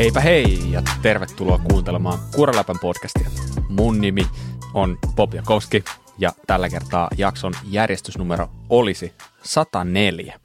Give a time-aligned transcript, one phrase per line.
[0.00, 3.30] Heipä hei ja tervetuloa kuuntelemaan Kuraläpän podcastia.
[3.68, 4.26] Mun nimi
[4.74, 5.84] on Bob Jakowski
[6.18, 9.12] ja tällä kertaa jakson järjestysnumero olisi
[9.42, 10.40] 104.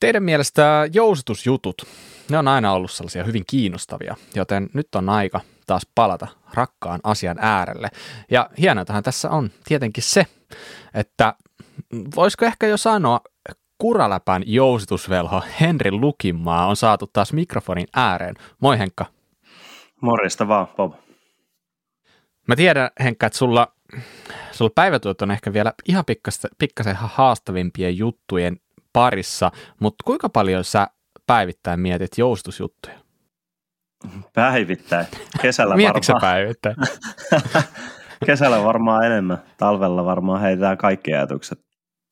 [0.00, 1.86] Teidän mielestä jousitusjutut,
[2.30, 7.38] ne on aina ollut sellaisia hyvin kiinnostavia, joten nyt on aika taas palata rakkaan asian
[7.40, 7.88] äärelle.
[8.30, 10.26] Ja hienotahan tässä on tietenkin se,
[10.94, 11.34] että
[12.16, 13.20] voisiko ehkä jo sanoa,
[13.82, 18.34] Kuraläpän jousitusvelho Henri Lukimaa on saatu taas mikrofonin ääreen.
[18.60, 19.06] Moi Henkka.
[20.00, 20.94] Morjesta vaan, Bob.
[22.48, 23.72] Mä tiedän, Henkka, että sulla,
[24.52, 26.04] sulla päivätyöt on ehkä vielä ihan
[26.58, 28.56] pikkasen haastavimpien juttujen
[28.92, 30.86] parissa, mutta kuinka paljon sä
[31.26, 32.98] päivittäin mietit joustusjuttuja?
[34.34, 35.06] Päivittäin.
[35.42, 36.32] Kesällä Mietitkö varmaan.
[36.32, 36.76] päivittäin?
[38.26, 39.42] Kesällä varmaan enemmän.
[39.56, 41.58] Talvella varmaan heitetään kaikki ajatukset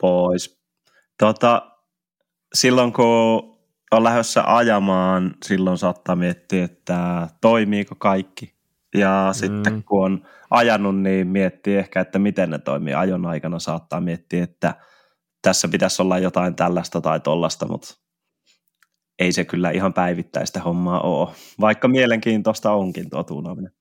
[0.01, 0.61] pois.
[1.21, 1.70] Tota,
[2.55, 3.51] silloin kun
[3.91, 8.55] on lähdössä ajamaan, silloin saattaa miettiä, että toimiiko kaikki.
[8.95, 9.35] Ja mm.
[9.35, 12.95] sitten kun on ajanut, niin miettii ehkä, että miten ne toimii.
[12.95, 14.75] Ajon aikana saattaa miettiä, että
[15.43, 17.95] tässä pitäisi olla jotain tällaista tai tollasta, mutta
[19.19, 21.29] ei se kyllä ihan päivittäistä hommaa ole,
[21.61, 23.73] vaikka mielenkiintoista onkin tuo tuunaaminen.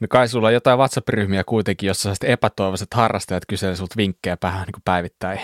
[0.00, 4.82] No kai sulla on jotain WhatsApp-ryhmiä kuitenkin, jossa epätoivoiset harrastajat kyselee sulta vinkkejä vähän niin
[4.84, 5.40] päivittäin.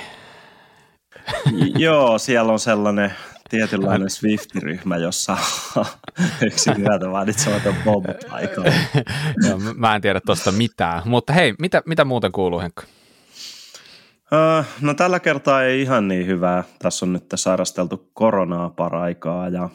[1.79, 3.15] Joo, siellä on sellainen
[3.51, 5.37] tietynlainen Swift-ryhmä, jossa
[6.47, 8.73] yksi myötä mainitsematon Bob paikalla.
[9.75, 12.83] mä en tiedä tuosta mitään, mutta hei, mitä, mitä muuten kuuluu Henkka?
[14.33, 16.65] Uh, no tällä kertaa ei ihan niin hyvää.
[16.79, 19.69] Tässä on nyt sairasteltu koronaa paraikaa ja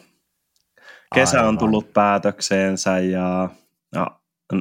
[1.14, 1.48] kesä Aivan.
[1.48, 3.48] on tullut päätökseensä ja,
[3.94, 4.06] ja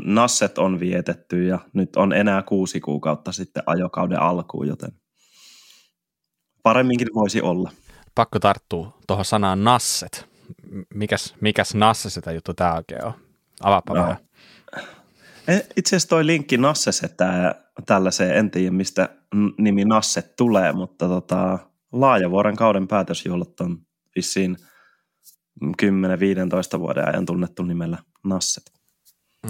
[0.03, 4.92] nasset on vietetty ja nyt on enää kuusi kuukautta sitten ajokauden alkuun, joten
[6.64, 7.72] paremminkin voisi olla.
[8.16, 10.30] Pakko tarttua tuohon sanaan nasset.
[10.94, 13.14] Mikäs, mikäs nasse sitä juttu tämä oikein on?
[13.61, 14.16] Avaapa no.
[15.47, 19.09] Eh, itse asiassa toi linkki Nassesetään tällaiseen, en tiedä mistä
[19.57, 21.59] nimi Nasset tulee, mutta tota,
[21.91, 23.78] Laajavuoren kauden päätösjuhlat on
[24.16, 24.57] vissiin
[26.75, 28.63] 10-15 vuoden ajan tunnettu nimellä Nasset.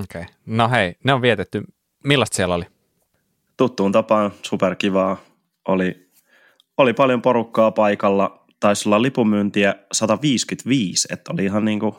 [0.04, 0.22] Okei.
[0.22, 0.34] Okay.
[0.46, 1.64] No hei, ne on vietetty.
[2.04, 2.66] Millaista siellä oli?
[3.58, 5.18] Tuttuun tapaan superkivaa.
[5.68, 6.03] Oli,
[6.78, 8.46] oli paljon porukkaa paikalla.
[8.60, 11.96] Taisi olla lipumyyntiä 155, että oli ihan niin kuin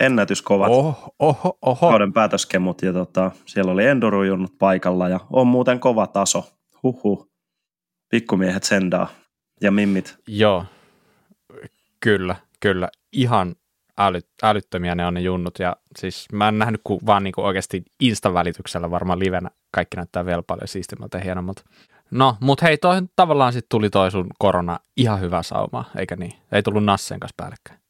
[0.00, 1.88] ennätyskovat oho, oho, oho.
[1.88, 6.44] kauden päätöskemut ja tota, siellä oli endurojunnut paikalla ja on muuten kova taso.
[6.82, 7.28] Huhhuh.
[8.10, 9.08] Pikkumiehet sendaa
[9.60, 10.18] ja mimmit.
[10.28, 10.64] Joo,
[12.00, 12.88] kyllä, kyllä.
[13.12, 13.54] Ihan
[13.98, 17.82] äly, älyttömiä ne on ne junnut ja siis mä en nähnyt kuin vaan niinku oikeasti
[18.02, 21.62] Insta-välityksellä varmaan livenä kaikki näyttää vielä paljon siistimmältä ja hienommalta.
[22.10, 26.32] No, mutta hei, toi tavallaan sitten tuli toi sun korona ihan hyvä sauma, eikä niin?
[26.52, 27.80] Ei tullut Nassen kanssa päällekkäin.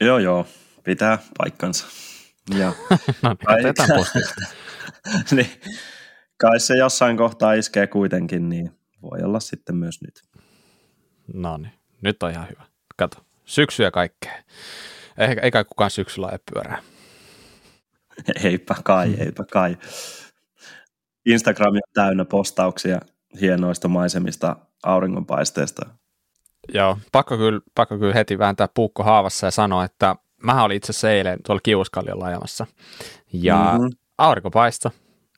[0.00, 0.46] Joo, joo
[0.84, 1.86] pitää paikkansa.
[2.58, 2.72] Ja
[3.22, 3.88] no niin, otetaan
[5.36, 5.50] niin,
[6.36, 8.70] kai se jossain kohtaa iskee kuitenkin, niin
[9.02, 10.22] voi olla sitten myös nyt.
[11.34, 12.64] No niin, nyt on ihan hyvä.
[12.96, 14.32] Kato, syksyä kaikkea.
[15.18, 16.82] Eikä, eikä kukaan syksyllä ei pyörää.
[18.44, 19.76] Eipä kai, eipä kai.
[21.26, 23.00] Instagram on täynnä postauksia
[23.40, 25.86] hienoista maisemista auringonpaisteesta.
[26.74, 30.90] Joo, pakko kyllä, pakko kyllä heti vääntää puukko haavassa ja sanoa, että mä olin itse
[30.90, 32.66] asiassa eilen tuolla Kiuskalliolla ajamassa
[33.32, 33.90] ja mm-hmm.
[34.18, 34.90] aurinko paista,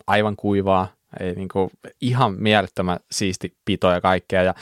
[0.07, 0.89] aivan kuivaa,
[1.21, 4.55] ei niin kuin, ihan mielettömän siisti pito ja kaikkea ja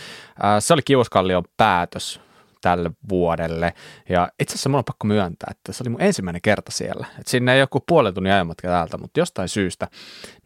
[0.43, 2.21] ää, se oli Kiuskallion päätös
[2.63, 3.75] tälle vuodelle.
[4.09, 7.07] Ja itse asiassa mulla on pakko myöntää, että se oli mun ensimmäinen kerta siellä.
[7.19, 9.89] Et sinne ei joku puolen tunnin ajamatka täältä, mutta jostain syystä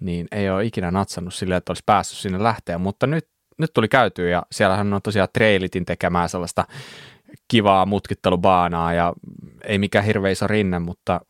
[0.01, 2.79] niin ei ole ikinä natsannut silleen, että olisi päässyt sinne lähteä.
[2.79, 3.29] Mutta nyt,
[3.59, 6.65] nyt tuli käytyä ja siellähän on tosiaan trailitin tekemään sellaista
[7.49, 9.13] kivaa mutkittelubaanaa ja
[9.65, 11.21] ei mikään hirveä iso rinne, mutta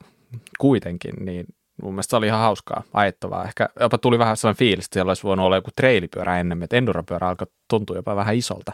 [0.59, 1.47] kuitenkin, niin
[1.83, 3.45] mun mielestä se oli ihan hauskaa, ajettavaa.
[3.45, 6.77] Ehkä jopa tuli vähän sellainen fiilis, että siellä olisi voinut olla joku treilipyörä enemmän, että
[6.77, 8.73] enduropyörä alkoi tuntua jopa vähän isolta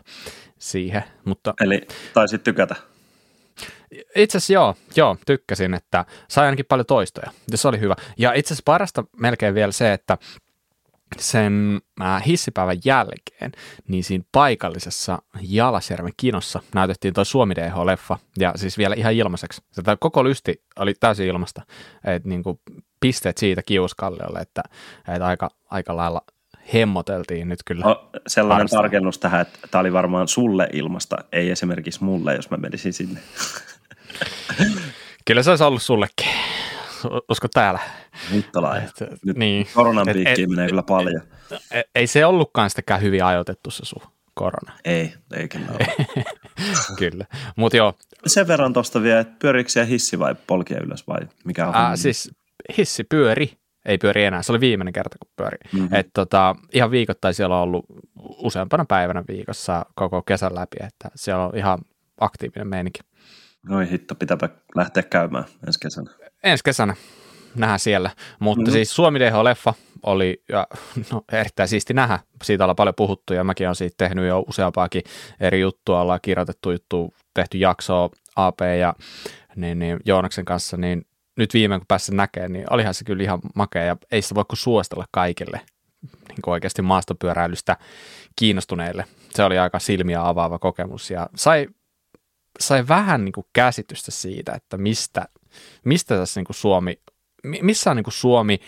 [0.58, 1.04] siihen.
[1.24, 1.54] Mutta...
[1.60, 2.76] Eli taisit tykätä?
[4.16, 7.96] Itse asiassa joo, joo, tykkäsin, että sai ainakin paljon toistoja, ja se oli hyvä.
[8.18, 10.18] Ja itse asiassa parasta melkein vielä se, että
[11.18, 13.52] sen äh, hissipäivän jälkeen,
[13.88, 19.62] niin siinä paikallisessa Jalasjärven kinossa näytettiin tuo Suomi DH-leffa, ja siis vielä ihan ilmaiseksi.
[19.84, 21.62] Tämä koko lysti oli täysin ilmasta,
[22.04, 22.60] että niin kuin
[23.02, 24.62] pisteet siitä kiuskalliolle, että,
[25.08, 26.22] että aika, aika lailla
[26.74, 27.84] hemmoteltiin nyt kyllä.
[27.84, 28.76] No, sellainen arvosta.
[28.76, 33.20] tarkennus tähän, että tämä oli varmaan sulle ilmasta, ei esimerkiksi mulle, jos mä menisin sinne.
[35.26, 36.28] kyllä se olisi ollut sullekin
[37.30, 37.80] usko täällä.
[38.30, 38.90] Mittalainen.
[39.24, 39.66] Nyt niin.
[39.74, 41.22] koronan piikkiin menee kyllä paljon.
[41.70, 44.02] Ei, ei se ollutkaan sitäkään hyvin ajoitettu se sun
[44.34, 44.72] korona.
[44.84, 46.06] Ei, ei kyllä ole.
[46.98, 47.26] kyllä,
[47.56, 47.94] mutta joo.
[48.26, 51.74] Sen verran tuosta vielä, että pyöriikö siellä hissi vai polkia ylös vai mikä on?
[51.74, 52.30] Ää, siis
[52.78, 53.52] hissi pyöri,
[53.84, 54.42] ei pyöri enää.
[54.42, 55.58] Se oli viimeinen kerta, kun pyöri.
[55.72, 55.94] Mm-hmm.
[55.94, 57.84] Et tota, ihan viikoittain siellä on ollut
[58.18, 61.78] useampana päivänä viikossa koko kesän läpi, että siellä on ihan
[62.20, 63.00] aktiivinen meininki.
[63.68, 66.10] Noin hitto, pitääpä lähteä käymään ensi kesänä.
[66.42, 66.94] Ensi kesänä
[67.54, 68.10] nähdään siellä.
[68.38, 68.72] Mutta mm-hmm.
[68.72, 70.66] siis Suomi DH-leffa oli ja,
[71.12, 72.18] no, erittäin siisti nähdä.
[72.42, 75.02] Siitä ollaan paljon puhuttu ja mäkin olen siitä tehnyt jo useampaakin
[75.40, 76.00] eri juttua.
[76.00, 78.94] Ollaan kirjoitettu juttu, tehty jaksoa AP ja
[79.56, 81.06] niin, niin, Joonaksen kanssa, niin
[81.36, 84.44] nyt viimein kun pääsin näkemään, niin olihan se kyllä ihan makea ja ei sitä voi
[84.44, 85.60] kuin suostella kaikille
[86.28, 87.76] niin kuin oikeasti maastopyöräilystä
[88.36, 89.04] kiinnostuneille.
[89.34, 91.68] Se oli aika silmiä avaava kokemus ja sai,
[92.60, 95.28] sai vähän niin kuin käsitystä siitä, että mistä,
[95.84, 97.00] mistä tässä niin kuin Suomi,
[97.44, 98.60] missä on niin kuin Suomi,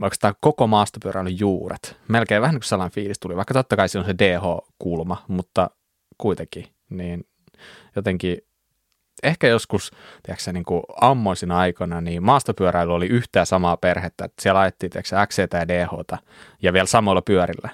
[0.00, 1.96] vaikka tämä koko maastopyöräilyn juuret.
[2.08, 5.70] Melkein vähän niin kuin sellainen fiilis tuli, vaikka totta kai siinä on se DH-kulma, mutta
[6.18, 7.24] kuitenkin, niin
[7.96, 8.38] jotenkin
[9.22, 9.90] ehkä joskus,
[10.22, 15.16] tiedätkö, niin kuin ammoisina aikoina, niin maastopyöräily oli yhtään samaa perhettä, että siellä ajettiin tiedätkö,
[15.26, 16.18] XC ja DH
[16.62, 17.68] ja vielä samoilla pyörillä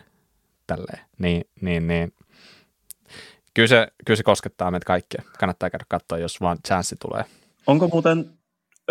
[0.67, 2.13] tälleen, niin, niin, niin
[3.55, 5.23] kyllä se, kyllä se koskettaa meitä kaikkia.
[5.39, 7.25] Kannattaa käydä katsoa, jos vaan chanssi tulee.
[7.67, 8.31] Onko muuten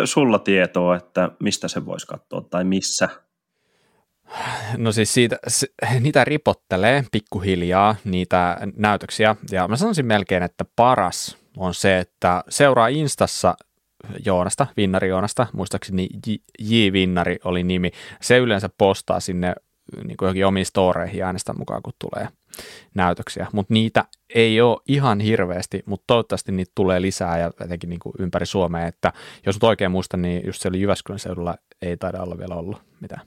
[0.04, 3.08] sulla tietoa, että mistä se voisi katsoa tai missä?
[4.76, 5.66] No siis siitä, se,
[6.00, 12.88] niitä ripottelee pikkuhiljaa, niitä näytöksiä, ja mä sanoisin melkein, että paras on se, että seuraa
[12.88, 13.56] Instassa
[14.24, 16.08] Joonasta, Vinnari Joonasta, muistaakseni
[16.58, 16.92] J.
[16.92, 17.90] Vinnari oli nimi.
[18.20, 19.54] Se yleensä postaa sinne
[20.04, 22.28] niin kuin johonkin omiin storeihin äänestä mukaan, kun tulee
[22.94, 23.46] näytöksiä.
[23.52, 24.04] Mutta niitä
[24.34, 28.86] ei ole ihan hirveästi, mutta toivottavasti niitä tulee lisää ja etenkin niin ympäri Suomea.
[28.86, 29.12] Että
[29.46, 33.26] jos nyt oikein muistan, niin just siellä Jyväskylän seudulla ei taida olla vielä ollut mitään.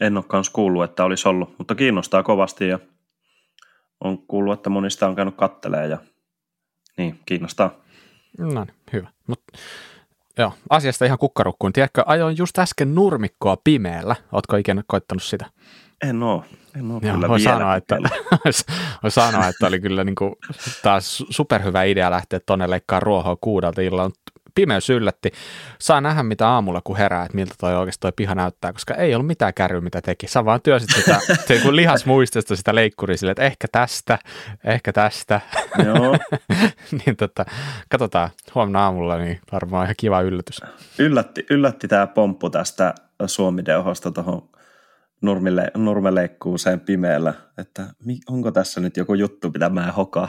[0.00, 2.78] En ole myös kuullut, että olisi ollut, mutta kiinnostaa kovasti ja
[4.00, 5.98] on kuullut, että monista on käynyt kattelee ja
[7.00, 7.70] niin, kiinnostaa.
[8.38, 9.08] No niin, hyvä.
[9.26, 9.42] Mut,
[10.38, 11.72] joo, asiasta ihan kukkarukkuun.
[11.72, 14.16] Tiedätkö, ajoin just äsken nurmikkoa pimeällä.
[14.32, 15.46] Ootko ikinä koittanut sitä?
[16.04, 16.44] En oo.
[16.76, 17.96] En oo joo, kyllä voi sanoa, että,
[19.02, 20.32] voi sanoa, että oli kyllä niin kuin,
[20.82, 24.10] taas superhyvä idea lähteä tuonne leikkaa ruohoa kuudelta illalla
[24.54, 25.30] pimeys yllätti.
[25.78, 29.14] Saa nähdä, mitä aamulla kun herää, että miltä toi oikeasti toi piha näyttää, koska ei
[29.14, 30.26] ollut mitään kärryä, mitä teki.
[30.26, 34.18] Sä vaan työsit sitä se kun lihasmuistista sitä leikkuria sille, että ehkä tästä,
[34.64, 35.40] ehkä tästä.
[35.84, 36.16] Joo.
[37.06, 37.44] niin tota,
[37.88, 40.60] katsotaan huomenna aamulla, niin varmaan ihan kiva yllätys.
[40.98, 42.94] Yllätti, yllätti tämä pomppu tästä
[43.26, 44.48] Suomi-deohosta tuohon
[45.22, 47.86] nurmille, nurmeleikkuuseen pimeällä, että
[48.28, 50.28] onko tässä nyt joku juttu, mitä mä en hokaa.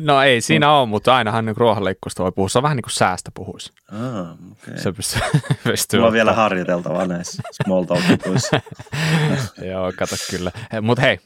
[0.00, 2.48] No ei siinä ole, mutta ainahan niin ruohonleikkuusta voi puhua.
[2.48, 3.72] Se on vähän niin kuin säästä puhuisi.
[3.92, 4.78] Ah, okay.
[4.78, 5.20] Se pystyy,
[5.64, 8.00] pystyy Mulla on vielä harjoiteltava näissä small talk
[9.70, 10.52] Joo, kato kyllä.
[10.82, 11.18] Mutta hei,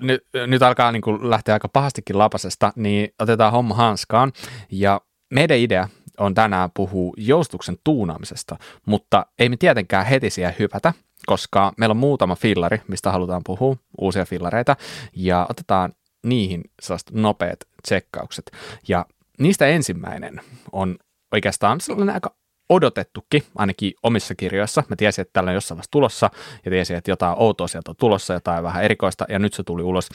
[0.00, 4.32] nyt, nyt alkaa niin kuin lähteä aika pahastikin lapasesta, niin otetaan homma hanskaan.
[4.70, 10.92] Ja meidän idea on tänään puhua joustuksen tuunaamisesta, mutta ei me tietenkään heti siihen hypätä,
[11.26, 14.76] koska meillä on muutama fillari, mistä halutaan puhua, uusia fillareita,
[15.16, 15.92] ja otetaan
[16.26, 16.64] niihin
[17.10, 18.50] nopeat tsekkaukset.
[18.88, 19.06] Ja
[19.38, 20.40] niistä ensimmäinen
[20.72, 20.98] on
[21.32, 22.34] oikeastaan sellainen aika
[22.68, 24.82] odotettukin, ainakin omissa kirjoissa.
[24.88, 26.30] Mä tiesin, että tällä on jossain vaiheessa tulossa,
[26.64, 29.82] ja tiesin, että jotain outoa sieltä on tulossa, jotain vähän erikoista, ja nyt se tuli
[29.82, 30.08] ulos.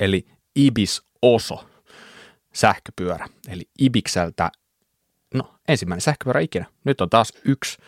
[0.00, 0.26] Eli
[0.56, 1.64] Ibis Oso,
[2.54, 3.28] sähköpyörä.
[3.48, 4.50] Eli Ibikseltä,
[5.34, 6.66] no ensimmäinen sähköpyörä ikinä.
[6.84, 7.78] Nyt on taas yksi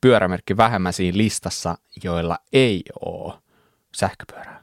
[0.00, 3.34] pyörämerkki vähemmän siinä listassa, joilla ei ole
[3.96, 4.57] sähköpyörää.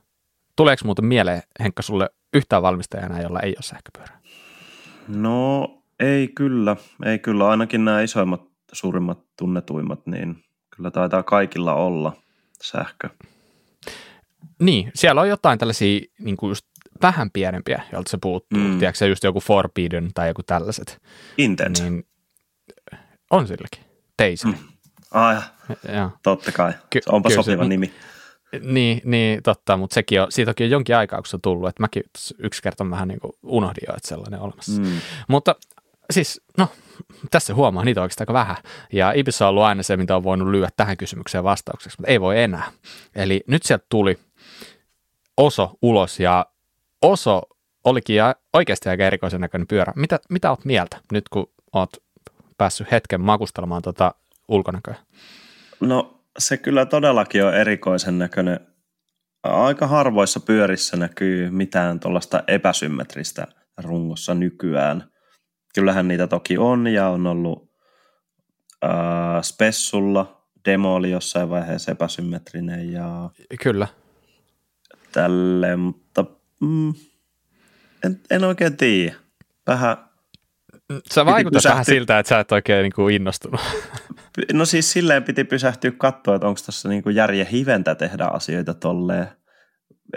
[0.55, 4.19] Tuleeko muuten mieleen, Henkka, sulle yhtään valmistajana, jolla ei ole sähköpyörää?
[5.07, 5.69] No
[5.99, 7.49] ei kyllä, ei kyllä.
[7.49, 10.43] Ainakin nämä isoimmat, suurimmat, tunnetuimmat, niin
[10.75, 12.13] kyllä taitaa kaikilla olla
[12.63, 13.09] sähkö.
[14.59, 16.65] Niin, siellä on jotain tällaisia niin kuin just
[17.01, 18.59] vähän pienempiä, joilta se puuttuu.
[18.59, 18.79] Mm.
[18.79, 21.01] Tiedätkö se just joku Forbidden tai joku tällaiset.
[21.37, 21.89] Intense.
[21.89, 22.07] Niin,
[23.31, 23.83] on silläkin.
[24.21, 24.47] Daisy.
[24.47, 24.55] Mm.
[25.11, 25.51] Ah,
[25.93, 26.09] ja.
[26.23, 26.73] totta kai.
[26.89, 27.93] Ky- Onpa sopiva se, nimi.
[28.63, 31.83] Niin, niin totta, mutta sekin on, siitä on jonkin aikaa, kun se on tullut, että
[31.83, 32.03] mäkin
[32.39, 34.81] yksi kerta vähän niin kuin unohdin jo, että sellainen on olemassa.
[34.81, 34.99] Mm.
[35.27, 35.55] Mutta
[36.11, 36.67] siis, no,
[37.31, 38.55] tässä huomaa, niitä on oikeastaan aika vähän.
[38.93, 42.21] Ja Ibiza on ollut aina se, mitä on voinut lyödä tähän kysymykseen vastaukseksi, mutta ei
[42.21, 42.71] voi enää.
[43.15, 44.19] Eli nyt sieltä tuli
[45.37, 46.45] Oso ulos ja
[47.01, 47.41] Oso
[47.83, 48.15] olikin
[48.53, 49.93] oikeasti aika erikoisen näköinen pyörä.
[49.95, 51.89] Mitä, mitä oot mieltä nyt, kun oot
[52.57, 54.15] päässyt hetken makustelemaan tuota
[54.47, 54.95] ulkonäköä?
[55.79, 58.59] No se kyllä todellakin on erikoisen näköinen.
[59.43, 65.03] Aika harvoissa pyörissä näkyy mitään tuollaista epäsymmetristä rungossa nykyään.
[65.75, 67.71] Kyllähän niitä toki on ja on ollut
[68.85, 68.91] äh,
[69.41, 73.29] Spessulla, demo oli jossain vaiheessa epäsymmetrinen ja
[73.63, 73.87] Kyllä.
[75.11, 76.25] Tälle, mutta
[76.61, 76.93] mm,
[78.03, 79.15] en, en oikein tiedä.
[79.67, 80.04] Vähän
[81.13, 83.61] Sä vaikutat vähän siltä, että sä et oikein niin kuin innostunut.
[84.53, 88.73] No siis silleen piti pysähtyä katsoa, että onko tässä niin kuin järjen hiventä tehdä asioita
[88.73, 89.27] tolleen.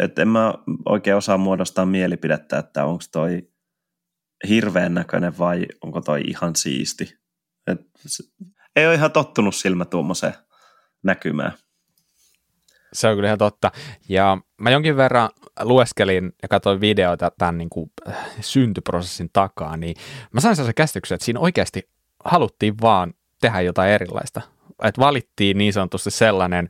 [0.00, 0.54] Että en mä
[0.86, 3.42] oikein osaa muodostaa mielipidettä, että onko toi
[4.48, 7.18] hirveän näköinen vai onko toi ihan siisti.
[7.66, 7.80] Et
[8.76, 10.34] ei ole ihan tottunut silmä tuommoiseen
[11.04, 11.52] näkymään.
[12.92, 13.72] Se on kyllä ihan totta.
[14.08, 15.30] Ja mä jonkin verran
[15.60, 19.96] lueskelin ja katsoin videoita tämän niin kuin äh, syntyprosessin takaa, niin
[20.32, 21.88] mä sain sellaisen käsityksen, että siinä oikeasti
[22.24, 24.40] haluttiin vaan tehdä jotain erilaista.
[24.82, 26.68] Että valittiin niin sanotusti sellainen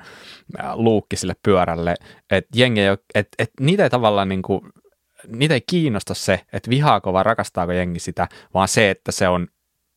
[0.61, 1.95] äh, luukki sille pyörälle,
[2.31, 4.61] että jengi ei, että, että niitä ei tavallaan niin kuin,
[5.27, 9.49] niitä ei kiinnosta se, että vihaako vai rakastaako jengi sitä, vaan se, että se on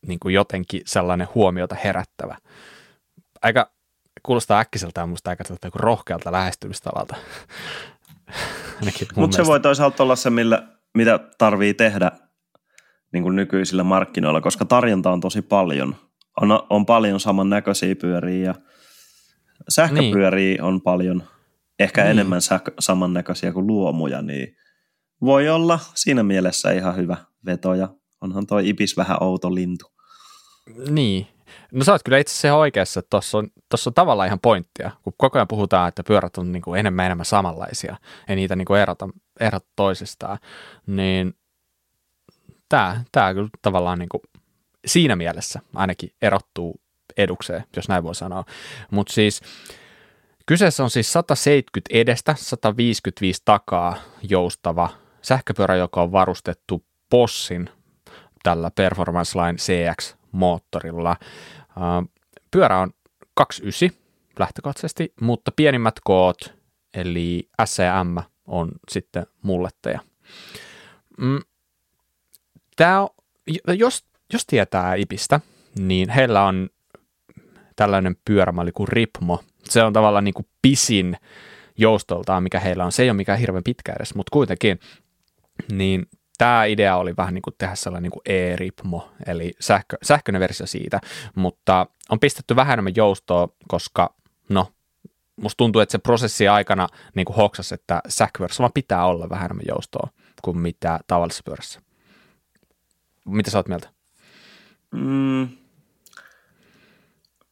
[0.06, 2.36] niin kuin jotenkin sellainen huomiota herättävä.
[3.42, 3.70] Aika
[4.22, 7.16] kuulostaa äkkiseltään musta aika rohkealta lähestymistavalta.
[9.16, 12.12] Mutta se voi toisaalta olla se, millä, mitä tarvii tehdä
[13.12, 15.96] niin kuin nykyisillä markkinoilla, koska tarjonta on tosi paljon.
[16.40, 18.54] On, on paljon samannäköisiä pyöriä ja
[19.68, 20.62] sähköpyöriä niin.
[20.62, 21.22] on paljon,
[21.78, 22.10] ehkä niin.
[22.10, 24.56] enemmän sähkö, samannäköisiä kuin luomuja, niin
[25.20, 27.88] voi olla siinä mielessä ihan hyvä veto ja
[28.20, 29.86] onhan toi Ibis vähän outo lintu.
[30.90, 31.26] Niin,
[31.72, 34.90] No sä oot kyllä itse asiassa oikeassa, että tuossa on, tossa on tavallaan ihan pointtia,
[35.02, 37.96] kun koko ajan puhutaan, että pyörät on niin kuin enemmän enemmän samanlaisia,
[38.28, 39.08] ei niitä niin kuin erota,
[39.40, 40.38] erota toisistaan,
[40.86, 41.34] niin
[42.68, 44.20] tämä, tämä kyllä tavallaan niin kuin
[44.86, 46.80] siinä mielessä ainakin erottuu
[47.16, 48.44] edukseen, jos näin voi sanoa.
[48.90, 49.40] Mutta siis
[50.46, 54.88] kyseessä on siis 170 edestä, 155 takaa joustava
[55.22, 57.70] sähköpyörä, joka on varustettu Possin
[58.42, 61.16] tällä Performance Line CX moottorilla.
[62.50, 62.90] Pyörä on
[63.34, 64.02] 29
[64.38, 66.54] lähtökohtaisesti, mutta pienimmät koot,
[66.94, 70.00] eli S ja M, on sitten mulletteja.
[71.18, 71.40] Mm,
[72.76, 73.08] Tämä on,
[73.78, 75.40] jos, jos tietää IPistä,
[75.78, 76.70] niin heillä on
[77.76, 79.44] tällainen pyörämalli kuin Ripmo.
[79.64, 81.16] Se on tavallaan niin kuin pisin
[81.78, 82.92] joustoltaan, mikä heillä on.
[82.92, 84.78] Se ei ole mikään hirveän pitkä edes, mutta kuitenkin
[85.72, 86.06] niin
[86.42, 90.66] tämä idea oli vähän niin kuin tehdä sellainen niin kuin e-ripmo, eli sähkö, sähköinen versio
[90.66, 91.00] siitä,
[91.34, 94.14] mutta on pistetty vähän enemmän joustoa, koska
[94.48, 94.72] no,
[95.36, 98.02] musta tuntuu, että se prosessi aikana niin kuin hoksas, että
[98.58, 100.08] vaan pitää olla vähän enemmän joustoa
[100.42, 101.80] kuin mitä tavallisessa pyörässä.
[103.26, 103.88] Mitä sä oot mieltä?
[104.94, 105.48] Mm,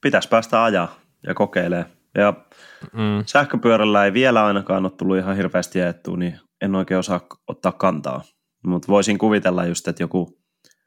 [0.00, 0.94] pitäisi päästä ajaa
[1.26, 1.84] ja kokeilee.
[2.14, 2.34] Ja
[2.92, 3.24] mm.
[3.26, 8.22] sähköpyörällä ei vielä ainakaan ole tullut ihan hirveästi ajettua, niin en oikein osaa ottaa kantaa.
[8.62, 10.38] Mutta voisin kuvitella just, että joku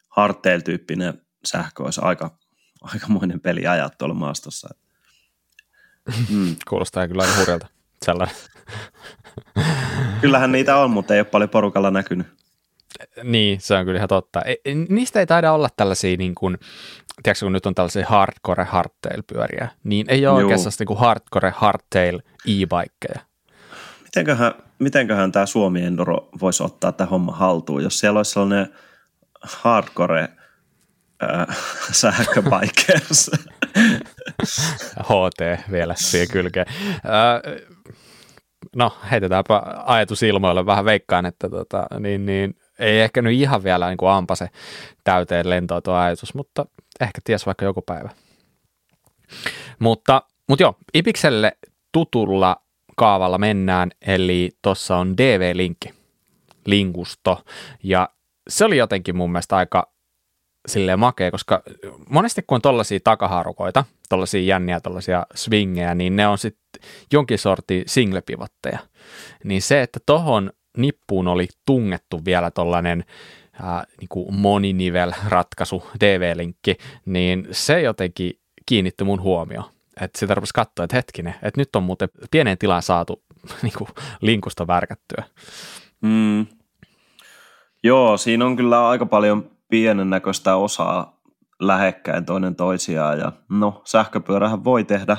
[0.10, 2.38] hardtail-tyyppinen sähkö olisi aika,
[2.82, 4.70] aikamoinen peli ajaa tuolla maastossa.
[6.30, 6.56] Mm.
[6.70, 7.68] Kuulostaa kyllä aika hurjalta.
[8.06, 8.36] Sellainen.
[10.22, 12.27] Kyllähän niitä on, mutta ei ole paljon porukalla näkynyt.
[13.24, 14.42] Niin, se on kyllä ihan totta.
[14.42, 14.56] E,
[14.89, 16.58] niistä ei taida olla tällaisia, niin kuin,
[17.24, 20.48] tiedätkö, kun nyt on tällaisia hardcore hardtail-pyöriä, niin ei ole Juu.
[20.48, 23.22] oikeastaan niin kuin hardcore hardtail e-bikeja.
[24.03, 24.53] Mitenköhän,
[24.84, 28.74] mitenköhän tämä Suomi Enduro voisi ottaa tämä homma haltuun, jos siellä olisi sellainen
[29.44, 30.30] hardcore
[31.24, 31.58] äh,
[31.92, 33.32] sähköbikers.
[35.10, 36.66] HT vielä siihen kylkeen.
[36.70, 37.66] Äh,
[38.75, 40.66] no, heitetäänpä ajatus ilmoille.
[40.66, 44.50] Vähän veikkaan, että tota, niin, niin, ei ehkä nyt ihan vielä niin kuin ampase
[45.04, 46.66] täyteen lentoa tuo ajatus, mutta
[47.02, 48.10] ehkä ties vaikka joku päivä.
[49.80, 51.58] Mutta, mutta joo, Ipikselle
[51.92, 52.63] tutulla
[52.96, 55.94] kaavalla mennään, eli tuossa on DV-linkki,
[56.66, 57.44] linkusto,
[57.84, 58.10] ja
[58.48, 59.94] se oli jotenkin mun mielestä aika
[60.68, 61.64] silleen makea, koska
[62.10, 66.82] monesti kun on tollaisia takaharukoita, tollaisia jänniä, tollaisia swingejä, niin ne on sitten
[67.12, 68.80] jonkin sorti singlepivotteja.
[69.44, 73.04] Niin se, että tohon nippuun oli tungettu vielä tollainen
[73.64, 80.96] äh, niin moninivel-ratkaisu, DV-linkki, niin se jotenkin kiinnitti mun huomioon että sitä rupesi katsoa, että
[80.96, 83.24] hetkinen, että nyt on muuten pieneen tilaan saatu
[83.64, 83.90] niin kuin,
[84.22, 85.24] linkusta värkättyä.
[86.02, 86.48] Mm.
[87.84, 91.22] Joo, siinä on kyllä aika paljon pienen näköistä osaa
[91.60, 95.18] lähekkäin toinen toisiaan ja no sähköpyörähän voi tehdä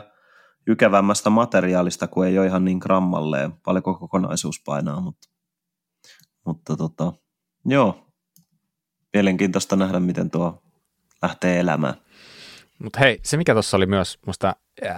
[0.67, 5.29] ykevämmästä materiaalista, kun ei ole ihan niin grammalleen, paljonko kokonaisuus painaa, mutta,
[6.47, 7.13] mutta tota,
[7.65, 8.07] joo,
[9.13, 10.63] mielenkiintoista nähdä, miten tuo
[11.23, 11.95] lähtee elämään.
[12.85, 14.91] Mutta hei, se mikä tuossa oli myös musta e,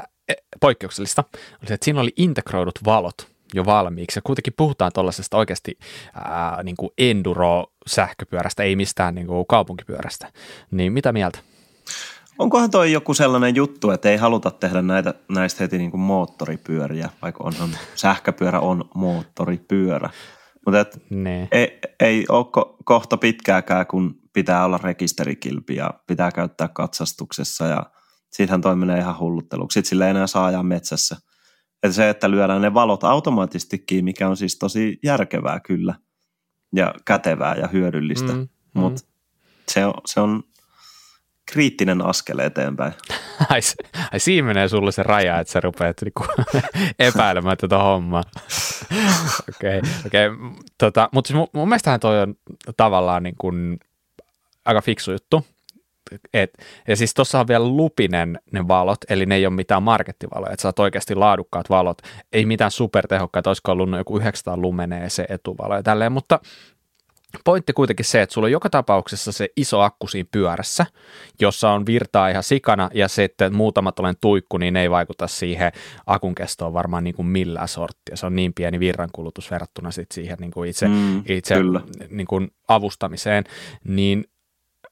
[0.60, 4.18] poikkeuksellista, oli se, että siinä oli integroidut valot jo valmiiksi.
[4.18, 5.78] Ja kuitenkin puhutaan tuollaisesta oikeasti
[6.14, 10.32] ää, niin kuin enduro-sähköpyörästä, ei mistään niin kuin kaupunkipyörästä.
[10.70, 11.38] Niin mitä mieltä?
[12.38, 17.08] Onkohan toi joku sellainen juttu, että ei haluta tehdä näitä, näistä heti niin kuin moottoripyöriä,
[17.22, 20.10] vaikka onhan sähköpyörä on moottoripyörä?
[20.66, 21.48] Mutta et Niin.
[21.52, 27.82] ei, ei ole ko- kohta pitkääkään, kun pitää olla rekisterikilpi ja pitää käyttää katsastuksessa ja
[28.30, 29.74] siitähän toi menee ihan hullutteluksi.
[29.74, 31.16] Sitten sille ei enää saa ajaa metsässä.
[31.82, 35.94] Et se, että lyödään ne valot automaattistikin, mikä on siis tosi järkevää kyllä
[36.74, 39.02] ja kätevää ja hyödyllistä, Mm, mm, mutta
[39.68, 40.42] se on, se on
[41.52, 42.92] kriittinen askel eteenpäin.
[43.50, 43.60] Ai,
[44.12, 46.24] ai siinä menee sulle se raja, että sä rupeat niinku
[47.08, 48.22] epäilemään tätä hommaa.
[49.48, 50.28] Okei, okei.
[50.78, 52.34] Tota, mutta siis mun, mun mielestähän toi on
[52.76, 53.78] tavallaan niin kuin
[54.66, 55.46] aika fiksu juttu.
[56.32, 56.50] Et,
[56.88, 60.62] ja siis tuossa on vielä lupinen ne valot, eli ne ei ole mitään markettivaloja, että
[60.62, 61.99] saat oikeasti laadukkaat valot,
[62.32, 66.40] ei mitään supertehokkaita, olisiko ollut joku 900 lumenee se etuvalo ja tälleen, mutta
[67.44, 70.87] pointti kuitenkin se, että sulla on joka tapauksessa se iso akku siinä pyörässä,
[71.40, 75.73] jossa on virtaa ihan sikana ja sitten muutama tällainen tuikku, niin ne ei vaikuta siihen
[76.06, 78.16] akun kestoon varmaan niin kuin millään sorttia.
[78.16, 81.80] Se on niin pieni virrankulutus verrattuna sit siihen niin kuin itse, Mm, itse kyllä.
[82.11, 83.44] niin kuin avustamiseen,
[83.85, 84.25] niin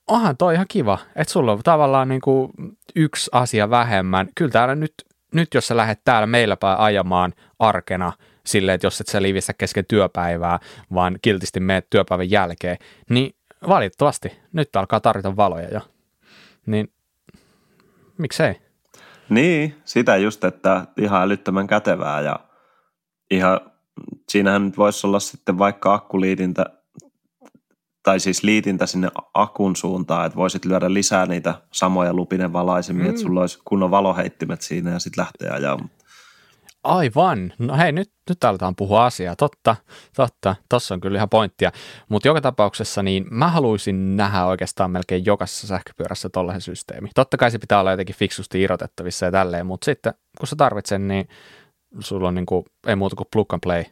[0.08, 2.52] onhan toi ihan kiva, että sulla on tavallaan niin kuin
[2.96, 4.28] yksi asia vähemmän.
[4.34, 4.94] Kyllä täällä nyt,
[5.34, 8.12] nyt jos sä lähdet täällä meillä päin ajamaan arkena
[8.46, 10.58] silleen, että jos et sä liivistä kesken työpäivää,
[10.94, 12.76] vaan kiltisti meet työpäivän jälkeen,
[13.11, 13.37] niin
[13.68, 15.80] valitettavasti nyt alkaa tarvita valoja jo.
[16.66, 16.92] Niin
[18.18, 18.61] miksei?
[19.28, 22.40] Niin, sitä just, että ihan älyttömän kätevää ja
[23.30, 23.61] ihan,
[24.28, 26.66] siinähän nyt voisi olla sitten vaikka akkuliitintä
[28.04, 33.11] tai siis liitintä sinne akun suuntaan, että voisit lyödä lisää niitä samoja lupinen valaisimia, mm.
[33.11, 35.90] että sulla olisi kunnon valoheittimet siinä ja sitten lähtee ajamaan.
[36.84, 37.52] Aivan.
[37.58, 39.37] No hei, nyt, nyt aletaan puhua asiaa.
[39.37, 39.76] Totta,
[40.16, 40.56] totta.
[40.68, 41.73] Tossa on kyllä ihan pointtia.
[42.08, 47.08] Mutta joka tapauksessa niin mä haluaisin nähdä oikeastaan melkein jokaisessa sähköpyörässä tollaisen systeemi.
[47.14, 51.02] Totta kai se pitää olla jotenkin fiksusti irrotettavissa ja tälleen, mutta sitten kun sä tarvitset
[51.02, 51.28] niin
[52.00, 53.84] sulla on niin kuin, ei muuta kuin plug and play.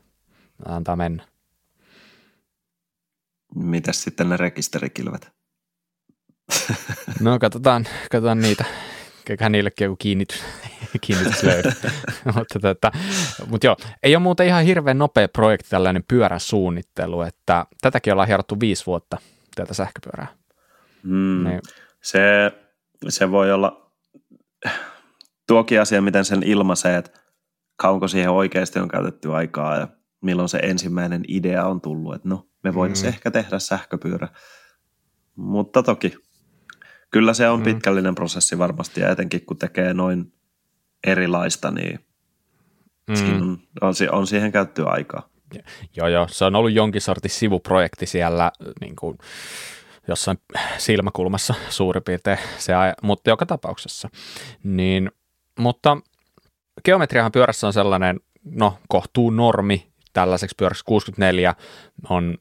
[0.67, 1.32] Antaa mennä.
[3.55, 5.33] Mitäs sitten ne rekisterikilvet?
[7.21, 8.65] No katsotaan, katsotaan niitä.
[9.31, 10.43] Eiköhän niillekin joku kiinnitys,
[11.01, 11.69] kiinnitys löydy.
[12.35, 12.93] mutta, tota,
[13.47, 18.29] mutta joo, ei ole muuten ihan hirveän nopea projekti tällainen pyörän suunnittelu, että tätäkin ollaan
[18.29, 19.19] hierottu viisi vuotta,
[19.55, 20.27] tätä sähköpyörää.
[21.03, 21.45] Mm.
[21.45, 21.61] Niin,
[22.03, 22.21] Se,
[23.09, 23.93] se voi olla
[25.47, 27.21] tuokin asia, miten sen ilmaisee, että
[27.77, 29.89] kauanko siihen oikeasti on käytetty aikaa ja
[30.23, 33.15] milloin se ensimmäinen idea on tullut, että no, me voitaisiin Mm.
[33.15, 34.29] ehkä tehdä sähköpyörä.
[35.37, 36.15] Mutta toki,
[37.11, 37.65] kyllä se on Mm.
[37.65, 40.33] pitkällinen prosessi varmasti ja etenkin kun tekee noin
[41.07, 41.99] erilaista, niin
[43.09, 43.15] mm.
[43.17, 45.29] siinä on, on, si- on siihen käytetty aikaa.
[45.97, 49.19] joo, joo, se on ollut jonkin sortin sivuprojekti siellä niin kuin,
[50.09, 50.39] jossain
[50.79, 54.09] silmäkulmassa suurin piirtein, se, aja- mutta joka tapauksessa.
[54.65, 55.11] Niin,
[55.59, 55.97] mutta
[56.85, 61.55] geometriahan pyörässä on sellainen, no kohtuu normi tällaiseksi pyöräksi 64
[62.11, 62.37] on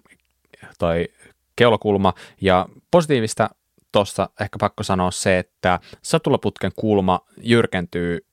[0.80, 1.08] toi
[1.56, 3.50] keulakulma ja positiivista
[3.92, 8.26] tuosta ehkä pakko sanoa se, että satulaputken kulma jyrkentyy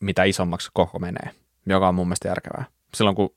[0.00, 1.30] mitä isommaksi koko menee,
[1.66, 2.64] joka on mun mielestä järkevää.
[2.94, 3.34] Silloin kun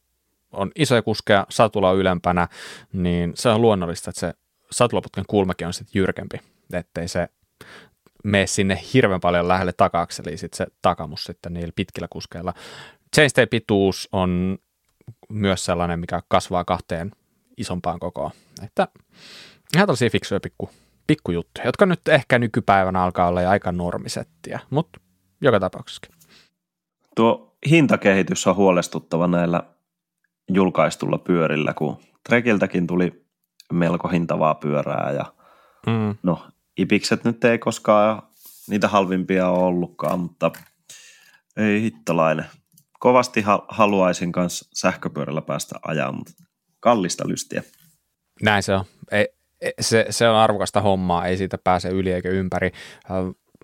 [0.52, 2.48] on isoja kuskeja, satula on ylempänä,
[2.94, 4.34] niin se on luonnollista, että se
[4.72, 6.38] satulaputken kulmakin on sitten jyrkempi,
[6.74, 7.28] ettei se
[8.24, 12.54] mene sinne hirveän paljon lähelle taka-akseliin sit se takamus sitten niillä pitkillä kuskeilla.
[13.16, 14.58] Chainstay pituus on
[15.34, 17.12] myös sellainen, mikä kasvaa kahteen
[17.58, 18.32] isompaan kokoon.
[18.64, 18.88] Että
[19.76, 20.70] ihan tällaisia fiksuja pikku,
[21.08, 25.00] pikkujuttuja, jotka nyt ehkä nykypäivänä alkaa olla aika normisettiä, mutta
[25.42, 26.02] joka tapauksessa.
[27.16, 29.64] Tuo hintakehitys on huolestuttava näillä
[30.50, 31.98] julkaistulla pyörillä, kun
[32.30, 33.26] Trekiltäkin tuli
[33.74, 35.26] melko hintavaa pyörää ja
[35.88, 36.16] Mm.
[36.24, 38.22] no Ipikset nyt ei koskaan
[38.70, 40.52] niitä halvimpia ole ollutkaan, mutta
[41.58, 42.46] ei hittalainen.
[43.04, 46.32] Kovasti ha- haluaisin kanssa sähköpyörällä päästä ajaa, mutta
[46.80, 47.64] kallista lystiä.
[48.42, 48.86] Näin se on.
[49.12, 49.28] Ei,
[49.62, 52.72] ei- se, se on arvokasta hommaa, ei siitä pääse yli eikä ympäri.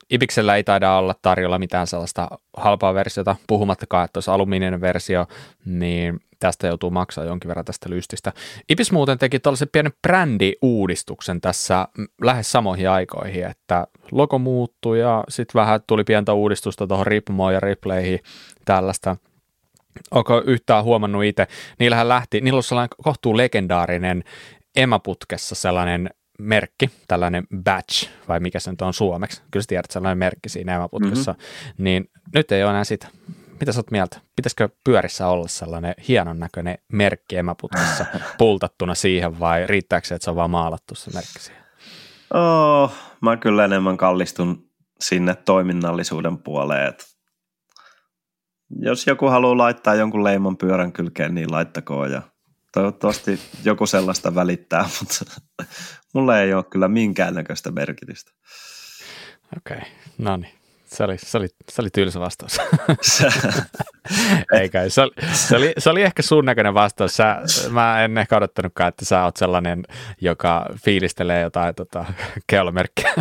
[0.09, 5.27] Ibiksellä ei taida olla tarjolla mitään sellaista halpaa versiota, puhumattakaan, että olisi alumiininen versio,
[5.65, 8.33] niin tästä joutuu maksaa jonkin verran tästä lystistä.
[8.69, 11.87] Ibis muuten teki tällaisen pienen brändiuudistuksen tässä
[12.21, 17.59] lähes samoihin aikoihin, että logo muuttui ja sitten vähän tuli pientä uudistusta tuohon Ripmoon ja
[17.59, 18.19] Ripleihin
[18.65, 19.15] tällaista.
[20.11, 21.47] Onko yhtään huomannut itse?
[21.79, 24.23] Niillähän lähti, niillä on sellainen kohtuu legendaarinen
[24.75, 30.17] emäputkessa sellainen merkki, tällainen badge, vai mikä se nyt on suomeksi, kyllä sä tiedät sellainen
[30.17, 31.83] merkki siinä emäputkessa, mm-hmm.
[31.83, 33.07] niin nyt ei ole enää sitä.
[33.59, 34.21] Mitä sä oot mieltä?
[34.35, 38.05] Pitäisikö pyörissä olla sellainen hienon näköinen merkki emäputkessa
[38.37, 41.63] pultattuna siihen vai riittääkö se, että se on vaan maalattu se merkki siihen?
[42.33, 46.87] Oh, mä kyllä enemmän kallistun sinne toiminnallisuuden puoleen.
[46.87, 47.05] että
[48.79, 52.11] Jos joku haluaa laittaa jonkun leiman pyörän kylkeen, niin laittakoon.
[52.11, 52.21] Ja
[52.73, 55.25] Toivottavasti joku sellaista välittää, mutta
[56.13, 58.31] mulle ei ole kyllä minkäännäköistä merkitystä.
[59.57, 59.89] Okei, okay.
[60.17, 60.53] no niin.
[60.85, 62.57] Se oli, se oli, se oli tylsä vastaus.
[64.59, 67.15] Eikä, se oli, se, oli, se oli ehkä sun näköinen vastaus.
[67.15, 69.83] Sä, mä en ehkä odottanutkaan, että sä oot sellainen,
[70.21, 72.05] joka fiilistelee jotain tota,
[72.47, 73.13] keulamerkkiä.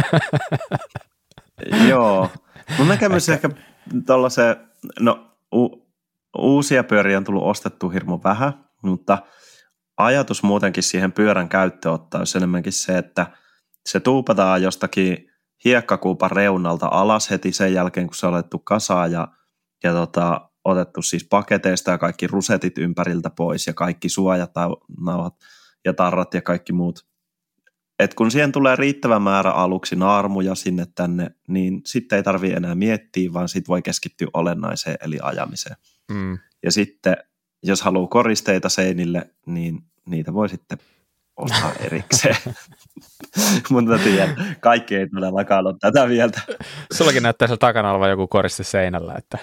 [1.89, 2.31] Joo.
[2.79, 3.63] Mun näkemys ehkä, ehkä
[4.07, 4.57] tuollaisen,
[5.01, 5.89] no u,
[6.39, 9.19] uusia pyöriä on tullut ostettu hirmu vähän, mutta
[9.97, 13.27] ajatus muutenkin siihen pyörän käyttöottaa olisi enemmänkin se, että
[13.87, 15.31] se tuupataan jostakin
[15.65, 19.29] hiekkakuupan reunalta alas heti sen jälkeen, kun se on otettu kasaan ja,
[19.85, 25.35] ja tota, otettu siis paketeista ja kaikki rusetit ympäriltä pois ja kaikki suojatauhat
[25.85, 27.07] ja tarrat ja kaikki muut.
[27.99, 32.75] Et kun siihen tulee riittävä määrä aluksi naarmuja sinne tänne, niin sitten ei tarvitse enää
[32.75, 35.77] miettiä, vaan sitten voi keskittyä olennaiseen eli ajamiseen.
[36.11, 36.39] Mm.
[36.63, 37.17] Ja sitten
[37.63, 40.79] jos haluaa koristeita seinille, niin niitä voi sitten
[41.37, 42.37] ostaa erikseen.
[43.71, 46.41] Mutta tiedän, kaikki ei todellakaan ole tätä mieltä.
[46.93, 49.15] Sullakin näyttää siellä takana olevan joku koriste seinällä.
[49.15, 49.39] Että...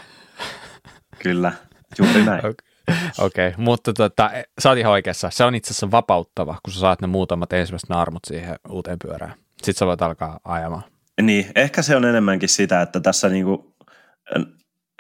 [1.20, 1.52] Kyllä,
[2.00, 2.42] juuri näin.
[3.20, 3.64] Okei, okay.
[3.64, 5.30] mutta tota, sä oot ihan oikeassa.
[5.30, 9.34] Se on itse asiassa vapauttava, kun sä saat ne muutamat ensimmäiset naarmut siihen uuteen pyörään.
[9.58, 10.84] Sitten sä voit alkaa ajamaan.
[11.22, 13.76] Niin, ehkä se on enemmänkin sitä, että tässä niinku,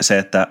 [0.02, 0.48] se, että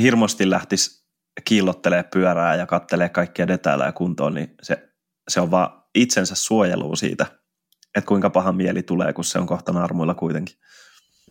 [0.00, 1.06] hirmosti lähtisi
[1.44, 4.88] kiillottelee pyörää ja kattelee kaikkia detailleja kuntoon, niin se,
[5.28, 7.26] se on vaan itsensä suojelua siitä,
[7.96, 10.56] että kuinka paha mieli tulee, kun se on kohta naarmuilla kuitenkin.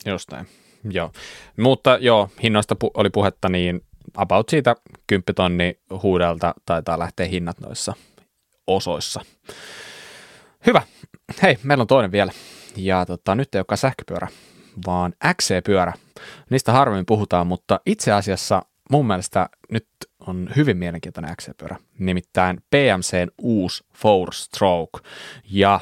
[0.06, 0.48] Jostain,
[0.90, 1.12] joo.
[1.58, 3.82] Mutta joo, hinnoista pu- oli puhetta, niin
[4.16, 4.76] about siitä
[5.08, 7.94] 10 tonni huudelta taitaa lähteä hinnat noissa
[8.68, 9.22] osoissa.
[10.66, 10.82] Hyvä.
[11.42, 12.32] Hei, meillä on toinen vielä.
[12.76, 14.28] Ja tota, nyt ei olekaan sähköpyörä,
[14.88, 15.94] vaan XC-pyörä.
[16.50, 19.88] Niistä harvemmin puhutaan, mutta itse asiassa mun mielestä nyt
[20.28, 21.76] on hyvin mielenkiintoinen XC-pyörä.
[22.00, 25.00] Nimittäin PMCn uusi Four Stroke.
[25.52, 25.80] Ja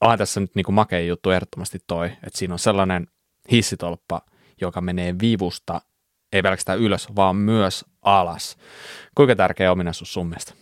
[0.00, 3.06] onhan tässä nyt niinku makea juttu ehdottomasti toi, että siinä on sellainen
[3.52, 4.22] hissitolppa,
[4.60, 5.80] joka menee vivusta
[6.32, 8.56] ei pelkästään ylös, vaan myös alas.
[9.14, 10.54] Kuinka tärkeä ominaisuus sun mielestä?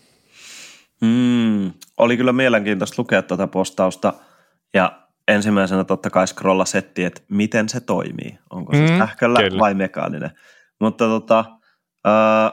[1.00, 4.14] Mm, oli kyllä mielenkiintoista lukea tuota postausta
[4.74, 8.38] ja ensimmäisenä totta kai scrolla setti, että miten se toimii.
[8.50, 9.58] Onko se mm, sähköllä kyllä.
[9.58, 10.30] vai mekaaninen.
[10.80, 11.44] Mutta tota,
[12.04, 12.52] ää,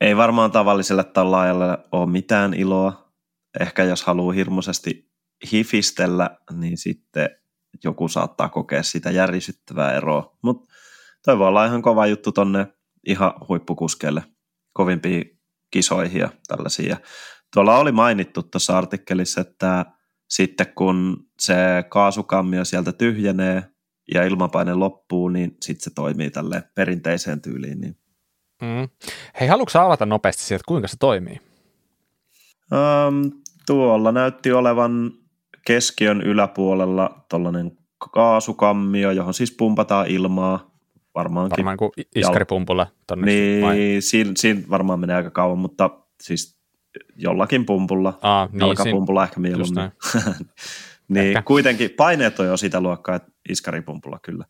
[0.00, 3.12] ei varmaan tavalliselle tallaajalle ole mitään iloa.
[3.60, 5.10] Ehkä jos haluaa hirmuisesti
[5.52, 7.30] hifistellä, niin sitten
[7.84, 10.36] joku saattaa kokea sitä järisyttävää eroa.
[10.42, 10.74] Mutta
[11.24, 12.66] toi voi olla ihan kova juttu tonne
[13.06, 14.22] ihan huippukuskeille
[14.72, 16.96] kovimpiin kisoihin ja tällaisia.
[17.54, 19.86] Tuolla oli mainittu tuossa artikkelissa, että
[20.28, 21.54] sitten kun se
[21.88, 23.64] kaasukammio sieltä tyhjenee
[24.14, 27.80] ja ilmapaine loppuu, niin sitten se toimii tälle perinteiseen tyyliin.
[27.80, 27.96] Niin.
[28.62, 28.88] Mm.
[29.40, 31.40] Hei, haluatko avata nopeasti sieltä, kuinka se toimii?
[32.72, 33.32] Um,
[33.66, 35.12] tuolla näytti olevan
[35.66, 37.78] keskiön yläpuolella tuollainen
[38.12, 40.67] kaasukammio, johon siis pumpataan ilmaa
[41.18, 41.56] varmaankin.
[41.56, 43.26] Varmaan kuin iskaripumpulla tonne.
[43.26, 45.90] Niin, siinä, siinä, varmaan menee aika kauan, mutta
[46.22, 46.58] siis
[47.16, 49.92] jollakin pumpulla, Aa, niin, jalkapumpulla siinä, ehkä mieluummin.
[51.08, 51.42] niin, ehkä.
[51.42, 54.44] kuitenkin paineet on jo sitä luokkaa, että iskaripumpulla kyllä.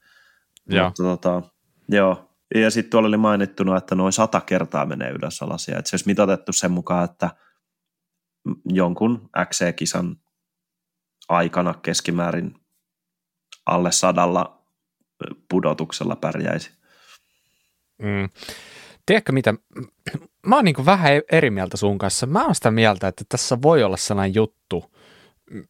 [0.66, 0.84] Joo.
[0.84, 1.42] Mutta, tota,
[1.88, 2.24] joo.
[2.54, 5.68] Ja sitten tuolla oli mainittuna, että noin sata kertaa menee ylös alas.
[5.68, 7.30] Ja että se olisi mitoitettu sen mukaan, että
[8.64, 10.16] jonkun XC-kisan
[11.28, 12.54] aikana keskimäärin
[13.66, 14.57] alle sadalla
[15.48, 16.70] pudotuksella pärjäisi.
[17.98, 18.28] Mm.
[19.06, 19.54] Tiedätkö mitä,
[20.46, 22.26] mä oon niin vähän eri mieltä sun kanssa.
[22.26, 24.84] Mä oon sitä mieltä, että tässä voi olla sellainen juttu,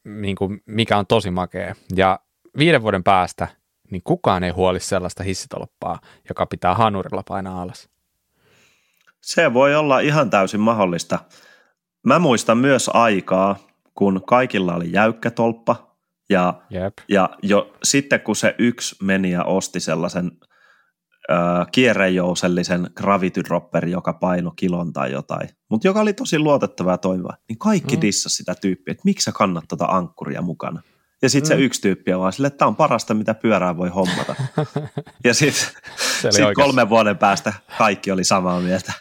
[0.04, 1.74] niin kuin mikä on tosi makea.
[1.96, 2.20] Ja
[2.58, 3.48] viiden vuoden päästä
[3.90, 7.88] niin kukaan ei huoli sellaista hissitolppaa, joka pitää hanurilla painaa alas.
[9.20, 11.18] Se voi olla ihan täysin mahdollista.
[12.02, 13.56] Mä muistan myös aikaa,
[13.94, 15.87] kun kaikilla oli jäykkä tolppa,
[16.30, 16.92] ja, Jep.
[17.08, 20.30] ja jo sitten kun se yksi meni ja osti sellaisen
[21.30, 26.98] äh, kierrejousellisen gravity dropper, joka paino kilon tai jotain, mutta joka oli tosi luotettava ja
[26.98, 28.02] toimiva, niin kaikki mm.
[28.02, 30.82] dissasi sitä tyyppiä, että miksi sä kannat tuota ankkuria mukana.
[31.22, 31.60] Ja sitten mm.
[31.60, 34.34] se yksi tyyppi on vaan silleen, että tämä on parasta, mitä pyörää voi hommata.
[35.24, 35.72] ja sitten
[36.30, 38.92] sit kolmen vuoden päästä kaikki oli samaa mieltä.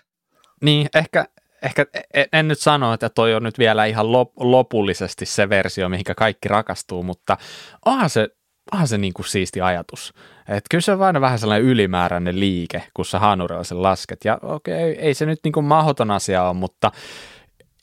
[0.61, 1.25] Niin, ehkä,
[1.67, 1.86] ehkä
[2.34, 6.47] en nyt sano, että toi on nyt vielä ihan lop, lopullisesti se versio, mihinkä kaikki
[6.47, 7.38] rakastuu, mutta
[7.86, 8.30] onhan se,
[8.71, 10.13] onhan se niin kuin siisti ajatus.
[10.39, 14.25] Että kyllä se on aina vähän sellainen ylimääräinen liike, kun sä hanurilla sen lasket.
[14.25, 16.91] Ja okei, okay, ei se nyt niin kuin mahdoton asia ole, mutta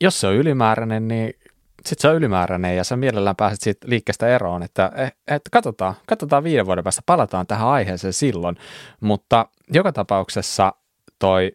[0.00, 1.34] jos se on ylimääräinen, niin
[1.86, 6.44] sitten se on ylimääräinen ja sä mielellään pääset siitä liikkeestä eroon, että et, katsotaan, katsotaan
[6.44, 8.56] viiden vuoden päästä, palataan tähän aiheeseen silloin,
[9.00, 10.72] mutta joka tapauksessa
[11.18, 11.52] toi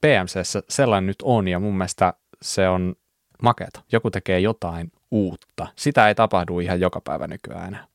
[0.00, 2.94] PMCssä sellainen nyt on ja mun mielestä se on
[3.42, 3.82] makeata.
[3.92, 5.66] Joku tekee jotain uutta.
[5.76, 7.86] Sitä ei tapahdu ihan joka päivä nykyään enää.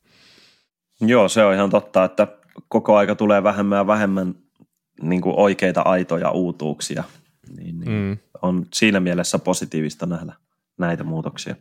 [1.00, 2.26] Joo, se on ihan totta, että
[2.68, 4.34] koko aika tulee vähemmän ja vähemmän
[5.02, 7.04] niin kuin oikeita aitoja uutuuksia.
[7.56, 8.18] Niin, niin mm.
[8.42, 10.32] On siinä mielessä positiivista nähdä
[10.78, 11.56] näitä muutoksia.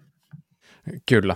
[1.10, 1.36] Kyllä.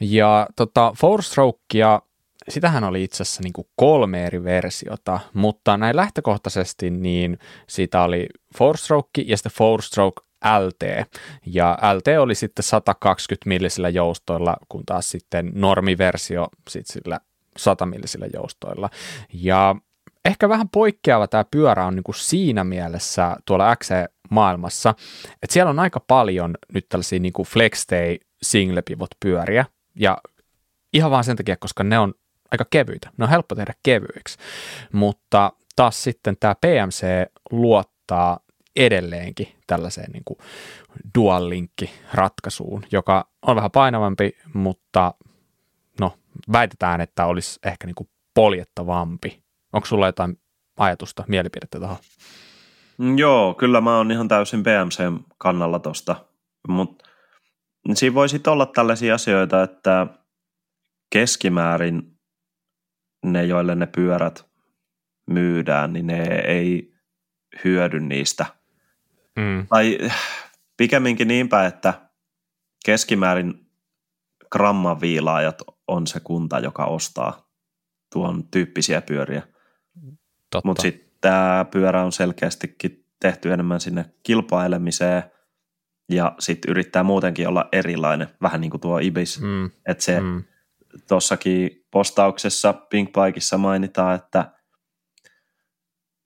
[0.00, 2.02] Ja tota, Four Strokea,
[2.48, 8.26] sitähän oli itse asiassa niin kuin kolme eri versiota, mutta näin lähtökohtaisesti niin siitä oli
[8.58, 11.08] Four Stroke ja sitten Four Stroke LT,
[11.46, 17.20] ja LT oli sitten 120 millisillä joustoilla, kun taas sitten normiversio sitten sillä
[17.56, 18.90] 100 millisillä joustoilla.
[19.32, 19.76] Ja
[20.24, 24.94] ehkä vähän poikkeava tämä pyörä on niin kuin siinä mielessä tuolla XC-maailmassa,
[25.42, 30.18] että siellä on aika paljon nyt tällaisia niin kuin FlexStay single pivot pyöriä, ja
[30.92, 32.14] ihan vaan sen takia, koska ne on
[32.52, 34.38] aika kevyitä, ne on helppo tehdä kevyiksi,
[34.92, 37.06] mutta taas sitten tämä PMC
[37.50, 38.40] luottaa
[38.76, 40.38] edelleenkin tällaiseen niin kuin
[41.18, 41.50] dual
[42.14, 45.14] ratkaisuun, joka on vähän painavampi, mutta
[46.00, 46.12] no,
[46.52, 49.42] väitetään, että olisi ehkä niin kuin poljettavampi.
[49.72, 50.38] Onko sulla jotain
[50.76, 51.96] ajatusta, mielipidettä tuohon?
[52.98, 56.16] Mm, joo, kyllä mä oon ihan täysin BMC kannalla tosta,
[56.68, 57.04] mutta
[57.94, 60.06] siinä voisi olla tällaisia asioita, että
[61.10, 62.11] keskimäärin
[63.22, 64.46] ne, joille ne pyörät
[65.26, 66.94] myydään, niin ne ei
[67.64, 68.46] hyödy niistä–
[69.36, 69.66] Mm.
[69.68, 69.98] Tai
[70.76, 71.94] pikemminkin niinpä, että
[72.84, 73.66] keskimäärin
[74.52, 77.48] grammaviilaajat on se kunta, joka ostaa
[78.12, 79.42] tuon tyyppisiä pyöriä.
[80.64, 85.22] Mutta sitten tämä pyörä on selkeästikin tehty enemmän sinne kilpailemiseen
[86.08, 89.40] ja sitten yrittää muutenkin olla erilainen, vähän niin kuin tuo Ibis.
[89.40, 89.70] Mm.
[89.86, 90.44] Että se mm.
[91.08, 94.52] Tuossakin postauksessa Pinkbikeissa mainitaan, että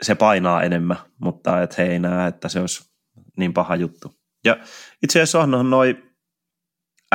[0.03, 2.91] se painaa enemmän, mutta et he ei näe, että se olisi
[3.37, 4.15] niin paha juttu.
[4.45, 4.57] Ja
[5.03, 6.17] itse asiassa onhan noin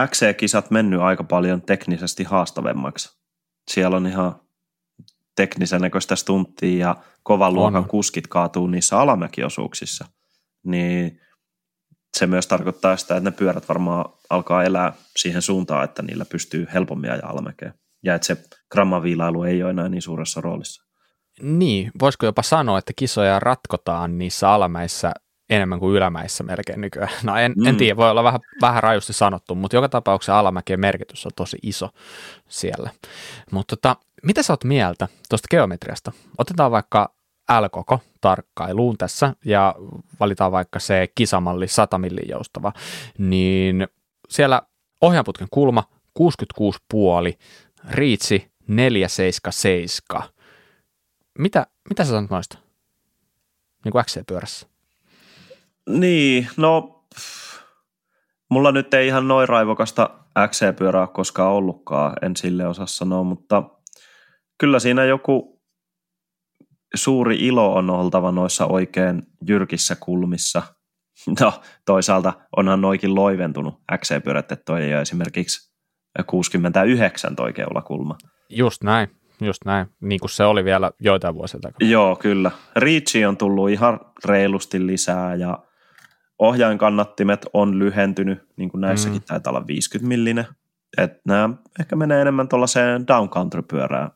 [0.08, 3.20] XC-kisat mennyt aika paljon teknisesti haastavemmaksi.
[3.72, 4.42] Siellä on ihan
[5.36, 10.06] teknisen näköistä stunttia ja kovan luokan kuskit kaatuu niissä alamäkiosuuksissa.
[10.64, 11.22] Niin
[12.17, 16.67] se myös tarkoittaa sitä, että ne pyörät varmaan alkaa elää siihen suuntaan, että niillä pystyy
[16.74, 17.74] helpommin ajaa alamäkeen.
[18.04, 18.38] Ja että se
[18.71, 20.84] grammaviilailu ei ole enää niin suuressa roolissa.
[21.41, 25.12] Niin, voisiko jopa sanoa, että kisoja ratkotaan niissä alamäissä
[25.50, 27.12] enemmän kuin ylämäissä melkein nykyään.
[27.24, 27.65] No en, mm.
[27.65, 31.58] en tiedä, voi olla vähän, vähän rajusti sanottu, mutta joka tapauksessa alamäkien merkitys on tosi
[31.63, 31.89] iso
[32.47, 32.89] siellä.
[33.52, 36.12] Mutta tota, mitä sä oot mieltä tuosta geometriasta?
[36.38, 37.13] Otetaan vaikka
[37.60, 39.76] L-koko tarkkailuun tässä ja
[40.20, 42.74] valitaan vaikka se kisamalli 100 millin joustava,
[43.18, 43.88] niin
[44.30, 44.62] siellä
[45.02, 45.84] ohjaanputken kulma
[46.20, 47.38] 66,5,
[47.90, 50.24] riitsi 477.
[51.38, 52.58] Mitä, mitä sä sanot noista?
[53.86, 54.68] Niin kuin XC-pyörässä.
[55.90, 57.04] Niin, no
[58.50, 60.10] mulla nyt ei ihan noin raivokasta
[60.48, 63.64] XC-pyörää koskaan ollutkaan, en sille osaa sanoa, mutta
[64.58, 65.61] kyllä siinä joku
[66.95, 70.62] suuri ilo on oltava noissa oikein jyrkissä kulmissa.
[71.39, 71.54] No,
[71.86, 75.71] toisaalta onhan noikin loiventunut XC-pyörät, että toi ei ole esimerkiksi
[76.25, 78.17] 69 toi keulakulma.
[78.49, 79.08] Just näin,
[79.41, 81.88] just näin, niin kuin se oli vielä joitain vuosia takaa.
[81.88, 82.51] Joo, kyllä.
[82.75, 85.63] Reachi on tullut ihan reilusti lisää ja
[86.39, 89.25] ohjainkannattimet on lyhentynyt, niin kuin näissäkin mm.
[89.27, 90.45] taitaa olla 50 millinen.
[90.97, 91.49] Että nämä
[91.80, 94.12] ehkä menee enemmän tuollaiseen downcountry-pyörään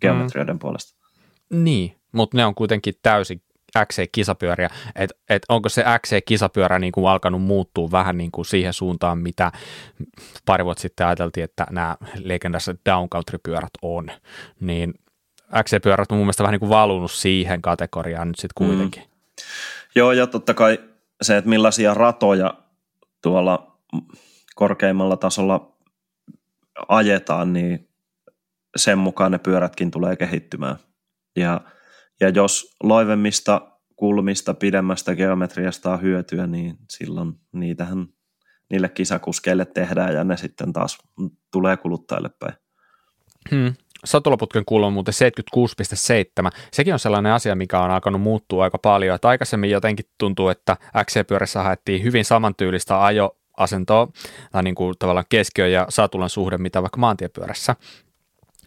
[0.00, 0.58] geometrioiden mm.
[0.58, 1.06] puolesta.
[1.50, 3.42] Niin, mutta ne on kuitenkin täysin
[3.78, 9.18] XC-kisapyöriä, että et onko se XC-kisapyörä niin kuin alkanut muuttua vähän niin kuin siihen suuntaan,
[9.18, 9.52] mitä
[10.46, 14.10] pari vuotta sitten ajateltiin, että nämä legendaiset downcountry-pyörät on,
[14.60, 14.94] niin
[15.62, 19.02] XC-pyörät on mun mielestä vähän niin kuin valunut siihen kategoriaan nyt sitten kuitenkin.
[19.02, 19.08] Mm.
[19.94, 20.78] Joo, ja totta kai
[21.22, 22.54] se, että millaisia ratoja
[23.22, 23.78] tuolla
[24.54, 25.72] korkeimmalla tasolla
[26.88, 27.88] ajetaan, niin
[28.76, 30.76] sen mukaan ne pyörätkin tulee kehittymään.
[31.36, 31.60] Ja,
[32.20, 33.60] ja jos loivemmista
[33.96, 38.06] kulmista, pidemmästä geometriasta on hyötyä, niin silloin niitähän
[38.70, 40.98] niille kisakuskeille tehdään ja ne sitten taas
[41.52, 42.54] tulee kuluttajille päin.
[43.50, 43.74] Hmm
[44.04, 45.14] satulaputken kulma muuten
[46.44, 46.50] 76,7.
[46.72, 49.14] Sekin on sellainen asia, mikä on alkanut muuttua aika paljon.
[49.14, 54.08] Että aikaisemmin jotenkin tuntuu, että XC-pyörässä haettiin hyvin samantyylistä ajoasentoa,
[54.52, 57.76] tai niin kuin tavallaan keskiö- ja satulan suhde, mitä vaikka maantiepyörässä.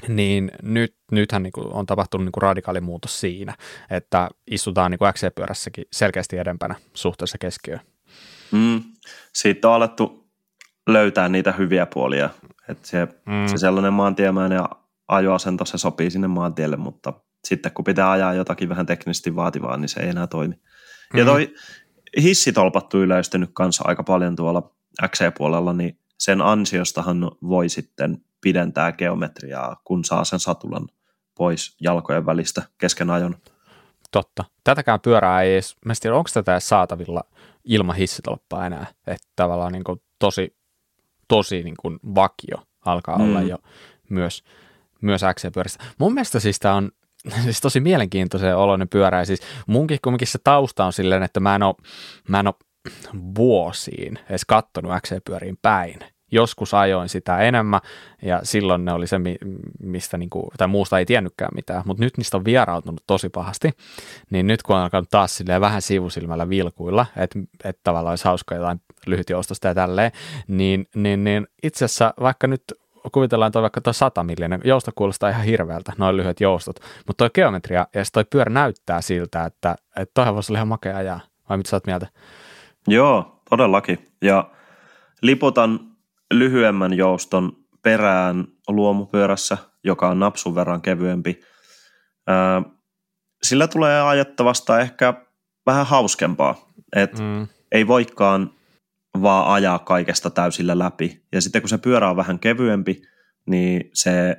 [0.08, 3.54] Niin nyt, nythän niin kuin on tapahtunut niin kuin radikaali muutos siinä,
[3.90, 7.82] että istutaan niin XC-pyörässäkin selkeästi edempänä suhteessa keskiöön.
[8.52, 8.84] Mm.
[9.34, 10.30] Siitä on alettu
[10.88, 12.30] löytää niitä hyviä puolia.
[12.70, 13.48] Että se, mm.
[13.48, 14.62] se sellainen maantiemäinen
[15.08, 19.90] ajoasento, se sopii sinne maantielle, mutta sitten kun pitää ajaa jotakin vähän teknisesti vaativaa, niin
[19.90, 20.56] se ei enää toimi.
[21.14, 21.28] Ja mm.
[21.28, 21.54] toi
[22.22, 24.72] hissitolpattu yleistynyt kanssa aika paljon tuolla
[25.08, 30.88] XC-puolella, niin sen ansiostahan voi sitten pidentää geometriaa, kun saa sen satulan
[31.38, 33.36] pois jalkojen välistä kesken ajon.
[34.12, 34.46] Totta.
[34.64, 37.24] Tätäkään pyörää ei edes, mä tiedä, onko tätä edes saatavilla
[37.64, 40.58] ilman hissitolppaa enää, että tavallaan niin kuin tosi,
[41.28, 43.24] tosi niin kuin vakio alkaa mm.
[43.24, 43.58] olla jo
[44.10, 44.44] myös,
[45.02, 45.84] myös XC-pyöristä.
[45.98, 46.92] Mun mielestä siis tämä on
[47.44, 51.56] siis tosi mielenkiintoisen oloinen pyörä, ja siis munkin kumminkin se tausta on silleen, että mä
[51.56, 51.76] en ole,
[52.28, 52.56] mä en ole
[53.36, 56.00] vuosiin edes kattonut XC-pyöriin päin,
[56.32, 57.80] joskus ajoin sitä enemmän
[58.21, 59.17] ja silloin ne oli se,
[59.80, 63.71] mistä niinku, tai muusta ei tiennytkään mitään, mutta nyt niistä on vierautunut tosi pahasti,
[64.30, 68.56] niin nyt kun on alkanut taas silleen vähän sivusilmällä vilkuilla, että et tavallaan olisi hauska
[68.56, 70.12] jotain lyhytjoustosta ja tälleen,
[70.47, 72.63] niin, niin, niin itse asiassa vaikka nyt
[73.12, 77.30] kuvitellaan toi vaikka tuo 100 millinen, jousto kuulostaa ihan hirveältä, noin lyhyet joustot, mutta tuo
[77.34, 81.19] geometria ja toi pyörä näyttää siltä, että, että toihan voisi olla ihan makea ajaa,
[81.50, 82.08] vai mitä sä oot mieltä?
[82.88, 84.08] Joo, todellakin.
[84.21, 84.52] Ja
[85.21, 85.80] liputan
[86.34, 91.39] lyhyemmän jouston perään luomupyörässä, joka on napsun verran kevyempi.
[93.43, 95.13] Sillä tulee ajettavasta ehkä
[95.65, 97.47] vähän hauskempaa, että mm.
[97.71, 98.52] ei voikaan
[99.21, 101.26] vaan ajaa kaikesta täysillä läpi.
[101.32, 103.02] Ja sitten kun se pyörä on vähän kevyempi,
[103.45, 104.38] niin se,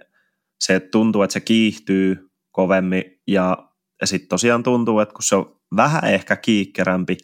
[0.61, 3.69] se tuntuu, että se kiihtyy kovemmin ja,
[4.01, 7.17] ja sitten tosiaan tuntuu, että kun se on vähän ehkä kiikkerämpi,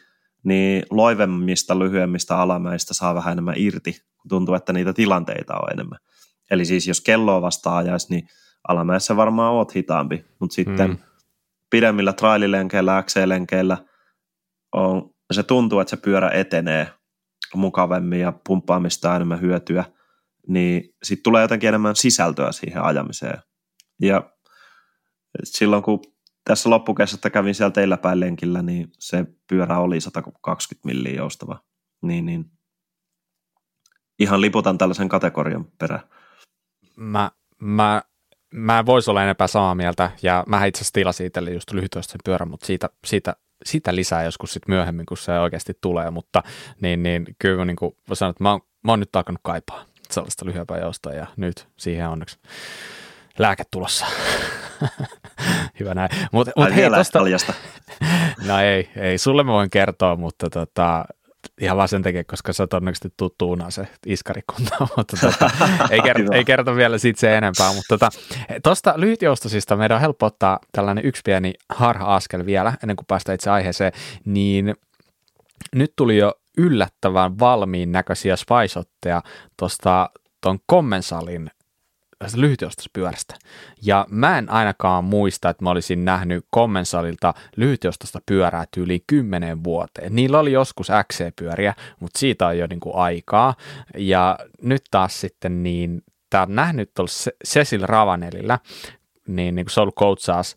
[0.44, 3.96] niin loivemmista, lyhyemmistä alamäistä saa vähän enemmän irti
[4.28, 5.98] tuntuu, että niitä tilanteita on enemmän.
[6.50, 8.28] Eli siis jos kelloa vastaan ajaisi, niin
[8.68, 10.98] alamäessä varmaan oot hitaampi, mutta sitten mm.
[11.70, 13.76] pidemmillä traililenkeillä, XC-lenkeillä
[14.72, 16.88] on, se tuntuu, että se pyörä etenee
[17.54, 19.85] mukavemmin ja pumppaamista on enemmän hyötyä,
[20.48, 23.38] niin sitten tulee jotenkin enemmän sisältöä siihen ajamiseen.
[24.02, 24.30] Ja
[25.44, 26.00] silloin kun
[26.44, 31.61] tässä loppukesästä kävin siellä teillä päin lenkillä, niin se pyörä oli 120 milliä joustava.
[32.02, 32.44] Niin, niin
[34.18, 36.02] ihan liputan tällaisen kategorian perään.
[36.96, 37.30] Mä,
[37.61, 38.02] mä,
[38.54, 42.48] mä vois olla enempää samaa mieltä, ja mä itse asiassa tilasin itselle just lyhytöistä pyörän,
[42.48, 46.42] mutta siitä, siitä, siitä lisää joskus sit myöhemmin, kun se oikeasti tulee, mutta
[46.80, 50.46] niin, niin kyllä niin kuin sanoa, että mä oon, mä oon nyt alkanut kaipaa sellaista
[50.46, 52.38] lyhyempää joustoa, ja nyt siihen onneksi
[53.38, 54.07] lääke tulossa.
[55.81, 56.11] Hyvä näin.
[56.33, 57.20] Mut, mut hei, tosta...
[58.47, 61.05] no ei, ei, sulle mä voin kertoa, mutta tota,
[61.61, 65.51] ihan vaan sen takia, koska sä todennäköisesti tuu tuunaa se iskarikunta, mutta tota,
[65.90, 68.09] ei, kerta, ei kerta vielä siitä se enempää, mutta tota,
[68.62, 73.51] tuosta lyhytjoustosista meidän on helppo ottaa tällainen yksi pieni harha-askel vielä, ennen kuin päästään itse
[73.51, 73.92] aiheeseen,
[74.25, 74.75] niin
[75.75, 79.23] nyt tuli jo yllättävän valmiin näköisiä spaisotteja
[79.59, 81.51] tuosta tuon kommensalin
[82.24, 83.34] tästä lyhytjoustospyörästä.
[83.82, 90.14] Ja mä en ainakaan muista, että mä olisin nähnyt Kommensalilta lyhytjoustosta pyörää yli 10 vuoteen.
[90.14, 93.54] Niillä oli joskus XC-pyöriä, mutta siitä on jo niin kuin aikaa.
[93.96, 98.58] Ja nyt taas sitten niin, tää on nähnyt tuolla Cecil Ravanelillä,
[99.26, 100.56] niin, niin kuin se on ollut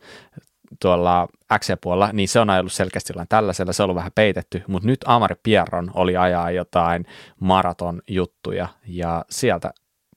[0.81, 1.27] tuolla
[1.59, 4.99] XC-puolella, niin se on ajellut selkeästi jollain tällaisella, se on ollut vähän peitetty, mutta nyt
[5.05, 7.05] Amari Pierron oli ajaa jotain
[7.39, 9.71] maraton juttuja ja sieltä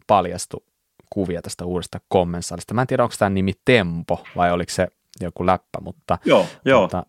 [0.06, 0.69] paljastui
[1.10, 2.74] kuvia tästä uudesta kommensalista.
[2.74, 4.88] Mä en tiedä, onko tämä nimi Tempo vai oliko se
[5.20, 6.18] joku läppä, mutta...
[6.24, 6.82] Joo, joo.
[6.82, 7.06] Mutta,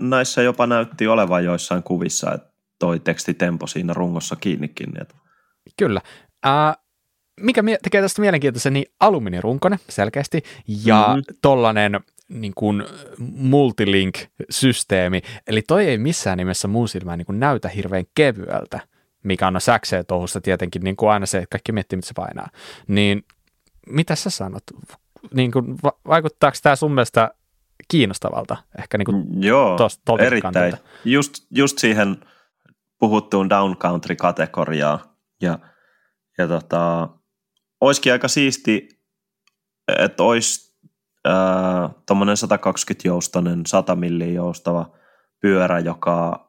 [0.00, 4.90] näissä jopa näytti olevan joissain kuvissa, että toi teksti Tempo siinä rungossa kiinnikin.
[4.90, 5.14] Niin että...
[5.76, 6.00] Kyllä.
[6.46, 6.76] Äh,
[7.40, 10.42] mikä tekee tästä mielenkiintoisen, niin alumiinirunkonen selkeästi
[10.84, 11.22] ja mm-hmm.
[11.42, 12.84] tollanen niin kuin
[13.18, 15.22] multilink-systeemi.
[15.46, 18.80] Eli toi ei missään nimessä mun silmään niin kuin näytä hirveän kevyeltä,
[19.22, 22.48] mikä on säkseen touhussa tietenkin, niin kuin aina se, että kaikki miettii, mitä se painaa.
[22.88, 23.24] Niin
[23.88, 24.62] mitä sä sanot?
[25.34, 27.30] Niin kuin, vaikuttaako tämä sun mielestä
[27.88, 28.56] kiinnostavalta?
[28.78, 30.74] Ehkä niin kuin Joo, tosta, erittäin.
[31.04, 32.16] Just, just siihen
[32.98, 34.98] puhuttuun down country-kategoriaan.
[35.40, 35.58] Ja,
[36.38, 37.08] ja tota,
[37.80, 38.88] olisikin aika siisti,
[39.98, 40.76] että olisi
[42.06, 44.92] tuommoinen 120 joustonen, 100 milliä joustava
[45.40, 46.46] pyörä, joka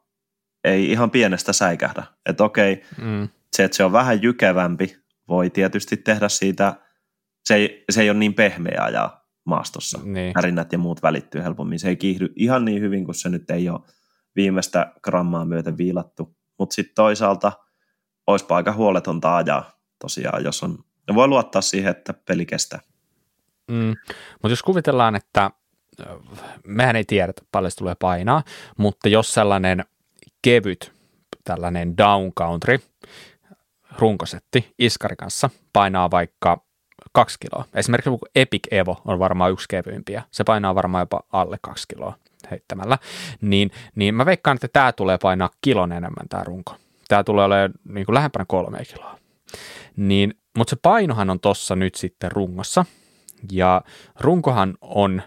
[0.64, 2.04] ei ihan pienestä säikähdä.
[2.26, 3.30] Että okei, mm.
[3.56, 6.74] se, että se on vähän jykevämpi, voi tietysti tehdä siitä–
[7.48, 10.00] se ei, se ei ole niin pehmeä ajaa maastossa.
[10.04, 10.32] Niin.
[10.36, 11.80] Härinnät ja muut välittyy helpommin.
[11.80, 13.80] Se ei kiihdy ihan niin hyvin, kun se nyt ei ole
[14.36, 16.36] viimeistä grammaa myöten viilattu.
[16.60, 17.52] Mutta sitten toisaalta
[18.28, 20.78] olisipa aika huoletonta ajaa tosiaan, jos on,
[21.08, 22.80] ne voi luottaa siihen, että peli kestää.
[23.72, 23.96] Mm.
[24.34, 25.52] Mutta jos kuvitellaan, että
[26.68, 28.44] mehän ei tiedä, että paljon se tulee painaa,
[28.78, 29.86] mutta jos sellainen
[30.42, 30.94] kevyt,
[31.44, 32.80] tällainen down country,
[34.00, 36.67] runkosetti iskari kanssa painaa vaikka
[37.18, 37.66] kaksi kiloa.
[37.74, 40.24] Esimerkiksi Epic Evo on varmaan yksi kevyimpiä.
[40.32, 42.14] Se painaa varmaan jopa alle kaksi kiloa
[42.52, 42.98] heittämällä,
[43.42, 46.76] niin, niin mä veikkaan, että tämä tulee painaa kilon enemmän tämä runko.
[47.08, 49.20] Tämä tulee olemaan niin kuin lähempänä kolme kiloa.
[49.96, 52.86] Niin, mutta se painohan on tossa nyt sitten rungossa,
[53.52, 53.82] ja
[54.20, 55.22] runkohan on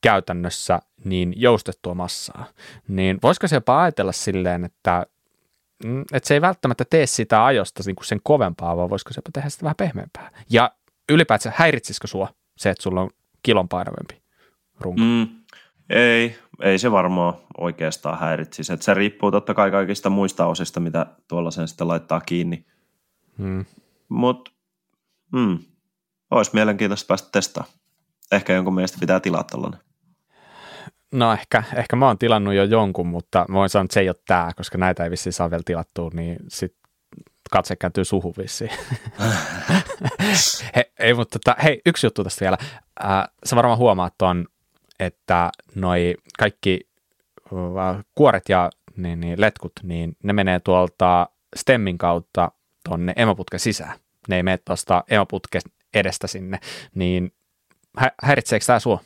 [0.00, 2.46] käytännössä niin joustettua massaa,
[2.88, 5.06] niin voisiko se jopa ajatella silleen, että,
[5.84, 9.48] mm, että se ei välttämättä tee sitä ajosta niin sen kovempaa, vaan voisiko se tehdä
[9.48, 10.30] sitä vähän pehmeämpää.
[10.50, 10.70] Ja
[11.12, 13.10] ylipäätään häiritsisikö sua se, että sulla on
[13.42, 14.22] kilon painavempi
[14.80, 15.00] runko?
[15.00, 15.28] Mm,
[15.90, 18.72] ei, ei se varmaan oikeastaan häiritsisi.
[18.72, 22.66] Että se riippuu totta kai kaikista muista osista, mitä tuolla sen sitten laittaa kiinni.
[23.38, 23.64] Mm.
[24.08, 24.50] Mutta
[25.32, 25.58] mm,
[26.30, 27.74] olisi mielenkiintoista päästä testaamaan.
[28.32, 29.80] Ehkä jonkun mielestä pitää tilaa tällainen.
[31.12, 34.08] No ehkä, ehkä mä oon tilannut jo jonkun, mutta mä voin sanoa, että se ei
[34.08, 36.76] ole tämä, koska näitä ei vissiin saa vielä tilattua, niin sit
[37.50, 38.70] katse kääntyy suhun vissiin.
[40.76, 42.58] he, ei, mutta tota, hei, yksi juttu tästä vielä.
[43.04, 44.46] Äh, sä varmaan huomaat on,
[45.00, 46.80] että noi kaikki
[47.52, 52.52] äh, kuoret ja niin, niin, letkut, niin ne menee tuolta stemmin kautta
[52.88, 53.98] tonne emoputken sisään.
[54.28, 55.62] Ne ei mene tuosta emoputken
[55.94, 56.58] edestä sinne,
[56.94, 57.32] niin
[57.98, 59.00] hä- häiritseekö tämä sua?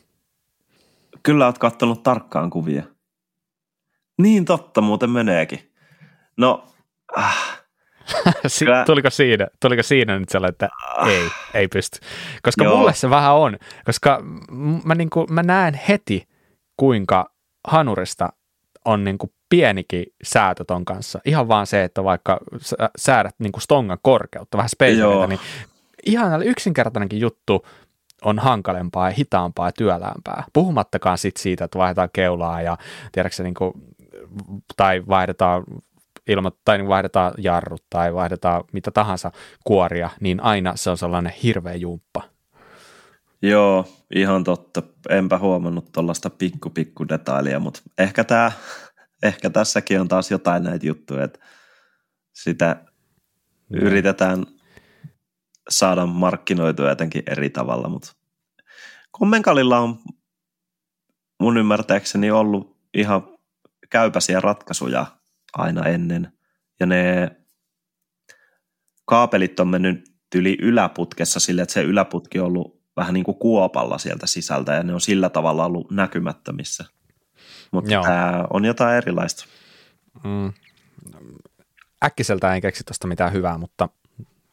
[1.23, 2.83] Kyllä oot kattonut tarkkaan kuvia.
[4.19, 5.73] Niin totta, muuten meneekin.
[6.37, 6.67] No,
[7.19, 7.60] äh,
[8.47, 10.69] si- tuliko, siinä, tuliko siinä nyt sellainen, että
[11.07, 11.99] ei, ei pysty?
[12.43, 12.77] Koska Joo.
[12.77, 14.23] mulle se vähän on, koska
[14.85, 16.29] mä, niin kuin, mä näen heti,
[16.77, 17.31] kuinka
[17.69, 18.29] hanurista
[18.85, 21.21] on niin kuin pienikin säätö ton kanssa.
[21.25, 22.41] Ihan vaan se, että vaikka
[22.97, 25.41] säädät niin kuin stongan korkeutta, vähän spacea, niin
[26.07, 27.67] ihan yksinkertainenkin juttu
[28.25, 30.45] on hankalempaa ja hitaampaa ja työläämpää.
[30.53, 32.79] Puhumattakaan sit siitä, että vaihdetaan keulaa ja
[33.13, 33.73] tiedätkö, niin kuin,
[34.77, 35.65] tai vaihdetaan
[36.33, 39.33] ilma, tai niin vaihdetaan jarrut tai vaihdetaan mitä tahansa
[39.65, 42.23] kuoria, niin aina se on sellainen hirveä jumppa.
[43.43, 44.83] Joo, ihan totta.
[45.09, 48.53] Enpä huomannut tuollaista pikku pikku detailia, mutta ehkä, tää,
[49.23, 51.39] ehkä tässäkin on taas jotain näitä juttuja, että
[52.33, 52.77] sitä
[53.69, 53.79] no.
[53.83, 54.47] yritetään
[55.69, 58.13] saada markkinoitua jotenkin eri tavalla, mutta
[59.11, 59.99] Kommenkalilla on
[61.41, 63.23] mun ymmärtääkseni ollut ihan
[63.91, 65.07] käypäisiä ratkaisuja
[65.53, 66.33] aina ennen.
[66.81, 67.31] Ja ne
[69.05, 73.99] kaapelit on mennyt yli yläputkessa sille, että se yläputki on ollut vähän niin kuin kuopalla
[73.99, 76.85] sieltä sisältä ja ne on sillä tavalla ollut näkymättömissä.
[77.71, 79.45] Mutta tämä on jotain erilaista.
[80.25, 80.53] Mm.
[82.05, 83.89] Äkkiseltä en keksi tuosta mitään hyvää, mutta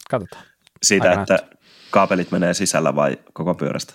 [0.09, 0.43] katsotaan.
[0.83, 1.57] Siitä, Aika että näyttää.
[1.91, 3.93] kaapelit menee sisällä vai koko pyörästä?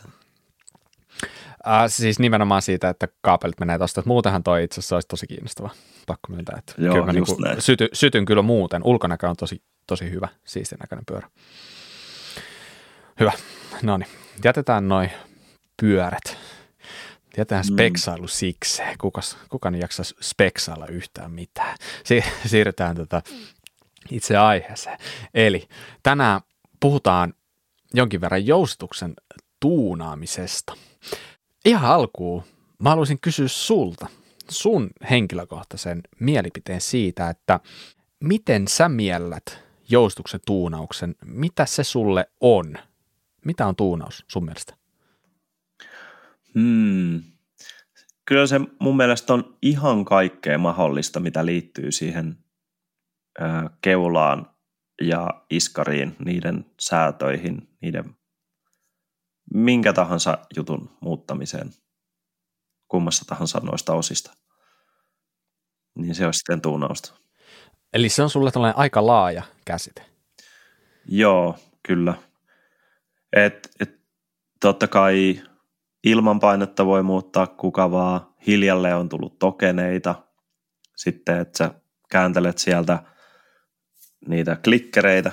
[1.67, 4.03] Äh, siis nimenomaan siitä, että kaapelit menee tuosta.
[4.07, 5.71] Muutenhan toi itse asiassa olisi tosi kiinnostava.
[6.07, 7.25] Pakko myöntää, että Joo, kyllä mä niin
[7.59, 8.83] syty, sytyn kyllä muuten.
[8.85, 11.29] Ulkonäkö on tosi, tosi hyvä, siistin näköinen pyörä.
[13.21, 13.33] Hyvä.
[13.83, 14.09] No niin,
[14.45, 15.11] jätetään noin
[15.81, 16.39] pyörät.
[17.37, 17.73] Jätetään mm.
[17.73, 18.83] speksailu siksi.
[19.01, 21.77] Kukas, kuka niin jaksaa speksailla yhtään mitään.
[22.05, 23.23] Si- siirrytään tota
[24.11, 24.99] itse aiheeseen.
[25.35, 25.69] Eli
[26.03, 26.41] tänään
[26.81, 27.35] puhutaan
[27.95, 29.15] jonkin verran joustuksen
[29.61, 30.75] tuunaamisesta–
[31.65, 32.43] Ihan alkuun
[32.83, 34.07] mä haluaisin kysyä sulta
[34.49, 37.61] sun henkilökohtaisen mielipiteen siitä, että
[38.21, 42.75] miten sä miellät joustuksen tuunauksen, mitä se sulle on?
[43.45, 44.77] Mitä on tuunaus sun mielestä?
[46.55, 47.23] Hmm.
[48.25, 52.37] Kyllä se mun mielestä on ihan kaikkea mahdollista, mitä liittyy siihen
[53.83, 54.51] keulaan
[55.03, 58.05] ja iskariin, niiden säätöihin, niiden
[59.55, 61.71] minkä tahansa jutun muuttamiseen
[62.89, 64.33] kummassa tahansa noista osista,
[65.99, 67.15] niin se on sitten tuunausta.
[67.93, 70.03] Eli se on sulle tällainen aika laaja käsite.
[71.09, 72.15] Joo, kyllä.
[73.33, 74.01] Et, et,
[74.61, 75.43] totta kai
[76.05, 78.35] ilmanpainetta voi muuttaa kuka vaan.
[78.47, 80.15] Hiljalle on tullut tokeneita.
[80.97, 81.75] Sitten, että sä
[82.11, 83.03] kääntelet sieltä
[84.29, 85.33] niitä klikkereitä,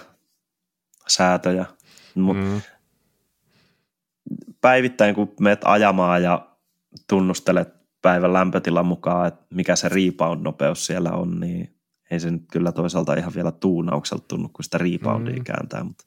[1.08, 1.66] säätöjä.
[2.16, 2.62] Mutta mm
[4.62, 6.48] päivittäin, kun meet ajamaan ja
[7.10, 11.76] tunnustelet päivän lämpötilan mukaan, että mikä se rebound-nopeus siellä on, niin
[12.12, 15.44] ei se nyt kyllä toisaalta ihan vielä tuunaukselta tunnu, kun sitä reboundia mm.
[15.44, 15.84] kääntää.
[15.84, 16.06] Mutta.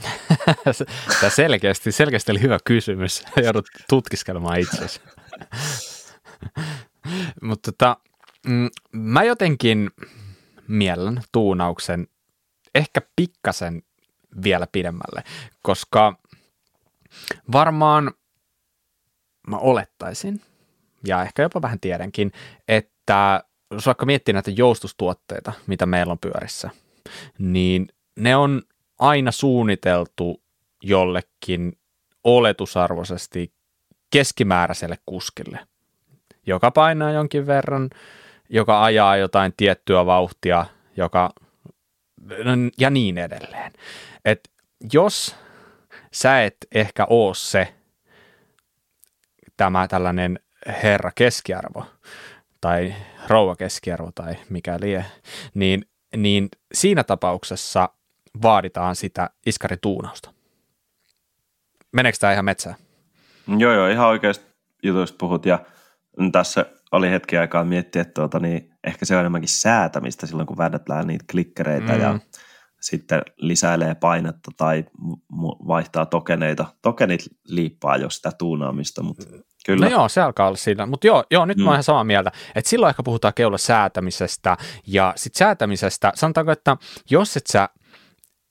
[1.20, 3.22] Tämä selkeästi, selkeästi oli hyvä kysymys.
[3.44, 5.00] Joudut tutkiskelemaan itsesi.
[7.42, 7.96] mutta tota,
[8.46, 9.90] mm, mä jotenkin
[10.68, 12.06] miellän tuunauksen
[12.74, 13.82] ehkä pikkasen
[14.44, 15.22] vielä pidemmälle,
[15.62, 16.20] koska
[17.52, 18.10] Varmaan
[19.46, 20.40] mä olettaisin,
[21.06, 22.32] ja ehkä jopa vähän tiedänkin,
[22.68, 26.70] että jos vaikka miettii näitä joustustuotteita, mitä meillä on pyörissä,
[27.38, 28.62] niin ne on
[28.98, 30.42] aina suunniteltu
[30.82, 31.78] jollekin
[32.24, 33.52] oletusarvoisesti
[34.10, 35.58] keskimääräiselle kuskille.
[36.46, 37.90] joka painaa jonkin verran,
[38.48, 41.30] joka ajaa jotain tiettyä vauhtia, joka,
[42.78, 43.72] ja niin edelleen.
[44.24, 44.50] Et
[44.92, 45.36] jos
[46.12, 47.74] sä et ehkä oo se
[49.56, 50.38] tämä tällainen
[50.82, 51.86] herra keskiarvo
[52.60, 52.94] tai
[53.28, 55.04] rouva keskiarvo tai mikä lie,
[55.54, 55.84] niin,
[56.16, 57.88] niin siinä tapauksessa
[58.42, 60.30] vaaditaan sitä iskarituunausta.
[61.92, 62.76] Meneekö tämä ihan metsään?
[63.58, 64.44] Joo, joo, ihan oikeasta
[64.82, 65.58] jutuista puhut ja
[66.32, 70.58] tässä oli hetki aikaa miettiä, että tuota, niin ehkä se on enemmänkin säätämistä silloin, kun
[70.58, 72.00] väännetään niitä klikkereitä mm.
[72.00, 72.18] ja
[72.80, 74.84] sitten lisäilee painetta tai
[75.66, 76.66] vaihtaa tokeneita.
[76.82, 79.24] Tokenit liippaa jo sitä tuunaamista, mutta
[79.66, 79.86] kyllä.
[79.86, 80.86] No joo, se alkaa olla siinä.
[80.86, 81.62] Mutta joo, joo, nyt mm.
[81.62, 82.32] mä oon ihan samaa mieltä.
[82.54, 84.56] Että silloin ehkä puhutaan keula säätämisestä
[84.86, 86.76] ja sitten säätämisestä, sanotaanko, että
[87.10, 87.68] jos et sä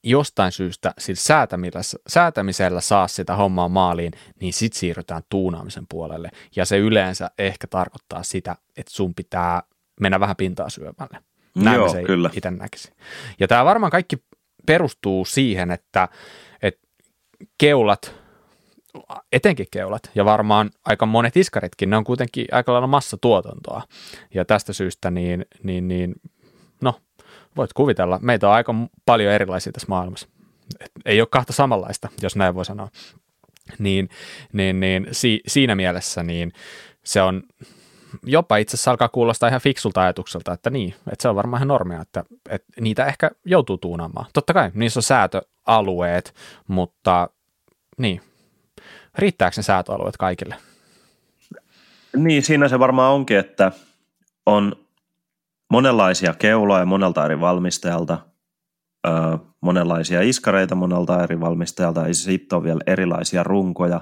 [0.03, 4.11] jostain syystä sillä säätämisellä, säätämisellä saa sitä hommaa maaliin,
[4.41, 6.31] niin sitten siirrytään tuunaamisen puolelle.
[6.55, 9.63] Ja se yleensä ehkä tarkoittaa sitä, että sun pitää
[10.01, 11.28] mennä vähän pintaa syömälle.
[11.55, 12.29] Näin Joo, se kyllä.
[12.33, 12.91] itse näkisi.
[13.39, 14.17] Ja tämä varmaan kaikki
[14.65, 16.07] perustuu siihen, että,
[16.61, 16.87] että
[17.57, 18.15] keulat,
[19.31, 23.81] etenkin keulat, ja varmaan aika monet iskaritkin, ne on kuitenkin aika lailla massatuotantoa.
[24.33, 26.15] Ja tästä syystä niin, niin, niin
[26.81, 27.01] no,
[27.57, 28.75] voit kuvitella, meitä on aika
[29.05, 30.27] paljon erilaisia tässä maailmassa.
[30.79, 32.89] Et ei ole kahta samanlaista, jos näin voi sanoa.
[33.79, 34.09] Niin,
[34.53, 36.53] niin, niin si, siinä mielessä niin
[37.03, 37.43] se on
[38.25, 41.67] jopa itse asiassa alkaa kuulostaa ihan fiksulta ajatukselta, että niin, että se on varmaan ihan
[41.67, 44.25] normia, että, että niitä ehkä joutuu tuunaamaan.
[44.33, 46.33] Totta kai, niissä on säätöalueet,
[46.67, 47.29] mutta
[47.97, 48.21] niin,
[49.17, 50.55] riittääkö ne säätöalueet kaikille?
[52.15, 53.71] Niin, siinä se varmaan onkin, että
[54.45, 54.75] on
[55.69, 58.17] monenlaisia keuloja monelta eri valmistajalta,
[59.07, 64.01] öö, monenlaisia iskareita monelta eri valmistajalta, ja sitten on vielä erilaisia runkoja,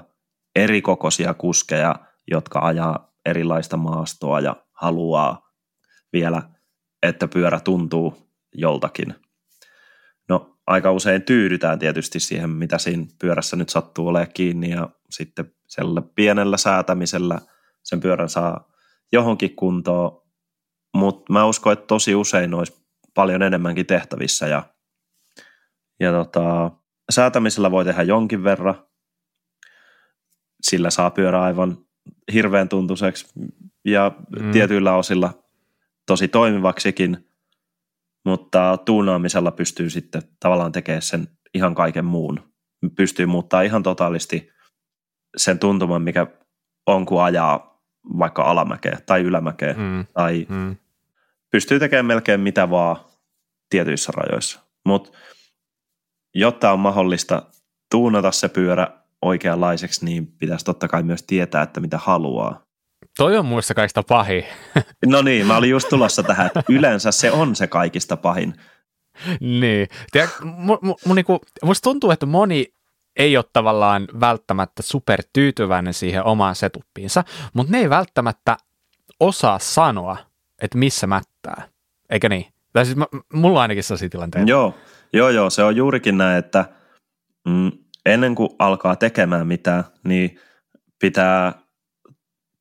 [0.56, 1.94] erikokoisia kuskeja,
[2.30, 5.50] jotka ajaa erilaista maastoa ja haluaa
[6.12, 6.42] vielä,
[7.02, 9.14] että pyörä tuntuu joltakin.
[10.28, 15.52] No aika usein tyydytään tietysti siihen, mitä siinä pyörässä nyt sattuu olemaan kiinni ja sitten
[15.66, 17.38] sellä pienellä säätämisellä
[17.82, 18.72] sen pyörän saa
[19.12, 20.22] johonkin kuntoon,
[20.94, 24.62] mutta mä uskon, että tosi usein olisi paljon enemmänkin tehtävissä ja,
[26.00, 26.70] ja tota,
[27.10, 28.86] säätämisellä voi tehdä jonkin verran,
[30.62, 31.87] sillä saa pyörä aivan
[32.32, 33.26] hirveän tuntuiseksi
[33.84, 34.50] ja mm.
[34.50, 35.42] tietyillä osilla
[36.06, 37.28] tosi toimivaksikin,
[38.24, 42.52] mutta tuunaamisella pystyy sitten tavallaan tekemään sen ihan kaiken muun.
[42.96, 44.50] Pystyy muuttaa ihan totaalisti
[45.36, 46.26] sen tuntuman, mikä
[46.86, 47.82] on, kun ajaa
[48.18, 49.72] vaikka alamäkeä tai ylämäkeä.
[49.72, 50.06] Mm.
[50.12, 50.76] Tai mm.
[51.50, 52.96] pystyy tekemään melkein mitä vaan
[53.70, 54.60] tietyissä rajoissa.
[54.84, 55.10] Mutta
[56.34, 57.42] jotta on mahdollista
[57.90, 62.62] tuunata se pyörä oikeanlaiseksi, niin pitäisi totta kai myös tietää, että mitä haluaa.
[63.16, 64.44] Toi on muista kaikista pahin.
[65.06, 68.54] No niin, mä olin just tulossa tähän, että yleensä se on se kaikista pahin.
[69.40, 69.88] Niin.
[70.12, 72.66] Tiedä, mu, mu, mu, niinku, musta tuntuu, että moni
[73.16, 78.56] ei ole tavallaan välttämättä super tyytyväinen siihen omaan setuppiinsa, mutta ne ei välttämättä
[79.20, 80.16] osaa sanoa,
[80.62, 81.68] että missä mättää.
[82.10, 82.46] Eikö niin?
[82.72, 84.50] Tai siis mä, mulla on ainakin sellaisia tilanteita.
[84.50, 84.74] Joo,
[85.12, 86.64] joo, joo, se on juurikin näin, että
[87.48, 87.72] mm,
[88.06, 90.40] ennen kuin alkaa tekemään mitään, niin
[90.98, 91.52] pitää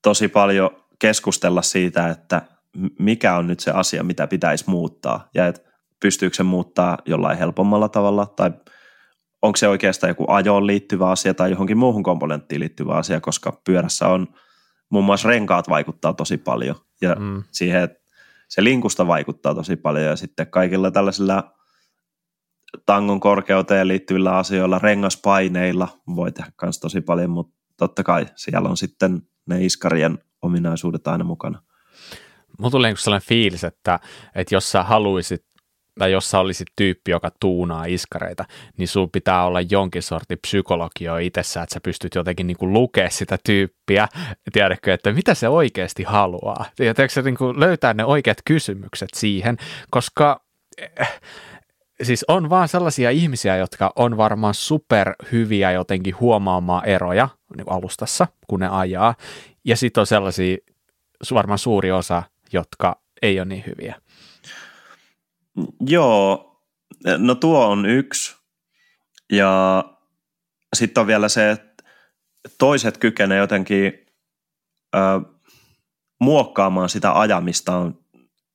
[0.01, 0.69] tosi paljon
[0.99, 2.41] keskustella siitä, että
[2.99, 5.61] mikä on nyt se asia, mitä pitäisi muuttaa ja että
[5.99, 8.51] pystyykö se muuttaa jollain helpommalla tavalla tai
[9.41, 14.07] onko se oikeastaan joku ajoon liittyvä asia tai johonkin muuhun komponenttiin liittyvä asia, koska pyörässä
[14.07, 14.27] on
[14.89, 17.43] muun muassa renkaat vaikuttaa tosi paljon ja mm.
[17.51, 17.89] siihen,
[18.47, 21.56] se linkusta vaikuttaa tosi paljon ja sitten kaikilla tällaisilla
[22.86, 28.78] tangon korkeuteen liittyvillä asioilla, rengaspaineilla voi tehdä myös tosi paljon, mutta totta kai siellä on
[28.78, 31.61] sitten ne iskarien ominaisuudet aina mukana.
[32.59, 33.99] Mulla tulee niin sellainen fiilis, että,
[34.36, 35.47] että jos sä haluaisit
[35.99, 38.45] tai jos sä olisit tyyppi, joka tuunaa iskareita,
[38.78, 43.09] niin sun pitää olla jonkin sorti psykologio itsessä, että sä pystyt jotenkin niin kuin lukea
[43.09, 44.07] sitä tyyppiä,
[44.53, 46.65] tiedätkö, että mitä se oikeasti haluaa.
[46.80, 49.57] Ja tiedätkö, niin kuin löytää ne oikeat kysymykset siihen,
[49.91, 50.41] koska
[52.03, 58.27] siis on vaan sellaisia ihmisiä, jotka on varmaan super hyviä jotenkin huomaamaan eroja niin alustassa,
[58.47, 59.15] kun ne ajaa.
[59.65, 60.57] Ja sitten on sellaisia
[61.33, 62.23] varmaan suuri osa,
[62.53, 63.95] jotka ei ole niin hyviä.
[65.87, 66.57] Joo,
[67.17, 68.35] no tuo on yksi.
[69.31, 69.83] Ja
[70.75, 71.83] sitten on vielä se, että
[72.57, 74.05] toiset kykenevät jotenkin
[74.95, 74.99] ö,
[76.19, 77.91] muokkaamaan sitä ajamista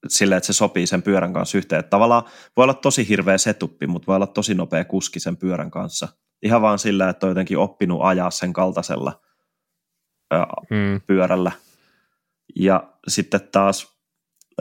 [0.09, 1.81] sille, että se sopii sen pyörän kanssa yhteen.
[1.81, 2.23] Että tavallaan
[2.57, 6.09] voi olla tosi hirveä setuppi, mutta voi olla tosi nopea kuski sen pyörän kanssa.
[6.43, 9.21] Ihan vaan sillä, että on jotenkin oppinut ajaa sen kaltaisella
[10.31, 11.01] ää, hmm.
[11.07, 11.53] pyörällä.
[12.57, 13.93] Ja sitten taas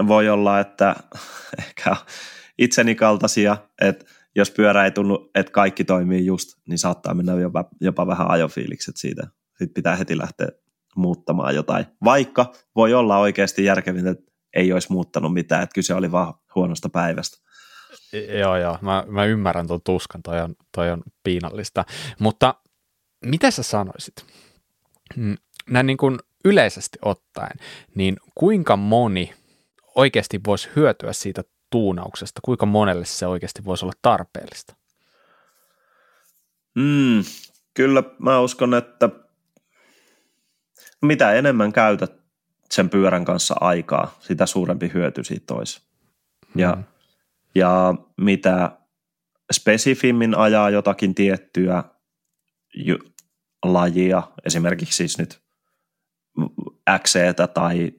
[0.08, 0.96] voi olla, että
[1.68, 1.96] ehkä
[2.58, 7.70] itseni kaltaisia, että jos pyörä ei tunnu, että kaikki toimii just, niin saattaa mennä jopa,
[7.82, 9.28] jopa vähän ajofiilikset siitä.
[9.48, 10.48] Sitten pitää heti lähteä
[10.96, 11.86] muuttamaan jotain.
[12.04, 16.90] Vaikka voi olla oikeasti järkevintä, että ei olisi muuttanut mitään, että kyse oli vaan huonosta
[16.90, 17.38] päivästä.
[18.40, 21.86] Joo, joo, mä, mä ymmärrän tuon tuskan, toi on, toi on piinallista.
[22.20, 22.56] Mutta
[23.26, 24.26] mitä sä sanoisit?
[25.16, 25.38] Mm,
[25.70, 27.58] näin niin kuin yleisesti ottaen,
[27.96, 29.34] niin kuinka moni
[29.96, 32.40] oikeasti voisi hyötyä siitä tuunauksesta?
[32.44, 34.76] Kuinka monelle se oikeasti voisi olla tarpeellista?
[36.76, 37.24] Mm,
[37.74, 39.10] kyllä mä uskon, että
[41.02, 42.21] mitä enemmän käytät
[42.72, 45.82] sen pyörän kanssa aikaa, sitä suurempi hyöty siitä olisi.
[46.56, 46.84] Ja, mm.
[47.56, 48.72] ja mitä
[49.54, 51.84] spesifimmin ajaa jotakin tiettyä
[53.66, 55.42] lajia, esimerkiksi siis nyt
[57.04, 57.14] x
[57.54, 57.92] tai,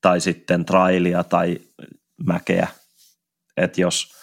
[0.00, 1.60] tai sitten trailia tai
[2.26, 2.68] mäkeä,
[3.56, 4.14] että jos,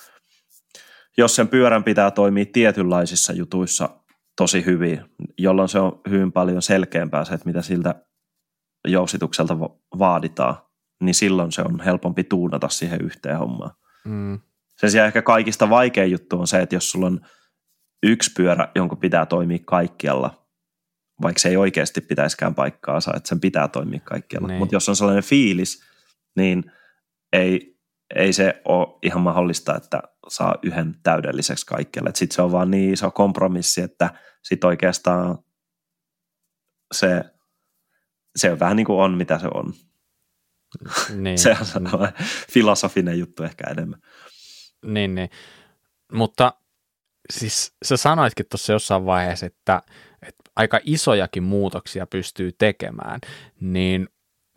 [1.17, 3.89] jos sen pyörän pitää toimia tietynlaisissa jutuissa
[4.37, 5.05] tosi hyvin,
[5.37, 8.04] jolloin se on hyvin paljon selkeämpää se, että mitä siltä
[8.85, 9.57] jousitukselta
[9.99, 10.55] vaaditaan,
[11.01, 13.71] niin silloin se on helpompi tuunata siihen yhteen hommaan.
[14.05, 14.39] Mm.
[14.79, 17.21] Sen sijaan ehkä kaikista vaikein juttu on se, että jos sulla on
[18.03, 20.47] yksi pyörä, jonka pitää toimia kaikkialla,
[21.21, 24.47] vaikka se ei oikeasti pitäisikään paikkaansa, että sen pitää toimia kaikkialla.
[24.47, 24.59] Niin.
[24.59, 25.83] Mutta jos on sellainen fiilis,
[26.35, 26.71] niin
[27.33, 27.79] ei,
[28.15, 32.11] ei se ole ihan mahdollista, että saa yhden täydelliseksi kaikkialle.
[32.13, 34.09] Sitten se on vaan niin iso kompromissi, että
[34.43, 35.37] sitten oikeastaan
[36.93, 37.23] se,
[38.35, 39.73] se on vähän niin kuin on, mitä se on.
[41.15, 41.37] Niin.
[41.43, 42.13] se on sellainen
[42.51, 44.01] filosofinen juttu ehkä enemmän.
[44.85, 45.29] Niin, niin.
[46.11, 46.53] Mutta
[47.33, 49.81] siis sä sanoitkin tuossa jossain vaiheessa, että,
[50.21, 53.19] että aika isojakin muutoksia pystyy tekemään,
[53.59, 54.09] niin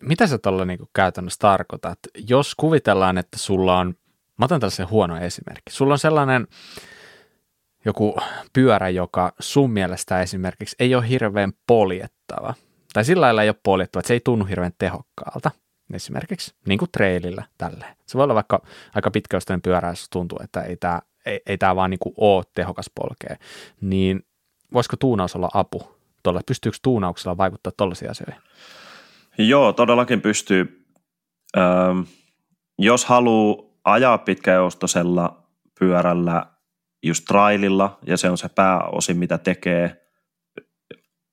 [0.03, 1.99] mitä sä tuolla niin käytännössä tarkoitat?
[2.29, 3.95] Jos kuvitellaan, että sulla on,
[4.39, 6.47] mä otan tällaisen huono esimerkki, sulla on sellainen
[7.85, 8.17] joku
[8.53, 12.55] pyörä, joka sun mielestä esimerkiksi ei ole hirveän poljettava,
[12.93, 15.51] tai sillä lailla ei ole poljettava, että se ei tunnu hirveän tehokkaalta,
[15.93, 17.97] esimerkiksi, niin kuin trailillä tälleen.
[18.07, 18.63] Se voi olla vaikka
[18.95, 22.45] aika pitkäystäinen pyörä, jos tuntuu, että ei tämä ei, ei tämä vaan niin kuin ole
[22.55, 23.37] tehokas polkee,
[23.81, 24.23] niin
[24.73, 26.41] voisiko tuunaus olla apu tuolle?
[26.47, 28.43] Pystyykö tuunauksella vaikuttaa tuollaisiin asioihin?
[29.39, 30.87] Joo, todellakin pystyy.
[31.57, 31.63] Öö,
[32.79, 35.43] jos haluaa ajaa pitkäjoustosella
[35.79, 36.47] pyörällä
[37.03, 40.08] just traililla, ja se on se pääosin, mitä tekee,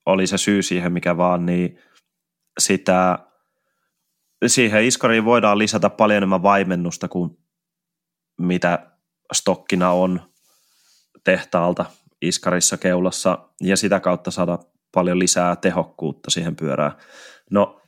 [0.06, 1.80] oli se syy siihen mikä vaan, niin
[2.60, 3.20] sitä,
[4.48, 7.38] siihen iskariin voidaan lisätä paljon enemmän vaimennusta kuin
[8.42, 8.92] mitä
[9.34, 10.22] stokkina on
[11.24, 11.86] tehtaalta
[12.22, 14.60] iskarissa keulassa ja sitä kautta saada
[14.94, 16.92] paljon lisää tehokkuutta siihen pyörään.
[17.52, 17.82] No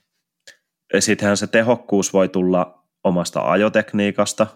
[1.00, 4.48] sittenhän se tehokkuus voi tulla omasta ajotekniikasta,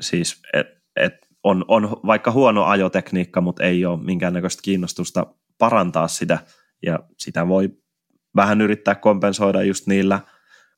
[0.00, 1.12] siis et, et
[1.44, 5.26] on, on vaikka huono ajotekniikka, mutta ei ole minkäännäköistä kiinnostusta
[5.58, 6.38] parantaa sitä
[6.82, 7.70] ja sitä voi
[8.36, 10.20] vähän yrittää kompensoida just niillä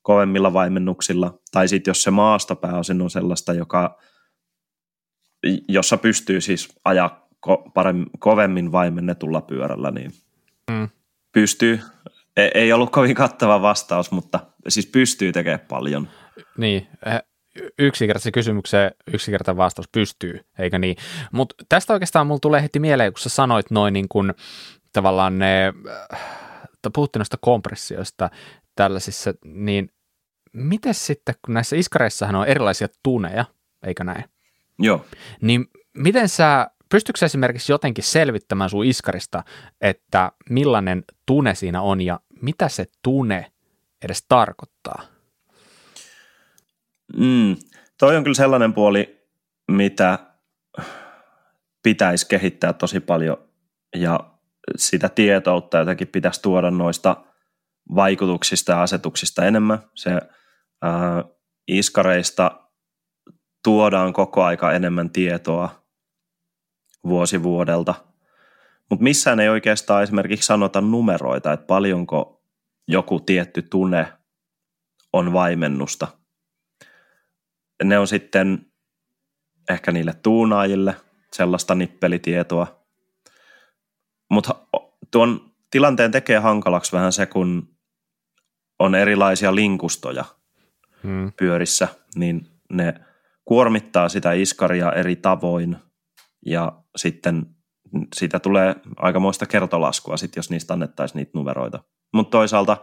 [0.02, 1.38] kovemmilla vaimennuksilla.
[1.52, 3.98] Tai sitten jos se maasto pääosin on sellaista, joka
[5.68, 10.12] jossa pystyy siis ajaa ko- paremmin, kovemmin vaimennetulla pyörällä, niin
[10.70, 10.88] mm.
[11.32, 11.80] pystyy.
[12.36, 16.08] Ei, ei ollut kovin kattava vastaus, mutta siis pystyy tekemään paljon.
[16.58, 17.22] Niin, eh,
[17.78, 20.96] yksinkertaisen kysymykseen yksinkertainen vastaus pystyy, eikö niin?
[21.32, 24.34] Mutta tästä oikeastaan mulla tulee heti mieleen, kun sä sanoit noin niin kuin
[24.92, 25.72] tavallaan ne,
[26.94, 28.30] puhuttiin noista kompressioista
[28.76, 29.90] tällaisissa, niin
[30.52, 33.44] miten sitten, kun näissä iskareissahan on erilaisia tuneja,
[33.86, 34.24] eikö näin?
[34.78, 35.06] Joo.
[35.40, 35.66] Niin
[35.96, 39.44] miten sä, pystytkö esimerkiksi jotenkin selvittämään sun iskarista,
[39.80, 43.52] että millainen tune siinä on ja mitä se tune
[44.04, 45.02] edes tarkoittaa?
[47.16, 47.56] Mm,
[47.98, 49.26] toi on kyllä sellainen puoli,
[49.70, 50.18] mitä
[51.82, 53.48] pitäisi kehittää tosi paljon
[53.96, 54.31] ja
[54.76, 57.16] sitä tietoutta jotenkin pitäisi tuoda noista
[57.94, 59.78] vaikutuksista ja asetuksista enemmän.
[59.94, 60.10] Se
[60.82, 61.24] ää,
[61.68, 62.68] iskareista
[63.64, 65.84] tuodaan koko aika enemmän tietoa
[67.04, 67.94] vuosi vuodelta.
[68.90, 72.44] Mutta missään ei oikeastaan esimerkiksi sanota numeroita, että paljonko
[72.88, 74.12] joku tietty tunne
[75.12, 76.08] on vaimennusta.
[77.84, 78.66] Ne on sitten
[79.70, 80.96] ehkä niille tuunaajille
[81.32, 82.81] sellaista nippelitietoa.
[84.32, 84.54] Mutta
[85.10, 87.68] tuon tilanteen tekee hankalaksi vähän se, kun
[88.78, 90.24] on erilaisia linkustoja
[91.02, 91.32] hmm.
[91.36, 92.94] pyörissä, niin ne–
[93.44, 95.76] kuormittaa sitä iskaria eri tavoin
[96.46, 97.46] ja sitten
[98.14, 101.84] siitä tulee aikamoista kertolaskua, sit, jos niistä annettaisiin niitä numeroita.
[102.14, 102.76] Mutta toisaalta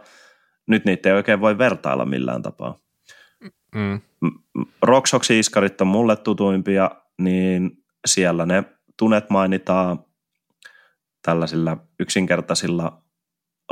[0.66, 2.78] nyt niitä ei oikein voi vertailla millään tapaa.
[3.74, 4.00] Mm.
[4.82, 7.70] Rocksoxin iskarit on mulle tutuimpia, niin
[8.06, 8.64] siellä ne
[8.98, 10.04] tunet mainitaan
[11.22, 13.02] tällaisilla yksinkertaisilla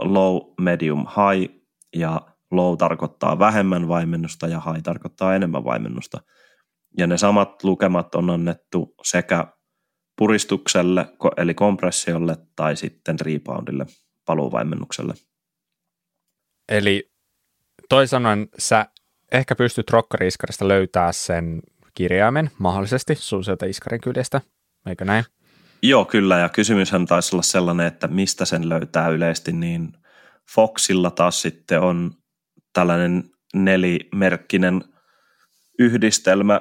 [0.00, 1.54] low, medium, high
[1.96, 2.20] ja
[2.50, 6.20] low tarkoittaa vähemmän vaimennusta ja high tarkoittaa enemmän vaimennusta.
[6.98, 9.46] Ja ne samat lukemat on annettu sekä
[10.18, 13.86] puristukselle, eli kompressiolle, tai sitten reboundille,
[14.26, 15.14] paluuvaimennukselle.
[16.68, 17.10] Eli
[17.88, 18.22] toisin
[18.58, 18.86] sä
[19.32, 21.62] ehkä pystyt rokkariiskarista löytää sen
[21.94, 24.40] kirjaimen mahdollisesti sun sieltä iskarin kyljestä,
[24.86, 25.24] eikö näin?
[25.82, 29.92] Joo, kyllä, ja kysymyshän taisi olla sellainen, että mistä sen löytää yleisesti, niin
[30.54, 32.10] Foxilla taas sitten on
[32.72, 33.24] tällainen
[33.54, 34.84] nelimerkkinen
[35.78, 36.60] yhdistelmä,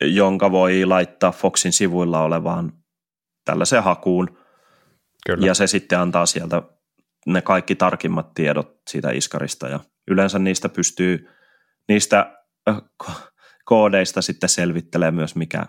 [0.00, 2.72] jonka voi laittaa Foxin sivuilla olevaan
[3.44, 4.38] tällaiseen hakuun.
[5.26, 5.46] Kyllä.
[5.46, 6.62] Ja se sitten antaa sieltä
[7.26, 11.28] ne kaikki tarkimmat tiedot siitä iskarista ja yleensä niistä pystyy,
[11.88, 12.36] niistä
[12.68, 12.76] äh,
[13.64, 15.66] koodeista sitten selvittelee myös mikä,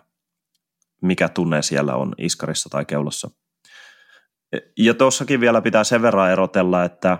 [1.01, 3.29] mikä tunne siellä on iskarissa tai keulossa.
[4.77, 7.17] Ja tuossakin vielä pitää sen verran erotella, että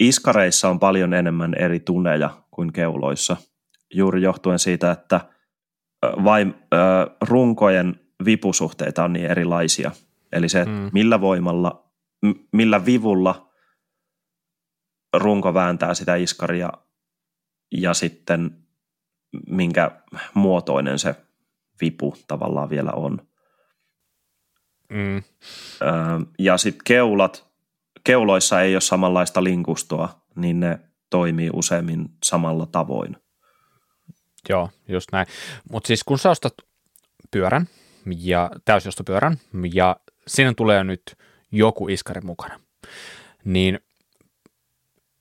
[0.00, 3.36] iskareissa on paljon enemmän eri tunneja kuin keuloissa,
[3.94, 5.20] juuri johtuen siitä, että
[6.24, 6.54] vain
[7.20, 9.90] runkojen vipusuhteita on niin erilaisia.
[10.32, 10.90] Eli se, mm.
[10.92, 11.92] millä voimalla,
[12.52, 13.52] millä vivulla
[15.16, 16.72] runko vääntää sitä iskaria
[17.72, 18.58] ja sitten
[19.46, 19.90] minkä
[20.34, 21.14] muotoinen se
[21.82, 23.18] vipu tavallaan vielä on.
[24.88, 25.22] Mm.
[26.38, 27.46] Ja sitten keulat,
[28.04, 30.78] keuloissa ei ole samanlaista linkustoa, niin ne
[31.10, 33.16] toimii useimmin samalla tavoin.
[34.48, 35.26] Joo, just näin.
[35.70, 36.54] Mutta siis kun sä ostat
[37.30, 37.68] pyörän,
[38.18, 39.36] ja täysjostopyörän,
[39.72, 41.16] ja siinä tulee nyt
[41.52, 42.60] joku iskari mukana,
[43.44, 43.78] niin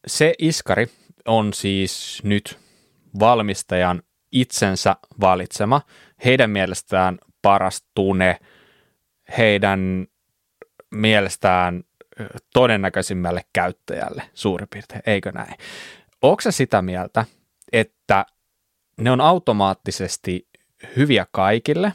[0.07, 0.87] se iskari
[1.25, 2.59] on siis nyt
[3.19, 5.81] valmistajan itsensä valitsema,
[6.25, 8.39] heidän mielestään paras tunne,
[9.37, 10.07] heidän
[10.91, 11.83] mielestään
[12.53, 15.55] todennäköisimmälle käyttäjälle suurin piirtein, eikö näin?
[16.21, 17.25] Onko se sitä mieltä,
[17.73, 18.25] että
[18.97, 20.47] ne on automaattisesti
[20.95, 21.93] hyviä kaikille,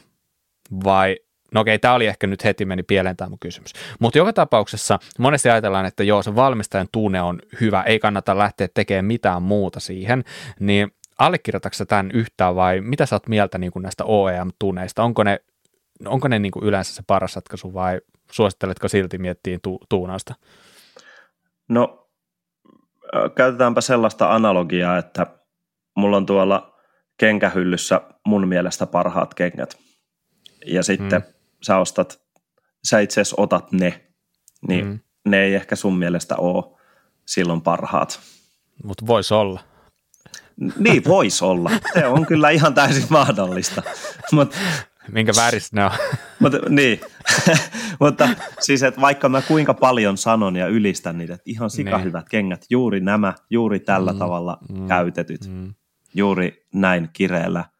[0.83, 1.17] vai
[1.53, 3.73] No okei, tämä oli ehkä nyt heti meni pieleen tämä mun kysymys.
[3.99, 8.67] Mutta joka tapauksessa monesti ajatellaan, että joo, se valmistajan tunne on hyvä, ei kannata lähteä
[8.73, 10.23] tekemään mitään muuta siihen,
[10.59, 15.03] niin allekirjoitatko tämän yhtään vai mitä sä oot mieltä niin kuin näistä OEM-tuneista?
[15.03, 15.39] Onko ne,
[16.05, 18.01] onko ne niin kuin yleensä se paras ratkaisu vai
[18.31, 20.35] suositteletko silti miettiä tu- tuunausta?
[21.69, 22.09] No
[23.35, 25.27] käytetäänpä sellaista analogiaa, että
[25.95, 26.75] mulla on tuolla
[27.17, 29.77] kenkähyllyssä mun mielestä parhaat kengät–
[30.67, 31.33] ja sitten mm.
[31.63, 32.21] sä ostat,
[32.83, 34.07] sä itse asiassa otat ne,
[34.67, 34.99] niin mm.
[35.25, 36.79] ne ei ehkä sun mielestä ole
[37.25, 38.19] silloin parhaat.
[38.83, 39.59] Mutta voisi olla.
[40.79, 41.71] Niin, voisi olla.
[41.93, 43.83] Se on kyllä ihan täysin mahdollista.
[44.31, 44.55] Mut,
[45.11, 45.91] Minkä väristä ne on?
[46.39, 47.01] Mutta, niin,
[47.99, 48.29] mutta
[48.59, 52.29] siis, että vaikka mä kuinka paljon sanon ja ylistän niitä, että ihan sikahyvät niin.
[52.29, 55.73] kengät, juuri nämä, juuri tällä mm, tavalla mm, käytetyt, mm.
[56.13, 57.65] juuri näin kireellä–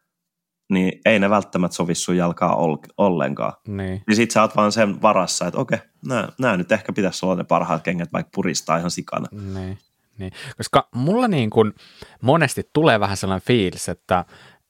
[0.70, 2.56] niin ei ne välttämättä sovi sun jalkaa
[2.96, 3.52] ollenkaan.
[3.68, 4.02] Niin.
[4.06, 5.78] Niin sit sä oot vaan sen varassa, että okei,
[6.38, 9.26] nämä nyt ehkä pitäisi olla ne parhaat kengät, vaikka puristaa ihan sikana.
[9.54, 9.78] Niin.
[10.18, 10.32] Niin.
[10.56, 11.74] Koska mulla niin kun
[12.22, 14.24] monesti tulee vähän sellainen fiilis, että,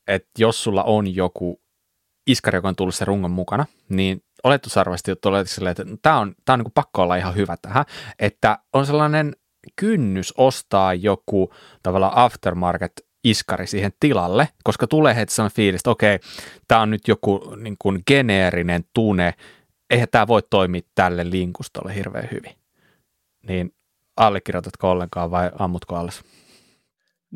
[0.06, 1.62] että jos sulla on joku
[2.26, 6.52] iskari, joka on tullut sen rungon mukana, niin oletusarvasti olet silleen, että tämä on, tää
[6.52, 7.84] on niin pakko olla ihan hyvä tähän,
[8.18, 9.36] että on sellainen
[9.76, 12.92] kynnys ostaa joku tavallaan aftermarket
[13.24, 16.18] iskari siihen tilalle, koska tulee heti sellainen fiilis, että okei,
[16.68, 19.34] tämä on nyt joku niin kuin geneerinen tune,
[19.90, 22.54] eihän tämä voi toimia tälle linkustolle hirveän hyvin.
[23.48, 23.74] Niin
[24.18, 26.24] allekirjoitatko ollenkaan vai ammutko alas?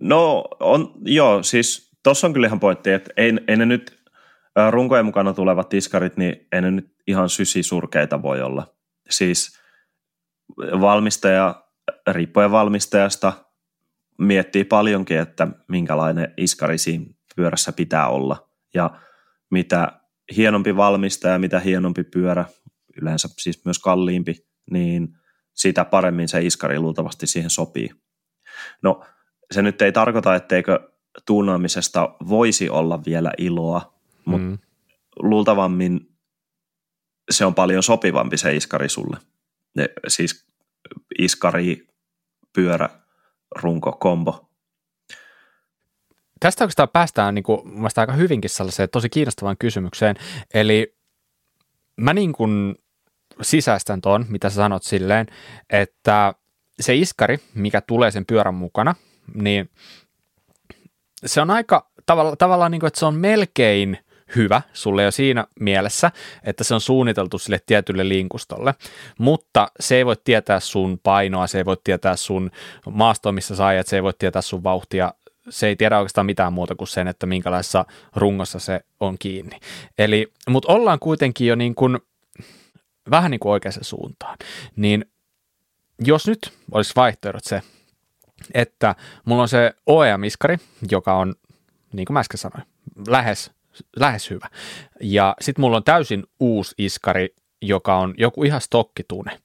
[0.01, 4.03] No on, joo, siis tuossa on kyllä ihan pointti, että ei, ei ne nyt
[4.71, 8.75] runkojen mukana tulevat iskarit, niin ei ne nyt ihan sysisurkeita voi olla.
[9.11, 9.59] Siis
[10.59, 11.65] valmistaja,
[12.11, 13.33] riippuen valmistajasta,
[14.19, 17.07] miettii paljonkin, että minkälainen iskari siinä
[17.37, 18.49] pyörässä pitää olla.
[18.75, 18.91] Ja
[19.51, 20.01] mitä
[20.37, 22.45] hienompi valmistaja, mitä hienompi pyörä,
[23.03, 25.09] yleensä siis myös kalliimpi, niin
[25.55, 27.91] sitä paremmin se iskari luultavasti siihen sopii.
[28.83, 29.05] No
[29.51, 30.93] se nyt ei tarkoita, etteikö
[31.27, 33.95] tuunaamisesta voisi olla vielä iloa,
[34.25, 34.59] mutta mm.
[35.17, 36.01] luultavammin
[37.31, 39.17] se on paljon sopivampi se iskari sulle.
[39.75, 40.47] Ne, siis
[41.19, 41.89] iskari,
[42.53, 42.89] pyörä,
[43.57, 44.49] runko, kombo.
[46.41, 47.61] Tästä oikeastaan päästään niin kuin,
[47.97, 50.17] aika hyvinkin sellaiseen tosi kiinnostavaan kysymykseen.
[50.55, 50.97] Eli
[51.97, 52.75] mä niin kuin
[53.43, 55.27] sisäistän ton, mitä sä sanot silleen,
[55.71, 56.35] että
[56.81, 58.95] se iskari, mikä tulee sen pyörän mukana,
[59.35, 59.71] niin
[61.27, 63.99] se on aika tavalla, tavallaan niin kuin, että se on melkein
[64.37, 66.11] hyvä sulle jo siinä mielessä,
[66.45, 68.75] että se on suunniteltu sille tietylle linkustolle,
[69.19, 72.51] mutta se ei voi tietää sun painoa, se ei voi tietää sun
[72.91, 75.15] maastoa, missä sä ajat, se ei voi tietää sun vauhtia,
[75.49, 77.85] se ei tiedä oikeastaan mitään muuta kuin sen, että minkälaisessa
[78.17, 79.61] rungossa se on kiinni.
[79.99, 81.99] Eli, mutta ollaan kuitenkin jo niin kuin,
[83.11, 84.39] vähän niin kuin oikeaan suuntaan.
[84.77, 85.05] Niin
[86.05, 87.63] jos nyt olisi vaihtoehdot se,
[88.55, 88.95] että
[89.25, 90.57] mulla on se OEM-iskari,
[90.91, 91.35] joka on,
[91.93, 92.65] niin kuin mä äsken sanoin,
[93.09, 93.51] lähes,
[93.97, 94.49] lähes hyvä.
[95.01, 99.41] Ja sitten mulla on täysin uusi iskari, joka on joku ihan stokkitune.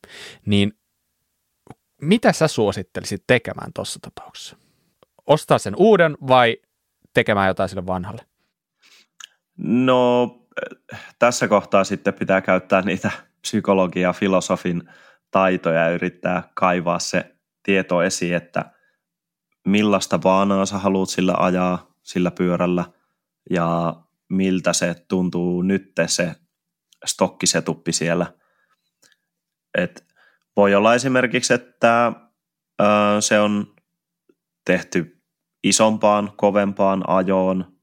[0.46, 0.74] Niin
[2.02, 4.58] mitä sä suosittelisit tekemään tuossa tapauksessa?
[5.28, 6.58] Ostaa sen uuden vai
[7.14, 8.26] tekemään jotain sille vanhalle?
[9.58, 10.32] No
[11.20, 14.90] tässä kohtaa sitten pitää käyttää niitä psykologia, filosofin
[15.32, 18.72] taitoja ja yrittää kaivaa se tieto esiin, että
[19.66, 22.86] millaista vaanaa sä haluat sillä ajaa sillä pyörällä
[23.50, 23.96] ja
[24.30, 26.36] miltä se tuntuu nyt se
[27.06, 28.34] stokkisetuppi siellä.
[29.78, 30.08] Et
[30.56, 32.12] voi olla esimerkiksi, että
[32.82, 32.86] ö,
[33.20, 33.76] se on
[34.66, 35.22] tehty
[35.64, 37.78] isompaan, kovempaan ajoon,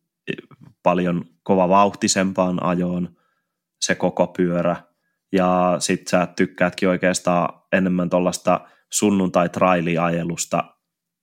[0.82, 3.16] paljon kovavauhtisempaan ajoon
[3.80, 4.76] se koko pyörä.
[5.34, 8.60] Ja sit sä tykkäätkin oikeastaan enemmän tuollaista
[8.90, 10.64] sunnuntai-trailiajelusta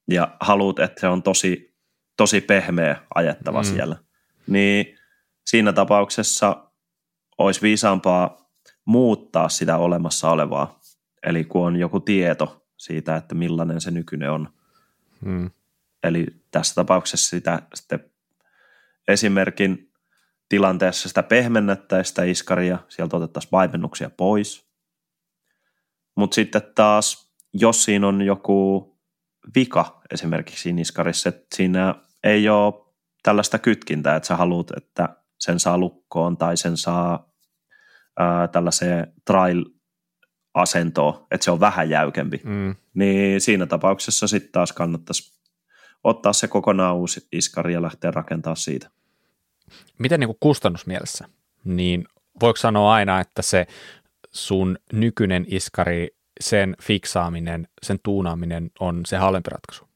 [0.10, 1.78] ja haluat, että se on tosi,
[2.18, 3.66] tosi pehmeä ajettava mm.
[3.66, 3.96] siellä.
[4.48, 4.98] Niin
[5.46, 6.72] siinä tapauksessa
[7.38, 8.52] olisi viisaampaa
[8.86, 10.80] muuttaa sitä olemassa olevaa.
[11.24, 14.50] Eli kun on joku tieto siitä, että millainen se nykyinen on.
[15.26, 15.52] Mm.
[16.04, 18.12] Eli tässä tapauksessa sitä sitten
[19.08, 19.91] esimerkin
[20.52, 24.72] tilanteessa sitä pehmennettäisiin sitä iskaria, sieltä otettaisiin vaimennuksia pois.
[26.16, 28.88] Mutta sitten taas, jos siinä on joku
[29.56, 32.74] vika esimerkiksi siinä iskarissa, että siinä ei ole
[33.24, 37.32] tällaista kytkintää, että sä haluat, että sen saa lukkoon tai sen saa
[38.20, 39.66] ää, tällaiseen trial
[40.54, 42.76] asentoon, että se on vähän jäykempi, mm.
[42.94, 45.42] niin siinä tapauksessa sitten taas kannattaisi
[46.04, 48.90] ottaa se kokonaan uusi iskari ja lähteä rakentaa siitä.
[49.98, 51.26] Miten niin kuin kustannusmielessä,
[51.64, 52.06] niin
[52.42, 53.68] voiko sanoa aina, että se
[54.32, 56.08] sun nykyinen iskari,
[56.40, 59.88] sen fiksaaminen, sen tuunaaminen on se halvempi ratkaisu?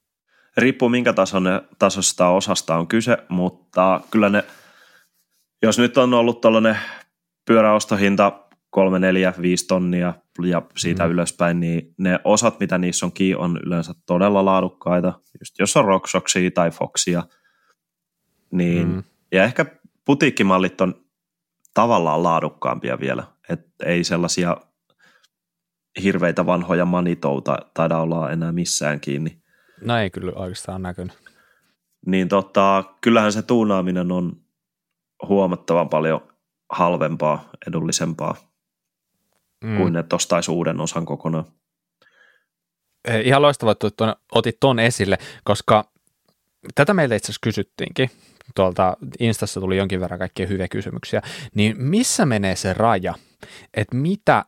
[0.57, 1.45] Riippuu minkä tason,
[1.79, 4.43] tasosta osasta on kyse, mutta kyllä ne,
[5.61, 6.77] jos nyt on ollut tuollainen
[7.45, 10.13] pyöräostohinta 3, 4, 5 tonnia
[10.43, 11.11] ja siitä mm.
[11.11, 15.13] ylöspäin, niin ne osat, mitä niissä on kiinni, on yleensä todella laadukkaita.
[15.39, 17.23] Just jos on Rocksoxia tai Foxia,
[18.51, 19.03] niin, mm.
[19.35, 19.65] Ja ehkä
[20.05, 21.05] putiikkimallit on
[21.73, 23.23] tavallaan laadukkaampia vielä.
[23.49, 24.57] Et ei sellaisia
[26.03, 29.41] hirveitä vanhoja manitouta taida olla enää missään kiinni.
[29.81, 31.13] No ei kyllä oikeastaan näkynyt.
[32.05, 34.41] Niin tota, kyllähän se tuunaaminen on
[35.27, 36.21] huomattavan paljon
[36.69, 38.35] halvempaa, edullisempaa
[39.63, 39.77] mm.
[39.77, 41.45] kuin että ostaisi uuden osan kokonaan.
[43.23, 45.91] Ihan loistavaa, että otit tuon esille, koska
[46.75, 48.09] tätä meille itse asiassa kysyttiinkin.
[48.55, 51.21] Tuolta Instassa tuli jonkin verran kaikkia hyviä kysymyksiä.
[51.55, 53.13] Niin missä menee se raja,
[53.73, 54.45] että mitä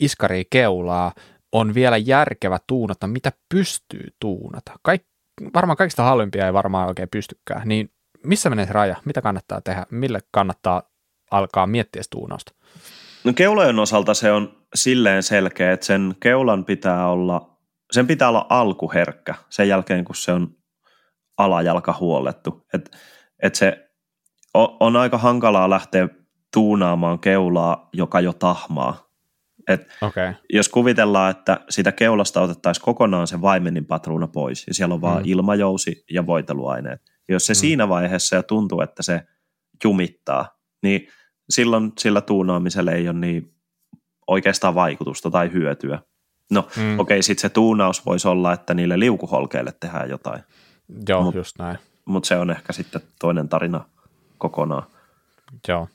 [0.00, 1.12] iskari keulaa
[1.52, 4.72] on vielä järkevä tuunata, mitä pystyy tuunata.
[4.82, 5.02] Kaik,
[5.54, 7.68] varmaan kaikista halvempia ei varmaan oikein pystykään.
[7.68, 7.90] Niin
[8.24, 8.96] missä menee se raja?
[9.04, 9.86] Mitä kannattaa tehdä?
[9.90, 10.82] Mille kannattaa
[11.30, 12.52] alkaa miettiä tuunausta?
[13.24, 17.58] No keulojen osalta se on silleen selkeä, että sen keulan pitää olla,
[17.92, 20.56] sen pitää olla alkuherkkä sen jälkeen, kun se on
[21.38, 22.66] alajalka huollettu.
[22.74, 22.96] Et,
[23.42, 23.90] et se
[24.54, 26.08] on, on aika hankalaa lähteä
[26.54, 29.04] tuunaamaan keulaa, joka jo tahmaa.
[29.68, 30.34] Et okay.
[30.52, 35.18] Jos kuvitellaan, että sitä keulasta otettaisiin kokonaan se vaimenin patruuna pois, ja siellä on vain
[35.18, 35.30] mm.
[35.30, 37.02] ilmajousi ja voiteluaineet.
[37.28, 37.56] Jos se mm.
[37.56, 39.22] siinä vaiheessa ja tuntuu, että se
[39.84, 40.48] jumittaa,
[40.82, 41.08] niin
[41.50, 43.54] silloin sillä tuunaamisella ei ole niin
[44.26, 45.98] oikeastaan vaikutusta tai hyötyä.
[46.50, 46.98] No mm.
[46.98, 50.42] okei, okay, sitten se tuunaus voisi olla, että niille liukuholkeille tehdään jotain.
[51.08, 51.78] Joo, Mut, just näin.
[52.04, 53.84] Mutta se on ehkä sitten toinen tarina
[54.38, 54.82] kokonaan.
[55.68, 55.88] Joo.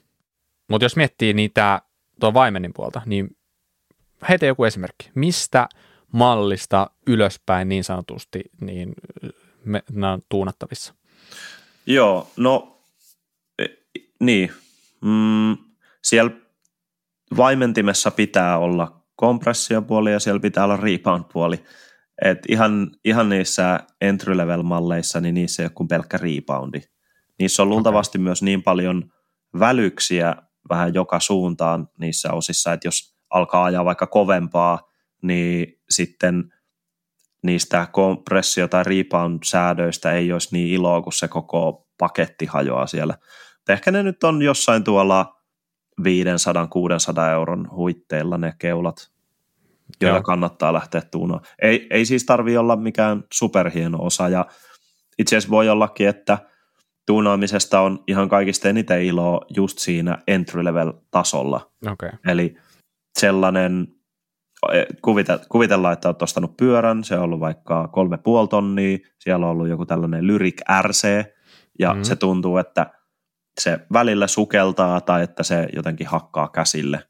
[0.67, 1.81] Mutta jos miettii niitä
[2.19, 3.37] tuon vaimenin puolta, niin
[4.29, 5.09] heitä joku esimerkki.
[5.15, 5.69] Mistä
[6.11, 8.93] mallista ylöspäin niin sanotusti niin
[9.65, 10.93] me, nämä on tuunattavissa?
[11.85, 12.81] Joo, no
[13.59, 13.65] e,
[14.19, 14.51] niin.
[15.01, 15.57] Mm,
[16.03, 16.31] siellä
[17.37, 21.63] vaimentimessa pitää olla kompressiopuoli ja siellä pitää olla rebound-puoli.
[22.25, 26.81] Et ihan, ihan niissä entry-level-malleissa, niin niissä ei ole kuin pelkkä reboundi.
[27.39, 28.23] Niissä on luultavasti okay.
[28.23, 29.11] myös niin paljon
[29.59, 30.35] välyksiä
[30.69, 34.79] vähän joka suuntaan niissä osissa, että jos alkaa ajaa vaikka kovempaa,
[35.21, 36.53] niin sitten
[37.43, 43.17] niistä kompressio- tai rebound-säädöistä ei olisi niin iloa, kun se koko paketti hajoaa siellä.
[43.69, 45.35] Ehkä ne nyt on jossain tuolla
[46.01, 46.03] 500-600
[47.33, 49.11] euron huitteilla ne keulat,
[50.01, 50.23] joilla Joo.
[50.23, 51.41] kannattaa lähteä tuunaan.
[51.61, 54.45] Ei, ei siis tarvi olla mikään superhieno osa, ja
[55.19, 56.37] itse asiassa voi ollakin, että
[57.07, 61.71] tuunaamisesta on ihan kaikista eniten iloa just siinä entry-level-tasolla.
[61.91, 62.09] Okay.
[62.27, 62.55] Eli
[63.19, 63.87] sellainen,
[64.73, 64.83] e,
[65.49, 69.67] kuvitellaan, että olet ostanut pyörän, se on ollut vaikka kolme puoli tonnia, siellä on ollut
[69.67, 71.25] joku tällainen Lyric RC,
[71.79, 72.03] ja mm.
[72.03, 72.91] se tuntuu, että
[73.59, 77.03] se välillä sukeltaa tai että se jotenkin hakkaa käsille.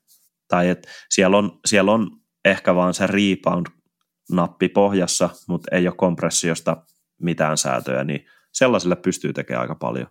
[0.47, 2.11] Tai että siellä on, siellä on
[2.45, 6.77] ehkä vaan se rebound-nappi pohjassa, mutta ei ole kompressiosta
[7.21, 10.07] mitään säätöjä, niin sellaiselle pystyy tekemään aika paljon.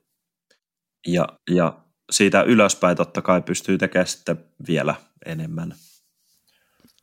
[1.07, 1.79] Ja, ja
[2.11, 4.95] siitä ylöspäin totta kai pystyy tekemään sitten vielä
[5.27, 5.75] enemmän.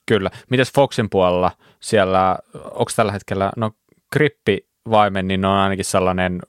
[0.05, 0.31] Kyllä.
[0.49, 3.71] Mites Foxin puolella siellä, onko tällä hetkellä, no
[4.13, 6.41] grippi vaimen, niin on ainakin sellainen,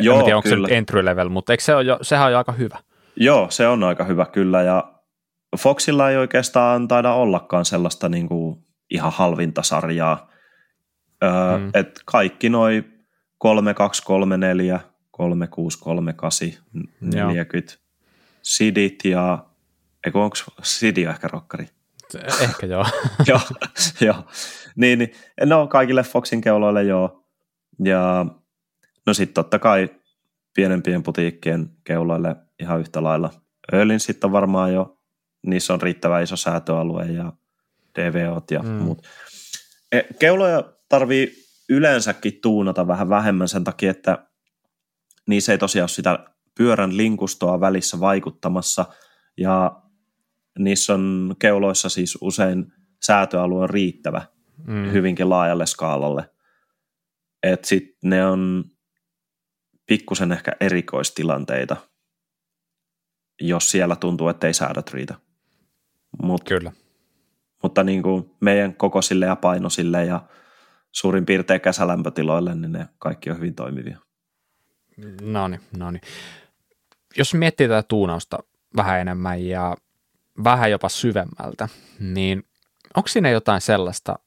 [0.00, 0.68] Joo, en tiedä onko kyllä.
[0.68, 2.78] se entry level, mutta eikö se ole jo, sehän on jo aika hyvä.
[3.16, 4.92] Joo, se on aika hyvä kyllä ja
[5.58, 10.30] Foxilla ei oikeastaan taida ollakaan sellaista niin kuin ihan halvinta sarjaa.
[11.22, 11.70] Öö, mm.
[11.74, 12.84] et kaikki noi
[13.38, 14.80] 3234,
[15.10, 16.48] 3638,
[17.00, 17.74] 40,
[18.42, 19.44] Sidit ja,
[20.06, 21.68] eikö onko Sidi ehkä rokkari?
[22.42, 22.86] Ehkä joo.
[23.28, 23.40] joo,
[24.00, 24.24] joo.
[24.76, 25.12] Niin, niin,
[25.44, 27.24] no kaikille Foxin keuloille joo.
[27.84, 28.26] Ja
[29.06, 29.88] no sitten totta kai
[30.54, 33.30] pienempien putiikkien keuloille ihan yhtä lailla.
[33.72, 34.99] Öölin sitten on varmaan jo,
[35.46, 37.32] niissä on riittävä iso säätöalue ja
[37.98, 38.68] DVOt ja mm.
[38.68, 39.02] muut.
[39.92, 41.34] E, keuloja tarvii
[41.68, 44.26] yleensäkin tuunata vähän vähemmän sen takia, että
[45.28, 46.18] niissä ei tosiaan ole sitä
[46.56, 48.84] pyörän linkustoa välissä vaikuttamassa
[49.36, 49.82] ja
[50.58, 52.72] niissä on keuloissa siis usein
[53.02, 54.22] säätöalue on riittävä
[54.66, 54.92] mm.
[54.92, 56.30] hyvinkin laajalle skaalalle.
[57.42, 58.64] Et sit ne on
[59.86, 61.76] pikkusen ehkä erikoistilanteita,
[63.40, 65.14] jos siellä tuntuu, että ei säädöt riitä.
[66.22, 66.72] Mut, Kyllä.
[67.62, 70.22] Mutta niin kuin meidän kokoisille ja painosille ja
[70.92, 73.98] suurin piirtein kesälämpötiloille, niin ne kaikki on hyvin toimivia.
[75.22, 76.00] No niin, no niin.
[77.16, 78.38] Jos miettii tätä tuunausta
[78.76, 79.76] vähän enemmän ja
[80.44, 81.68] vähän jopa syvemmältä,
[82.00, 82.46] niin
[82.96, 84.18] onko siinä jotain sellaista,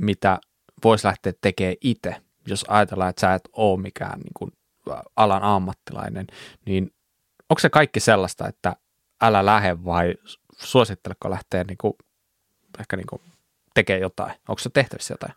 [0.00, 0.38] mitä
[0.84, 2.16] voisi lähteä tekemään itse,
[2.48, 4.52] jos ajatellaan, että sä et ole mikään niin kuin
[5.16, 6.26] alan ammattilainen,
[6.66, 6.92] niin
[7.50, 8.76] onko se kaikki sellaista, että
[9.22, 10.14] älä lähde vai
[10.60, 11.94] suositteletko lähteä niin kuin,
[12.80, 13.22] ehkä niin kuin
[13.74, 14.32] tekemään jotain?
[14.48, 15.32] Onko se tehtävissä jotain?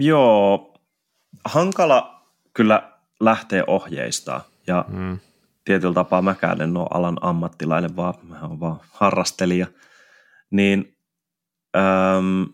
[0.00, 0.74] Joo,
[1.44, 5.18] hankala kyllä lähteä ohjeistaa ja mm.
[5.64, 9.66] tietyllä tapaa mäkään en ole alan ammattilainen, vaan mä oon vaan harrastelija.
[10.50, 10.96] Niin
[11.76, 12.46] äm,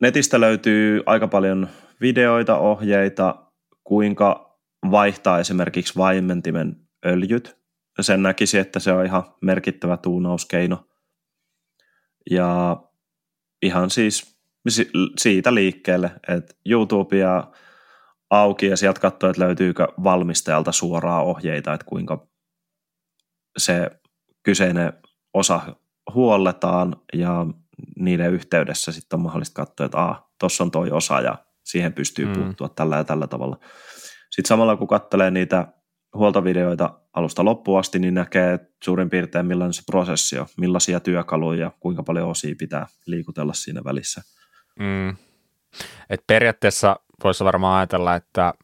[0.00, 1.68] netistä löytyy aika paljon
[2.00, 3.46] videoita, ohjeita,
[3.84, 4.58] kuinka
[4.90, 6.76] vaihtaa esimerkiksi vaimentimen
[7.06, 7.57] öljyt.
[8.00, 10.88] Sen näkisi, että se on ihan merkittävä tuunauskeino.
[12.30, 12.76] Ja
[13.62, 14.38] ihan siis
[15.18, 17.44] siitä liikkeelle, että YouTubea
[18.30, 22.26] auki ja sieltä katsoo, että löytyykö valmistajalta suoraa ohjeita, että kuinka
[23.58, 23.90] se
[24.42, 24.92] kyseinen
[25.34, 25.60] osa
[26.14, 27.46] huolletaan ja
[27.98, 32.32] niiden yhteydessä sitten on mahdollista katsoa, että tuossa on toi osa ja siihen pystyy mm.
[32.32, 33.58] puuttua tällä ja tällä tavalla.
[34.30, 35.72] Sitten samalla kun katselee niitä
[36.14, 42.02] huoltovideoita alusta loppuun asti, niin näkee suurin piirtein millainen se prosessi on, millaisia työkaluja, kuinka
[42.02, 44.22] paljon osia pitää liikutella siinä välissä.
[44.78, 45.16] Mm.
[46.10, 48.54] Et periaatteessa voisi varmaan ajatella, että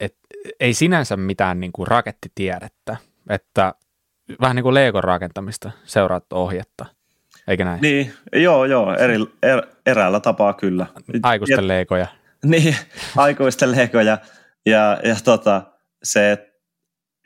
[0.00, 0.16] et
[0.60, 2.96] ei sinänsä mitään niin kuin rakettitiedettä,
[3.30, 3.74] että
[4.40, 6.86] vähän niin kuin Legon rakentamista seuraat ohjetta,
[7.48, 7.80] eikö näin?
[7.80, 10.86] Niin, joo, joo, eri, er, eräällä tapaa kyllä.
[11.22, 12.06] Aikuisten ja, leikoja.
[12.44, 12.76] Niin,
[13.16, 14.18] aikuisten leikoja
[14.66, 15.62] ja, ja tota,
[16.02, 16.53] se, että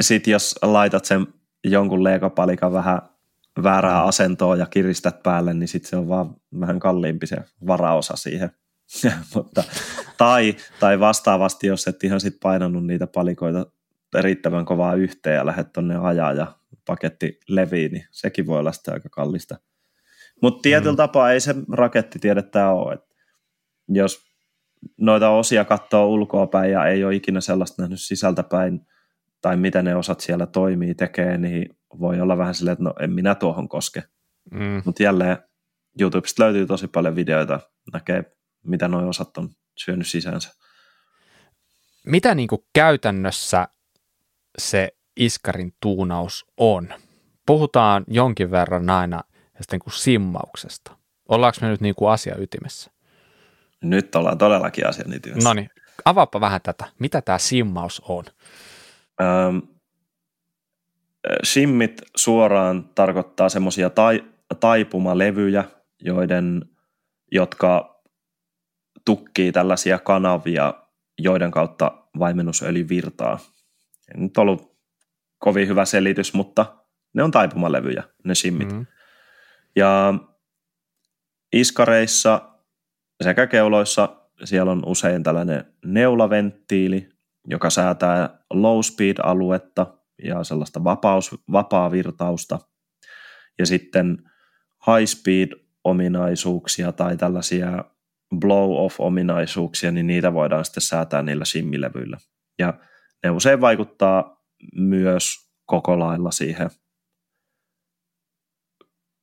[0.00, 1.26] sit jos laitat sen
[1.64, 3.02] jonkun leikopalikan vähän
[3.62, 7.36] väärää asentoa ja kiristät päälle, niin sitten se on vaan vähän kalliimpi se
[7.66, 8.50] varaosa siihen.
[9.34, 9.64] Mutta,
[10.18, 13.66] tai, tai vastaavasti, jos et ihan sit painanut niitä palikoita
[14.20, 16.46] riittävän kovaa yhteen ja lähdet tonne ajaa ja
[16.86, 19.56] paketti levii, niin sekin voi olla sitten aika kallista.
[20.42, 20.96] Mutta tietyllä mm.
[20.96, 22.94] tapaa ei se rakettitiedettä ole.
[22.94, 23.00] Et
[23.88, 24.28] jos
[24.96, 28.86] noita osia katsoo ulkoa päin ja ei ole ikinä sellaista nähnyt sisältäpäin,
[29.40, 33.12] tai miten ne osat siellä toimii, tekee, niin voi olla vähän silleen, että no en
[33.12, 34.02] minä tuohon koske.
[34.50, 34.82] Mm.
[34.84, 35.38] Mutta jälleen
[36.00, 37.60] YouTubesta löytyy tosi paljon videoita,
[37.92, 38.24] näkee
[38.64, 40.54] mitä nuo osat on syönyt sisäänsä.
[42.06, 43.68] Mitä niin kuin käytännössä
[44.58, 46.88] se iskarin tuunaus on?
[47.46, 49.22] Puhutaan jonkin verran aina
[49.60, 50.96] sitten kuin simmauksesta.
[51.28, 52.90] Ollaanko me nyt niin kuin asia ytimessä?
[53.82, 55.48] Nyt ollaan todellakin asian ytimessä.
[55.48, 55.70] No niin,
[56.04, 56.84] avaapa vähän tätä.
[56.98, 58.24] Mitä tämä simmaus on?
[59.20, 59.58] Ähm,
[61.42, 64.24] simmit suoraan tarkoittaa semmoisia tai,
[64.60, 65.64] taipumalevyjä,
[66.00, 66.64] joiden,
[67.32, 68.02] jotka
[69.04, 70.74] tukkii tällaisia kanavia,
[71.18, 73.38] joiden kautta vaimennusöljy virtaa.
[74.14, 74.78] Ei nyt ollut
[75.38, 76.76] kovin hyvä selitys, mutta
[77.12, 78.72] ne on taipumalevyjä, ne simmit.
[78.72, 78.86] Mm.
[79.76, 80.14] Ja
[81.52, 82.48] iskareissa
[83.24, 87.08] sekä keuloissa siellä on usein tällainen neulaventtiili,
[87.50, 89.86] joka säätää low speed-aluetta
[90.24, 92.58] ja sellaista vapaus, vapaa virtausta.
[93.58, 94.30] Ja sitten
[94.86, 95.48] high speed
[95.84, 97.84] ominaisuuksia tai tällaisia
[98.40, 102.18] blow-off-ominaisuuksia, niin niitä voidaan sitten säätää niillä simmilevyillä.
[102.58, 102.74] Ja
[103.24, 104.44] ne usein vaikuttaa
[104.74, 106.70] myös koko lailla siihen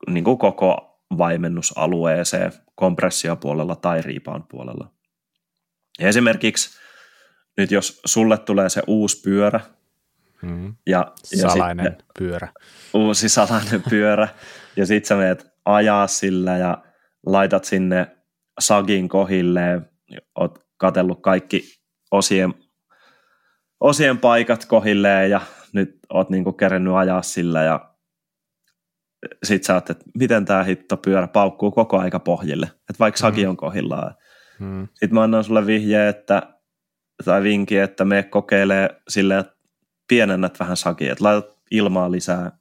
[0.10, 4.92] niin kuin koko vaimennusalueeseen kompressiopuolella tai riipaan puolella.
[6.00, 6.85] Ja esimerkiksi
[7.58, 9.60] nyt jos sulle tulee se uusi pyörä,
[10.42, 10.76] mm.
[10.88, 12.48] ja, ja salainen sitten, pyörä.
[12.94, 14.28] Uusi salainen pyörä,
[14.76, 16.84] ja sitten sä menet ajaa sillä ja
[17.26, 18.18] laitat sinne
[18.60, 19.90] sagin kohilleen,
[20.36, 21.64] oot katellut kaikki
[22.12, 22.54] osien,
[23.80, 25.42] osien paikat kohilleen ja
[25.74, 27.96] nyt oot niinku kerennyt ajaa sillä ja
[29.44, 33.44] sit sä oot, että miten tämä hitto pyörä paukkuu koko aika pohjille, että vaikka sagi
[33.44, 33.50] mm.
[33.50, 34.16] on kohillaan.
[34.60, 34.88] Mm.
[34.88, 36.55] Sitten mä annan sulle vihje, että,
[37.26, 39.56] tai vinki, että me kokeilee silleen, että
[40.08, 42.52] pienennät vähän sakia, että laitat ilmaa lisää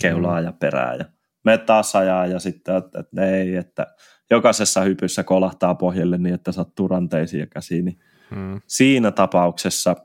[0.00, 0.44] keulaa mm.
[0.44, 1.04] ja perää ja
[1.44, 3.86] me taas ajaa ja sitten, että, että ei, että
[4.30, 7.84] jokaisessa hypyssä kolahtaa pohjalle niin, että sattuu ranteisiin ja käsiin.
[7.84, 8.60] Niin mm.
[8.66, 9.96] Siinä tapauksessa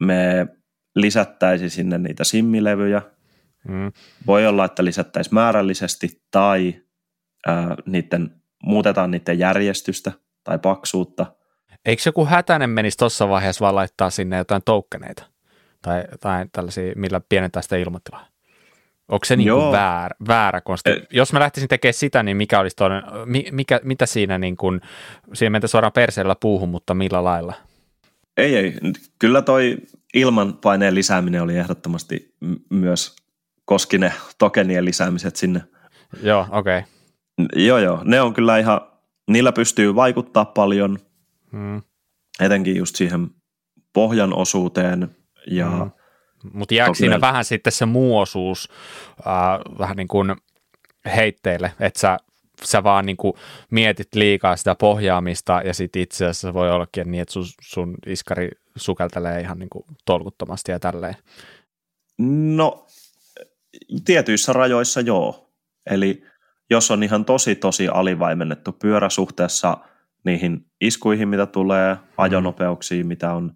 [0.00, 0.46] me
[0.94, 3.02] lisättäisiin sinne niitä simmilevyjä.
[3.68, 3.92] Mm.
[4.26, 6.74] Voi olla, että lisättäisiin määrällisesti tai
[7.46, 10.12] ää, niiden, muutetaan niiden järjestystä
[10.44, 11.36] tai paksuutta.
[11.86, 15.24] Eikö joku hätäinen menisi tuossa vaiheessa vaan laittaa sinne jotain toukkeneita
[15.82, 18.26] tai, tai tällaisia, millä pienentää sitä ilmatilaa?
[19.08, 20.90] Onko se niin kuin väärä, väärä konsti?
[20.90, 23.02] E- Jos mä lähtisin tekemään sitä, niin mikä olisi toinen,
[23.52, 24.80] mikä, mitä siinä niin kuin,
[25.32, 27.54] siinä mentä suoraan perseellä puuhun, mutta millä lailla?
[28.36, 28.74] Ei, ei.
[29.18, 29.76] Kyllä toi
[30.14, 32.34] ilmanpaineen lisääminen oli ehdottomasti
[32.70, 33.16] myös
[33.64, 35.60] koski ne tokenien lisäämiset sinne.
[36.22, 36.78] Joo, okei.
[36.78, 37.64] Okay.
[37.64, 38.00] Joo, joo.
[38.04, 38.80] Ne on kyllä ihan,
[39.30, 40.98] niillä pystyy vaikuttaa paljon.
[42.40, 43.30] Etenkin just siihen
[43.92, 45.16] pohjan osuuteen
[45.46, 45.90] ja hmm
[46.52, 48.68] mutta jääkö Toki siinä vähän sitten se muu osuus
[49.20, 50.36] äh, vähän niin kuin
[51.16, 52.18] heitteille, että sä,
[52.64, 53.34] sä vaan niin kuin
[53.70, 58.50] mietit liikaa sitä pohjaamista ja sitten itse asiassa voi ollakin niin, että sun, sun iskari
[58.76, 61.16] sukeltelee ihan niin kuin tolkuttomasti ja tälleen.
[62.54, 62.86] No
[64.04, 65.52] tietyissä rajoissa joo.
[65.90, 66.24] Eli
[66.70, 69.78] jos on ihan tosi tosi alivaimennettu pyörä suhteessa
[70.26, 72.00] niihin iskuihin, mitä tulee, mm.
[72.16, 73.52] ajonopeuksiin, mitä on,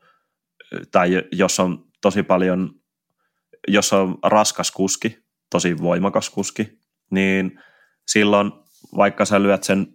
[0.90, 2.80] tai jos on tosi paljon
[3.68, 5.18] jos on raskas kuski,
[5.50, 6.78] tosi voimakas kuski,
[7.10, 7.60] niin
[8.06, 8.52] silloin
[8.96, 9.86] vaikka sä lyöt sen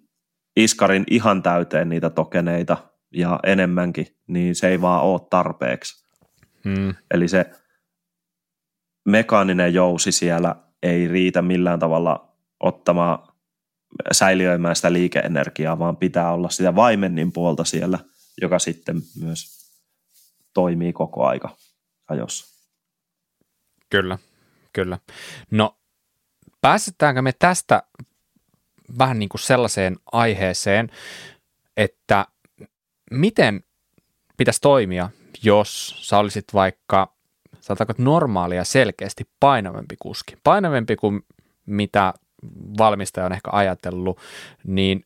[0.56, 2.78] iskarin ihan täyteen niitä tokeneita
[3.14, 6.06] ja enemmänkin, niin se ei vaan ole tarpeeksi.
[6.64, 6.94] Hmm.
[7.12, 7.46] Eli se
[9.06, 13.35] mekaaninen jousi siellä ei riitä millään tavalla ottamaan
[14.12, 18.00] säiliöimään sitä liikeenergiaa, vaan pitää olla sitä vaimennin puolta siellä,
[18.42, 19.70] joka sitten myös
[20.54, 21.58] toimii koko aika
[22.08, 22.56] ajossa.
[23.90, 24.18] Kyllä,
[24.74, 25.00] kyllä.
[25.52, 25.78] No,
[26.62, 27.84] pääsetäänkö me tästä
[28.98, 30.92] vähän niin kuin sellaiseen aiheeseen,
[31.78, 32.26] että
[33.12, 33.64] miten
[34.38, 35.10] pitäisi toimia,
[35.44, 37.16] jos sä olisit vaikka,
[37.62, 41.26] sanotaanko normaalia selkeästi painavampi kuski, painavampi kuin
[41.66, 42.14] mitä
[42.78, 44.20] valmistaja on ehkä ajatellut,
[44.68, 45.06] niin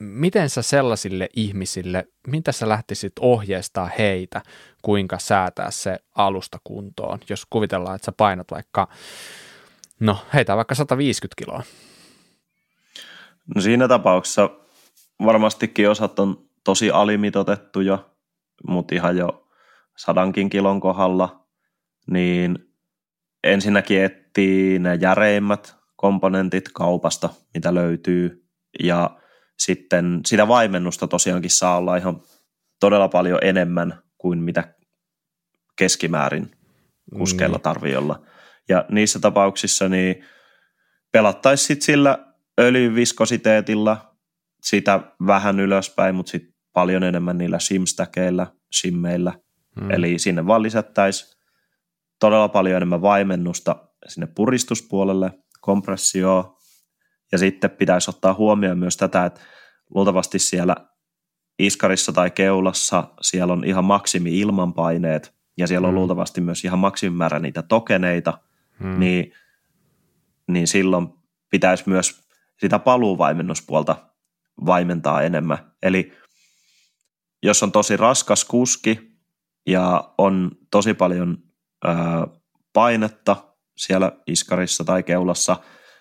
[0.00, 4.42] miten sä sellaisille ihmisille, mitä sä lähtisit ohjeistaa heitä,
[4.82, 8.88] kuinka säätää se alusta kuntoon, jos kuvitellaan, että sä painat vaikka,
[10.00, 11.62] no heitä vaikka 150 kiloa.
[13.54, 14.50] No siinä tapauksessa
[15.24, 17.98] varmastikin osat on tosi alimitotettuja,
[18.68, 19.48] mutta ihan jo
[19.96, 21.46] sadankin kilon kohdalla,
[22.10, 22.58] niin
[23.44, 28.44] ensinnäkin etsii ne järeimmät komponentit kaupasta, mitä löytyy,
[28.82, 29.18] ja
[29.58, 32.20] sitten sitä vaimennusta tosiaankin saa olla ihan
[32.80, 34.74] todella paljon enemmän kuin mitä
[35.76, 36.50] keskimäärin
[37.18, 37.62] kuskeilla mm.
[37.62, 38.22] tarvii olla.
[38.68, 40.24] Ja niissä tapauksissa niin
[41.12, 42.18] pelattaisiin sillä
[42.60, 44.16] öljyviskositeetilla
[44.62, 49.32] sitä vähän ylöspäin, mutta sitten paljon enemmän niillä simstäkeillä, simmeillä.
[49.80, 49.90] Mm.
[49.90, 51.38] Eli sinne vaan lisättäisiin
[52.20, 55.30] todella paljon enemmän vaimennusta sinne puristuspuolelle,
[55.68, 56.56] kompressio
[57.32, 59.40] Ja sitten pitäisi ottaa huomioon myös tätä, että
[59.94, 60.76] luultavasti siellä
[61.58, 65.98] iskarissa tai keulassa siellä on ihan maksimi ilmanpaineet ja siellä on mm.
[65.98, 68.38] luultavasti myös ihan maksimimäärä niitä tokeneita,
[68.80, 68.98] mm.
[68.98, 69.32] niin,
[70.48, 71.08] niin silloin
[71.50, 72.28] pitäisi myös
[72.60, 73.96] sitä paluuvaimennuspuolta
[74.66, 75.58] vaimentaa enemmän.
[75.82, 76.12] Eli
[77.42, 79.18] jos on tosi raskas kuski
[79.66, 81.38] ja on tosi paljon
[81.84, 82.26] ää,
[82.72, 83.36] painetta
[83.78, 85.56] siellä iskarissa tai keulassa,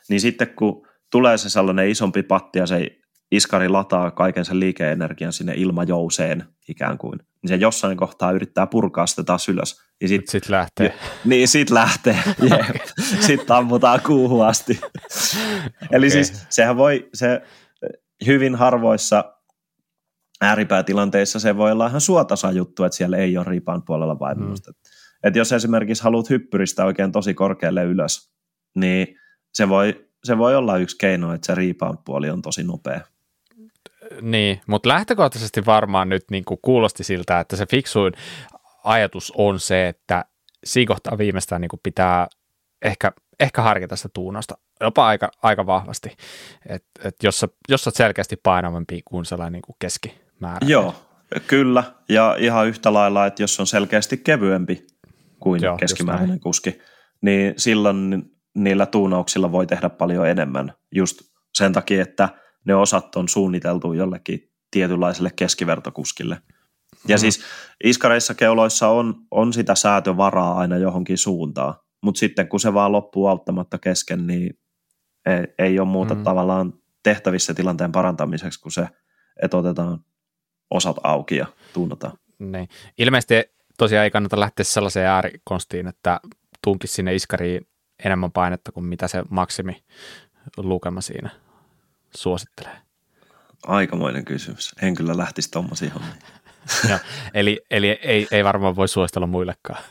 [0.09, 2.87] niin sitten kun tulee se sellainen isompi patti ja se
[3.31, 9.07] iskari lataa kaiken sen liikeenergian sinne ilmajouseen ikään kuin, niin se jossain kohtaa yrittää purkaa
[9.07, 9.81] sitä taas ylös.
[10.01, 10.93] Niin sitten sit lähtee.
[11.25, 12.19] Niin, sit lähtee.
[12.45, 12.75] okay.
[13.19, 14.79] Sitten ammutaan kuuhun asti.
[14.83, 15.87] okay.
[15.91, 17.41] Eli siis sehän voi, se
[18.25, 19.33] hyvin harvoissa
[20.41, 24.71] ääripäätilanteissa se voi olla ihan suotasa juttu, että siellä ei ole riipaan puolella vaimennusta.
[24.71, 24.77] Mm.
[25.27, 28.31] Et jos esimerkiksi haluat hyppyristä oikein tosi korkealle ylös,
[28.75, 29.15] niin
[29.53, 33.01] se voi, se voi olla yksi keino, että se riipaan puoli on tosi nopea.
[34.21, 38.13] Niin, mutta lähtökohtaisesti varmaan nyt niin kuin kuulosti siltä, että se fiksuin
[38.83, 40.25] ajatus on se, että
[40.63, 42.27] siinä kohtaa viimeistään niin kuin pitää
[42.81, 46.09] ehkä, ehkä harkita sitä tuunosta jopa aika, aika vahvasti,
[46.65, 50.67] että et jos, sä, jos sä oot selkeästi painavampi kuin sellainen niin kuin keskimäärä.
[50.67, 50.95] Joo,
[51.47, 54.87] kyllä, ja ihan yhtä lailla, että jos on selkeästi kevyempi
[55.39, 56.77] kuin Joo, keskimääräinen kuski,
[57.21, 58.23] niin silloin
[58.55, 61.21] niillä tuunauksilla voi tehdä paljon enemmän just
[61.53, 62.29] sen takia, että–
[62.67, 66.41] ne osat on suunniteltu jollekin tietynlaiselle keskivertokuskille.
[67.07, 67.19] Ja mm.
[67.19, 67.43] siis
[67.83, 71.73] iskareissa keuloissa on, on sitä säätövaraa aina johonkin suuntaan,
[72.03, 74.59] mutta sitten kun se vaan loppuu auttamatta kesken, niin
[75.25, 76.23] ei, ei ole muuta mm.
[76.23, 76.73] tavallaan
[77.03, 78.87] tehtävissä tilanteen parantamiseksi, kun se,
[79.41, 79.99] että otetaan
[80.71, 82.17] osat auki ja tunnataan.
[82.39, 82.67] Niin.
[82.97, 86.19] Ilmeisesti tosiaan ei kannata lähteä sellaiseen äärikonstiin, että
[86.63, 87.67] tunkisi sinne iskariin
[88.03, 89.83] enemmän painetta kuin mitä se maksimi
[90.57, 91.29] lukema siinä
[92.15, 92.77] suosittelee?
[93.67, 94.75] Aikamoinen kysymys.
[94.81, 96.21] En kyllä lähtisi tuommoisiin hommiin.
[96.89, 96.99] ja,
[97.33, 99.83] eli eli ei, ei varmaan voi suositella muillekaan.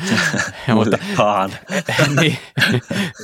[0.74, 1.50] Muillekaan.
[2.20, 2.38] niin,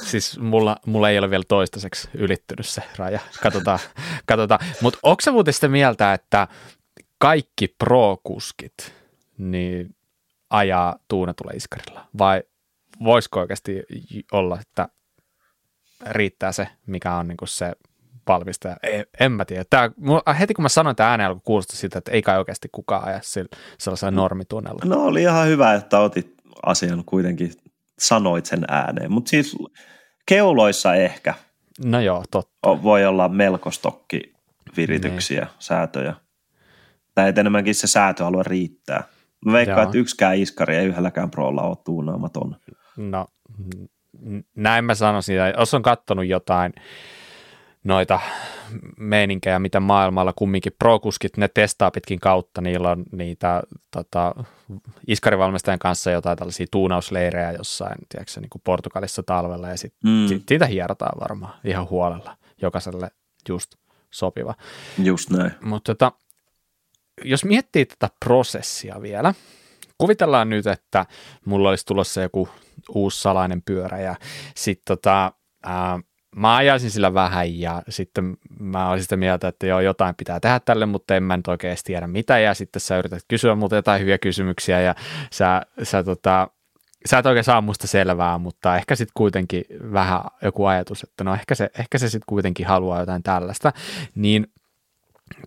[0.03, 3.21] siis mulla, mulla ei ole vielä toistaiseksi ylittynyt se raja.
[3.43, 3.79] Katsotaan.
[4.27, 4.61] katsotaan.
[4.81, 6.49] Mutta onko se muuten sitä mieltä, että
[7.19, 8.95] kaikki pro-kuskit
[9.39, 9.96] niin
[10.57, 12.09] ajaa tuunetulla iskarilla?
[12.19, 12.43] Vai
[13.05, 13.83] voisiko oikeasti
[14.33, 14.89] olla, että
[16.07, 17.73] riittää se, mikä on niin se
[18.29, 18.77] valmistaja.
[18.83, 19.65] En, en mä tiedä.
[19.71, 19.91] Tää,
[20.39, 23.21] heti kun mä sanoin tämän ääneen, alkoi kuulostaa sitä, että ei kai oikeasti kukaan aja
[23.79, 24.17] sellaisella mm.
[24.17, 24.81] normitunnella.
[24.85, 26.35] No oli ihan hyvä, että otit
[26.67, 27.53] asian kuitenkin,
[27.99, 29.13] sanoit sen ääneen.
[29.13, 29.57] Mutta siis
[30.27, 31.35] keuloissa ehkä.
[31.85, 32.83] No joo, totta.
[32.83, 34.33] Voi olla melko stokki
[34.77, 35.51] virityksiä, niin.
[35.59, 36.15] säätöjä.
[37.15, 39.05] Tai enemmänkin se säätöalue riittää.
[39.45, 39.85] Mä veikkaan, Joo.
[39.85, 42.57] että yksikään iskari ei yhdelläkään prolla ole tuunaamaton.
[42.97, 43.27] No,
[44.55, 45.37] näin mä sanoisin.
[45.59, 46.73] Jos on kattonut jotain
[47.85, 48.21] noita
[48.99, 54.35] meininkejä, mitä maailmalla kumminkin prokuskit, ne testaa pitkin kautta, niillä on niitä tota,
[55.07, 60.27] iskarivalmistajan kanssa jotain tällaisia tuunausleirejä jossain, tiedätkö, niin kuin Portugalissa talvella, ja sitten mm.
[60.29, 63.11] sit, siitä hierotaan varmaan ihan huolella, jokaiselle
[63.49, 63.75] just
[64.11, 64.55] sopiva.
[64.99, 65.53] Just näin.
[65.61, 66.13] Mutta tota,
[67.25, 69.35] jos miettii tätä prosessia vielä,
[69.99, 71.07] kuvitellaan nyt, että
[71.45, 72.49] mulla olisi tulossa joku
[72.89, 74.17] uusi salainen pyörä, ja
[74.55, 75.33] sitten tota,
[76.37, 80.61] mä ajaisin sillä vähän ja sitten mä olisin sitä mieltä, että joo, jotain pitää tehdä
[80.61, 82.39] tälle, mutta en mä nyt oikein tiedä mitä.
[82.39, 84.95] Ja sitten sä yrität kysyä multa jotain hyviä kysymyksiä ja
[85.33, 86.49] sä, sä, tota,
[87.07, 91.35] sä et oikein saa musta selvää, mutta ehkä sitten kuitenkin vähän joku ajatus, että no
[91.35, 93.73] ehkä se, ehkä se sitten kuitenkin haluaa jotain tällaista,
[94.15, 94.47] niin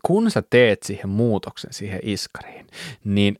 [0.03, 2.67] kun sä teet siihen muutoksen siihen iskariin,
[3.03, 3.39] niin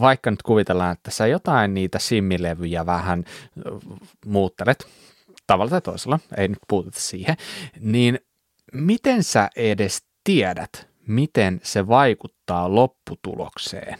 [0.00, 3.24] vaikka nyt kuvitellaan, että sä jotain niitä simmilevyjä vähän
[4.26, 4.86] muuttelet,
[5.46, 7.36] tavalla tai toisella, ei nyt puututa siihen,
[7.80, 8.18] niin
[8.72, 13.98] miten sä edes tiedät, miten se vaikuttaa lopputulokseen?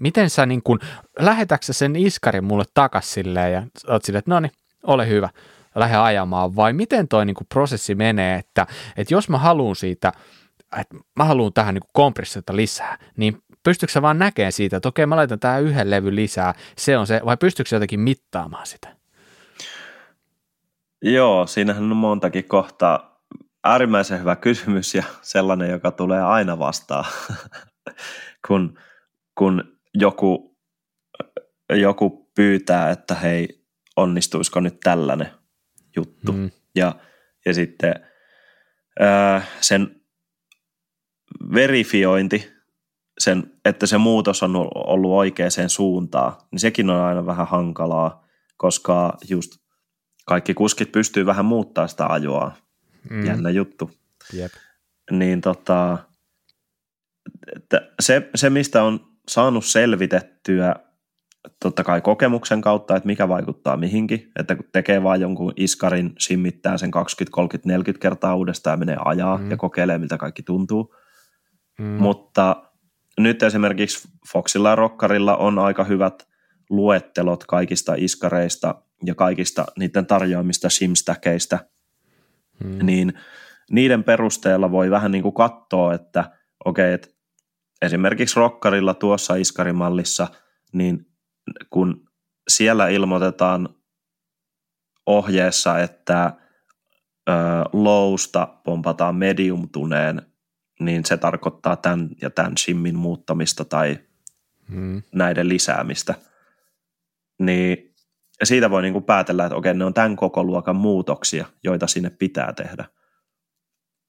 [0.00, 0.80] Miten sä niin kun,
[1.18, 4.52] lähetäksä sen iskarin mulle takas silleen ja oot silleen, että no niin,
[4.82, 5.28] ole hyvä,
[5.74, 8.66] lähde ajamaan, vai miten toi niin prosessi menee, että,
[8.96, 10.12] että jos mä haluan siitä,
[10.80, 15.06] että mä haluan tähän niin kompressiota lisää, niin pystyykö sä vaan näkemään siitä, että okei,
[15.06, 18.96] mä laitan tähän yhden levy lisää, se on se, vai pystyykö sä jotenkin mittaamaan sitä?
[21.02, 23.22] Joo, siinähän on montakin kohtaa.
[23.64, 27.04] Äärimmäisen hyvä kysymys ja sellainen, joka tulee aina vastaan,
[28.48, 28.78] kun,
[29.38, 30.56] kun joku,
[31.70, 33.64] joku pyytää, että hei,
[33.96, 35.28] onnistuisiko nyt tällainen
[35.96, 36.32] juttu.
[36.32, 36.50] Mm.
[36.74, 36.94] Ja,
[37.44, 37.94] ja sitten
[39.00, 40.01] ää, sen
[41.54, 42.52] verifiointi,
[43.18, 48.24] sen, että se muutos on ollut oikeaan suuntaan, niin sekin on aina vähän hankalaa,
[48.56, 49.52] koska just
[50.26, 52.52] kaikki kuskit pystyy vähän muuttaa sitä ajoa
[53.10, 53.26] mm.
[53.26, 53.90] jännä juttu.
[54.32, 54.52] Jep.
[55.10, 55.98] Niin tota,
[57.56, 60.76] että se, se, mistä on saanut selvitettyä
[61.60, 66.78] totta kai kokemuksen kautta, että mikä vaikuttaa mihinkin, että kun tekee vaan jonkun iskarin, simmittää
[66.78, 69.50] sen 20, 30, 40 kertaa uudestaan ja menee ajaa mm.
[69.50, 70.94] ja kokeilee, miltä kaikki tuntuu.
[71.78, 71.84] Mm.
[71.84, 72.62] Mutta
[73.18, 76.28] nyt esimerkiksi Foxilla ja Rockarilla on aika hyvät
[76.70, 78.74] luettelot kaikista iskareista
[79.04, 81.58] ja kaikista niiden tarjoamista simstäkeistä,
[82.64, 82.86] mm.
[82.86, 83.12] niin
[83.70, 86.30] niiden perusteella voi vähän niin kuin katsoa, että
[86.64, 87.08] okei, okay, että
[87.82, 90.28] esimerkiksi Rockarilla tuossa iskarimallissa,
[90.72, 91.06] niin
[91.70, 92.08] kun
[92.48, 93.68] siellä ilmoitetaan
[95.06, 96.32] ohjeessa, että
[97.28, 97.32] ö,
[97.72, 100.31] lowsta pompataan medium-tuneen,
[100.84, 103.98] niin se tarkoittaa tämän ja tämän simmin muuttamista tai
[104.70, 105.02] hmm.
[105.12, 106.14] näiden lisäämistä.
[107.38, 107.94] Niin
[108.44, 112.10] siitä voi niin kuin päätellä, että okei, ne on tämän koko luokan muutoksia, joita sinne
[112.10, 112.84] pitää tehdä.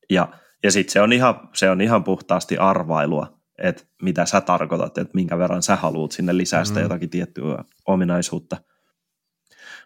[0.09, 0.27] Ja,
[0.63, 5.13] ja sitten se, on ihan, se on ihan puhtaasti arvailua, että mitä sä tarkoitat, että
[5.13, 6.83] minkä verran sä haluat sinne lisää sitä mm.
[6.83, 8.57] jotakin tiettyä ominaisuutta.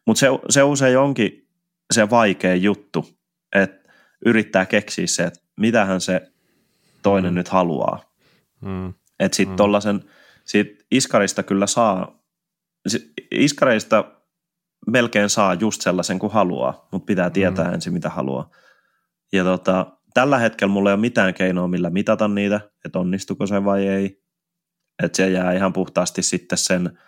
[0.06, 1.48] Mutta se, se usein onkin
[1.94, 3.10] se vaikea juttu,
[3.56, 3.90] että
[4.26, 6.32] yrittää keksiä se, että mitähän se
[7.04, 8.14] toinen nyt haluaa.
[8.62, 8.94] Mm.
[9.20, 9.58] Että sitten mm.
[9.58, 10.04] tollasen,
[10.46, 12.24] sit iskarista kyllä saa,
[13.32, 14.04] iskareista
[14.88, 17.74] melkein saa just sellaisen kuin haluaa, mutta pitää tietää mm.
[17.74, 18.50] ensin mitä haluaa.
[19.34, 23.66] Ja tota, tällä hetkellä mulla ei ole mitään keinoa, millä mitata niitä, että onnistuko se
[23.66, 24.24] vai ei.
[25.04, 27.00] Että se jää ihan puhtaasti sitten sen,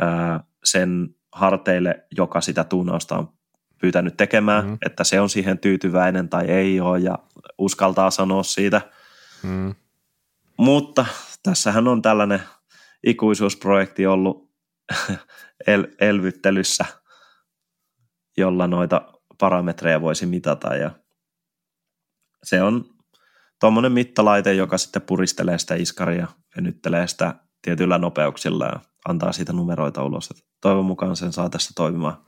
[0.00, 3.28] ää, sen harteille, joka sitä tuunausta on
[3.80, 4.78] pyytänyt tekemään, mm.
[4.86, 7.18] että se on siihen tyytyväinen tai ei ole ja
[7.58, 8.80] uskaltaa sanoa siitä.
[9.42, 9.74] Mm.
[10.56, 11.06] Mutta
[11.42, 12.42] tässähän on tällainen
[13.06, 14.52] ikuisuusprojekti ollut
[15.66, 16.84] el- elvyttelyssä,
[18.36, 20.90] jolla noita parametreja voisi mitata ja
[22.42, 22.84] se on
[23.60, 30.04] tuommoinen mittalaite, joka sitten puristelee sitä iskaria, venyttelee sitä tietyillä nopeuksilla ja antaa siitä numeroita
[30.04, 30.30] ulos.
[30.60, 32.26] Toivon mukaan sen saa tässä toimimaan.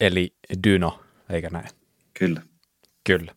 [0.00, 0.36] Eli
[0.66, 1.00] dyno,
[1.30, 1.68] eikä näin?
[2.18, 2.42] Kyllä.
[3.06, 3.34] Kyllä.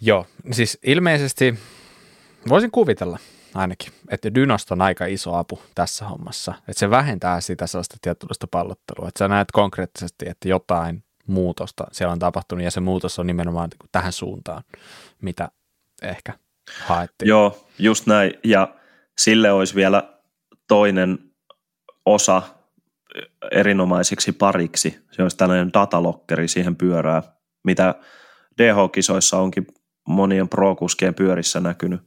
[0.00, 1.58] Joo, siis ilmeisesti
[2.48, 3.18] voisin kuvitella
[3.54, 6.54] ainakin, että Dynosta on aika iso apu tässä hommassa.
[6.58, 9.08] Että se vähentää sitä sellaista tietynlaista pallottelua.
[9.08, 13.70] Että sä näet konkreettisesti, että jotain muutosta siellä on tapahtunut ja se muutos on nimenomaan
[13.92, 14.62] tähän suuntaan,
[15.22, 15.48] mitä
[16.02, 16.32] ehkä
[16.84, 17.28] haettiin.
[17.28, 18.32] Joo, just näin.
[18.44, 18.74] Ja
[19.18, 20.18] sille olisi vielä
[20.68, 21.18] toinen
[22.06, 22.42] osa
[23.52, 25.00] erinomaiseksi pariksi.
[25.10, 27.22] Se olisi tällainen datalokkeri siihen pyörää,
[27.64, 27.94] mitä
[28.58, 29.66] DH-kisoissa onkin
[30.10, 32.00] monien pro-kuskien pyörissä näkynyt.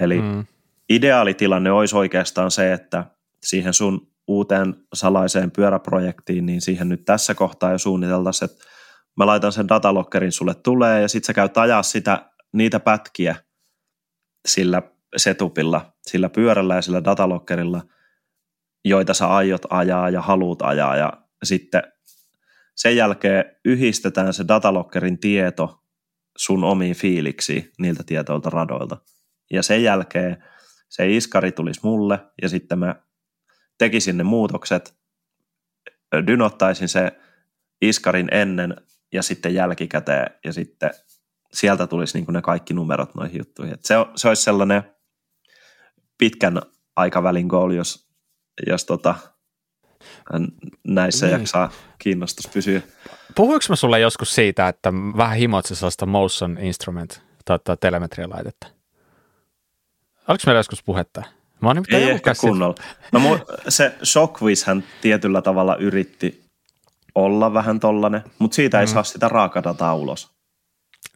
[0.00, 0.44] Eli mm.
[0.88, 3.04] ideaalitilanne olisi oikeastaan se, että
[3.44, 8.64] siihen sun uuteen salaiseen pyöräprojektiin, niin siihen nyt tässä kohtaa jo suunniteltaisiin, että
[9.16, 13.36] mä laitan sen datalokkerin sulle tulee ja sitten sä käyt ajaa sitä, niitä pätkiä
[14.48, 14.82] sillä
[15.16, 17.82] setupilla, sillä pyörällä ja sillä datalokkerilla,
[18.84, 21.12] joita sä aiot ajaa ja haluut ajaa ja
[21.42, 21.82] sitten
[22.74, 25.81] sen jälkeen yhdistetään se datalokkerin tieto
[26.36, 28.96] sun omiin fiiliksiin niiltä tietoilta radoilta.
[29.50, 30.44] Ja sen jälkeen
[30.88, 32.96] se iskari tulisi mulle ja sitten mä
[33.78, 34.94] tekisin ne muutokset,
[36.26, 37.12] dynottaisin se
[37.82, 38.76] iskarin ennen
[39.12, 40.90] ja sitten jälkikäteen ja sitten
[41.52, 43.74] sieltä tulisi niin ne kaikki numerot noihin juttuihin.
[43.74, 44.82] Et se, se olisi sellainen
[46.18, 46.62] pitkän
[46.96, 48.08] aikavälin goal, jos,
[48.66, 49.14] jos tota,
[50.84, 51.32] näissä niin.
[51.32, 52.82] jaksaa kiinnostus pysyä.
[53.34, 58.66] Puhuinko mä sulle joskus siitä, että vähän himoitse sellaista motion instrument, tota, telemetrialaitetta?
[60.28, 61.22] Oliko meillä joskus puhetta?
[61.60, 62.74] Mä oon Ei ehkä kunnolla.
[63.12, 63.20] No
[63.68, 66.42] se Shockwizhän tietyllä tavalla yritti
[67.14, 68.92] olla vähän tollanen, mutta siitä ei mm.
[68.92, 70.30] saa sitä raakadataa ulos.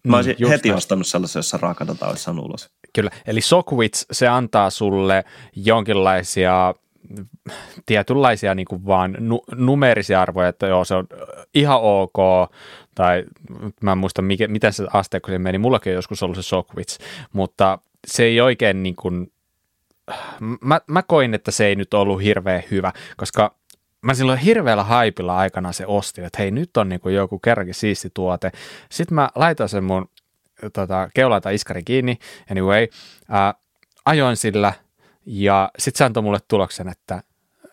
[0.04, 0.76] Mä mm, olisin heti näin.
[0.76, 2.70] ostanut sellaisen, jossa raakadata olisi saanut ulos.
[2.92, 5.24] Kyllä, eli Shockwitz, se antaa sulle
[5.56, 6.74] jonkinlaisia
[7.86, 11.06] tietynlaisia niin kuin vaan nu- numerisia arvoja, että joo, se on
[11.54, 12.50] ihan ok,
[12.94, 13.24] tai
[13.82, 16.98] mä en muista, mikä, miten se asteekko se meni, mullakin on joskus ollut se Shockwitz,
[17.32, 19.32] mutta se ei oikein niin kuin,
[20.60, 23.54] mä, mä koin, että se ei nyt ollut hirveän hyvä, koska
[24.02, 27.74] mä silloin hirveällä haipilla aikana se ostin, että hei nyt on niin kuin joku kerrankin
[27.74, 28.52] siisti tuote.
[28.90, 30.10] Sitten mä laitoin sen mun
[30.72, 32.18] tota, keulaita iskari kiinni,
[32.50, 32.86] anyway,
[33.28, 33.54] ää,
[34.04, 34.72] ajoin sillä
[35.26, 37.22] ja sitten se antoi mulle tuloksen, että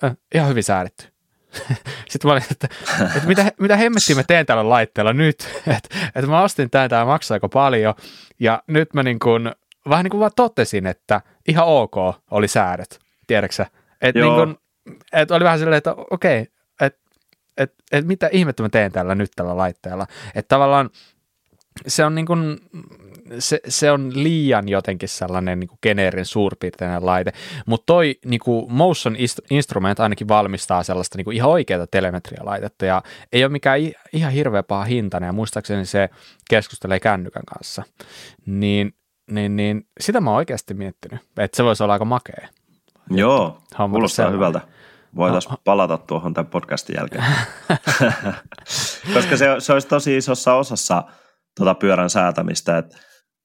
[0.04, 1.14] äh, ihan hyvin säädetty.
[2.10, 2.68] Sitten mä olin, että,
[3.16, 5.48] että mitä, mitä hemmettiä mä teen tällä laitteella nyt,
[5.78, 7.94] että, että mä ostin tämän, tämä maksaa aika paljon,
[8.40, 9.52] ja nyt mä niin kuin,
[9.90, 11.96] vähän niin kuin vaan totesin, että ihan ok
[12.32, 13.66] oli säädöt, tiedäksä,
[14.02, 14.58] että niin kuin,
[15.14, 16.48] et oli vähän silleen, että okei,
[16.82, 17.00] että
[17.58, 20.08] et, et mitä ihmettä mä teen tällä nyt tällä laitteella.
[20.36, 20.90] Että tavallaan
[21.88, 22.60] se on niin kuin,
[23.40, 27.32] se, se on liian jotenkin sellainen niin geneerin suurpiirteinen laite,
[27.66, 29.16] mutta toi niin kuin Motion
[29.50, 33.02] Instrument ainakin valmistaa sellaista niin kuin ihan oikeaa telemetrialaitetta ja
[33.32, 33.80] ei ole mikään
[34.14, 36.10] ihan hirveä paha hintainen ja muistaakseni se
[36.50, 37.84] keskustelee kännykän kanssa,
[38.46, 38.94] niin,
[39.32, 42.48] niin, niin sitä mä oon oikeasti miettinyt, että se voisi olla aika makea.
[43.10, 43.58] Joo,
[43.92, 44.62] kuulostaa hyvältä.
[45.16, 45.58] Voitaisiin no.
[45.64, 47.24] palata tuohon tämän podcastin jälkeen.
[49.14, 51.04] Koska se, se olisi tosi isossa osassa
[51.58, 52.98] tuota pyörän säätämistä, että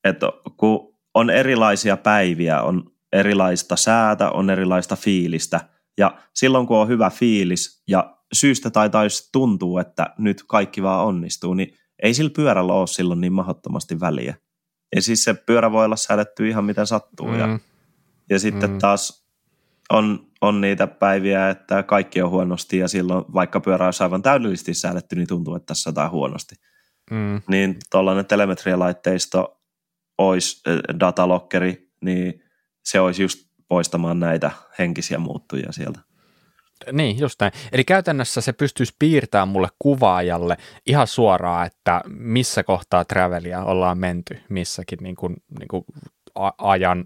[0.05, 0.27] että
[0.57, 5.61] kun on erilaisia päiviä, on erilaista säätä, on erilaista fiilistä,
[5.99, 11.07] ja silloin kun on hyvä fiilis ja syystä tai taisi tuntuu, että nyt kaikki vaan
[11.07, 14.35] onnistuu, niin ei sillä pyörällä ole silloin niin mahdottomasti väliä.
[14.97, 17.29] Ja siis se pyörä voi olla säädetty ihan miten sattuu.
[17.29, 17.39] Mm.
[17.39, 17.59] Ja,
[18.31, 18.79] ja sitten mm.
[18.79, 19.29] taas
[19.91, 24.75] on, on niitä päiviä, että kaikki on huonosti ja silloin vaikka pyörä olisi aivan täydellisesti
[24.75, 26.55] säädetty, niin tuntuu, että tässä on huonosti.
[27.11, 27.43] Mm.
[27.49, 29.58] Niin tuollainen telemetrialaitteisto
[30.19, 30.63] olisi
[31.01, 32.43] datalokkeri, niin
[32.85, 33.39] se olisi just
[33.69, 36.01] poistamaan näitä henkisiä muuttujia sieltä.
[36.93, 37.53] Niin, just näin.
[37.73, 44.41] Eli käytännössä se pystyisi piirtämään mulle kuvaajalle ihan suoraan, että missä kohtaa travelia ollaan menty
[44.49, 45.85] missäkin niin kuin, niin kuin
[46.59, 47.05] ajan.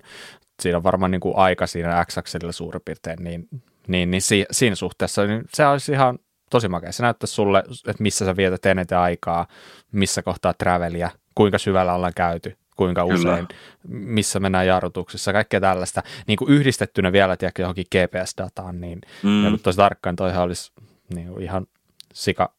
[0.63, 2.17] Siinä on varmaan niin kuin aika siinä x
[2.51, 3.49] suurin piirtein, niin,
[3.89, 6.19] niin, niin si, siinä suhteessa niin se olisi ihan
[6.51, 6.93] tosi makea.
[6.93, 9.47] Se näyttäisi sulle, että missä sä vietät eniten aikaa,
[9.93, 13.61] missä kohtaa travelia, kuinka syvällä ollaan käyty, kuinka usein, Kyllä.
[13.89, 16.03] missä mennään jarrutuksissa, kaikkea tällaista.
[16.27, 19.59] Niin kuin yhdistettynä vielä tiedätkö, johonkin GPS-dataan, niin mm.
[19.63, 20.73] tosi tarkkaan toihan olisi
[21.15, 21.67] niin kuin ihan
[22.13, 22.53] sika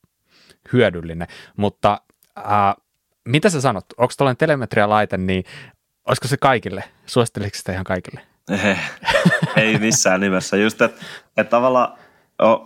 [0.74, 1.28] hyödyllinen.
[1.58, 2.02] Mutta
[2.38, 2.76] äh,
[3.26, 5.44] mitä sä sanot, onko tällainen telemetria-laite, niin
[6.08, 6.84] olisiko se kaikille?
[7.06, 8.22] Suositteliko sitä ihan kaikille?
[8.50, 8.78] Ei,
[9.64, 10.58] ei missään nimessä.
[10.58, 11.02] Just, että
[11.38, 11.98] et tavallaan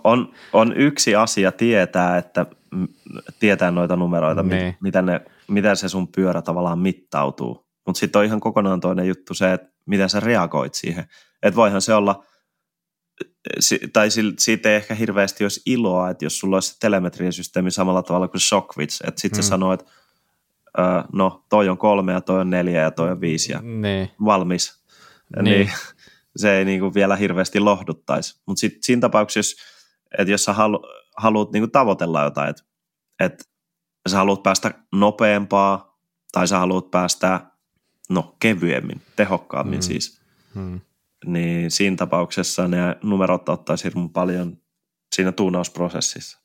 [0.03, 2.45] on, on yksi asia tietää, että
[3.39, 4.77] tietää noita numeroita, niin.
[4.81, 7.67] mitä ne miten se sun pyörä tavallaan mittautuu.
[7.85, 11.05] Mutta sitten on ihan kokonaan toinen juttu se, että miten sä reagoit siihen.
[11.43, 12.23] Että voihan se olla,
[13.93, 14.07] tai
[14.39, 18.41] siitä ei ehkä hirveästi olisi iloa, että jos sulla olisi se telemetriasysteemi samalla tavalla kuin
[18.41, 19.43] Shockwitz, että sitten mm.
[19.43, 19.85] se sanoo, että
[21.13, 24.11] no toi on kolme ja toi on neljä ja toi on viisi ja niin.
[24.25, 24.83] valmis.
[25.35, 25.43] Niin.
[25.43, 25.71] niin
[26.35, 28.41] se ei niinku vielä hirveästi lohduttaisi.
[28.45, 29.63] Mutta sitten siinä tapauksessa,
[30.17, 30.79] että jos sä halu,
[31.17, 32.63] haluat niinku tavoitella jotain, että
[33.19, 33.49] et
[34.09, 35.97] sä haluat päästä nopeampaa
[36.31, 37.41] tai sä haluat päästä
[38.09, 39.83] no, kevyemmin, tehokkaammin mm.
[39.83, 40.21] siis,
[40.55, 40.81] mm.
[41.25, 44.57] niin siinä tapauksessa ne numerot ottaisi hirveän paljon
[45.15, 46.39] siinä tuunausprosessissa.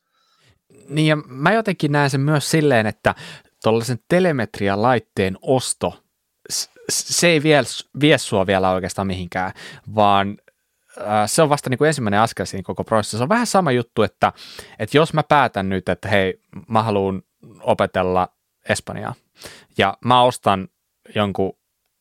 [0.88, 3.14] Niin ja mä jotenkin näen sen myös silleen, että
[3.62, 6.04] tuollaisen telemetrialaitteen osto,
[6.90, 7.62] se ei vie,
[8.00, 9.52] vie sua vielä oikeastaan mihinkään,
[9.94, 10.36] vaan
[11.26, 13.18] se on vasta niin kuin ensimmäinen askel siinä koko prosessissa.
[13.18, 14.32] Se on vähän sama juttu, että,
[14.78, 17.22] että jos mä päätän nyt, että hei, mä haluan
[17.60, 18.28] opetella
[18.68, 19.14] Espanjaa.
[19.78, 20.68] Ja mä ostan
[21.14, 21.52] jonkun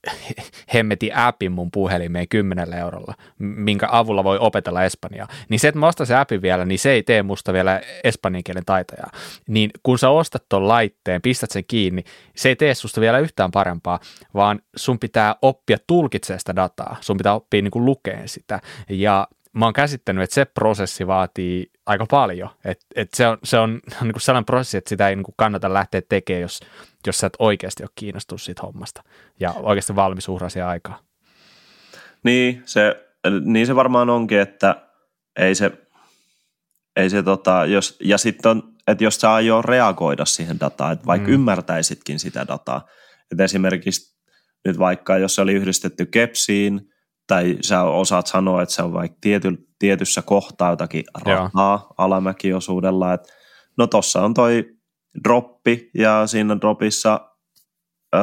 [0.73, 5.87] hemmeti appin mun puhelimeen 10 eurolla, minkä avulla voi opetella espanjaa, niin se, että mä
[5.87, 9.11] ostan se appi vielä, niin se ei tee musta vielä espanjan kielen taitajaa.
[9.47, 12.03] Niin kun sä ostat ton laitteen, pistät sen kiinni,
[12.35, 13.99] se ei tee susta vielä yhtään parempaa,
[14.33, 18.59] vaan sun pitää oppia tulkitsemaan sitä dataa, sun pitää oppia niin kuin lukeen sitä,
[18.89, 22.49] ja mä oon käsittänyt, että se prosessi vaatii aika paljon.
[22.65, 25.35] Et, et se on, se on niin kuin sellainen prosessi, että sitä ei niin kuin
[25.37, 26.59] kannata lähteä tekemään, jos,
[27.07, 29.03] jos sä et oikeasti ole kiinnostunut siitä hommasta
[29.39, 30.99] ja oikeasti valmis uhrasi aikaa.
[32.23, 33.07] Niin se,
[33.45, 34.87] niin se varmaan onkin, että
[35.39, 35.71] ei se,
[36.95, 41.05] ei se tota, jos, ja sitten on, että jos sä aioo reagoida siihen dataan, että
[41.05, 41.33] vaikka mm.
[41.33, 42.87] ymmärtäisitkin sitä dataa,
[43.31, 44.17] että esimerkiksi
[44.65, 46.90] nyt vaikka jos se oli yhdistetty kepsiin,
[47.27, 53.33] tai sä osaat sanoa, että se on vaikka tiety, tietyssä kohtaa jotakin rahaa alamäkiosuudella, että
[53.77, 54.65] no tossa on toi
[55.23, 57.29] droppi ja siinä dropissa
[58.15, 58.19] ö,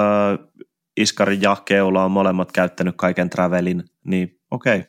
[0.97, 4.85] Iskari ja Keula on molemmat käyttänyt kaiken travelin, niin okei,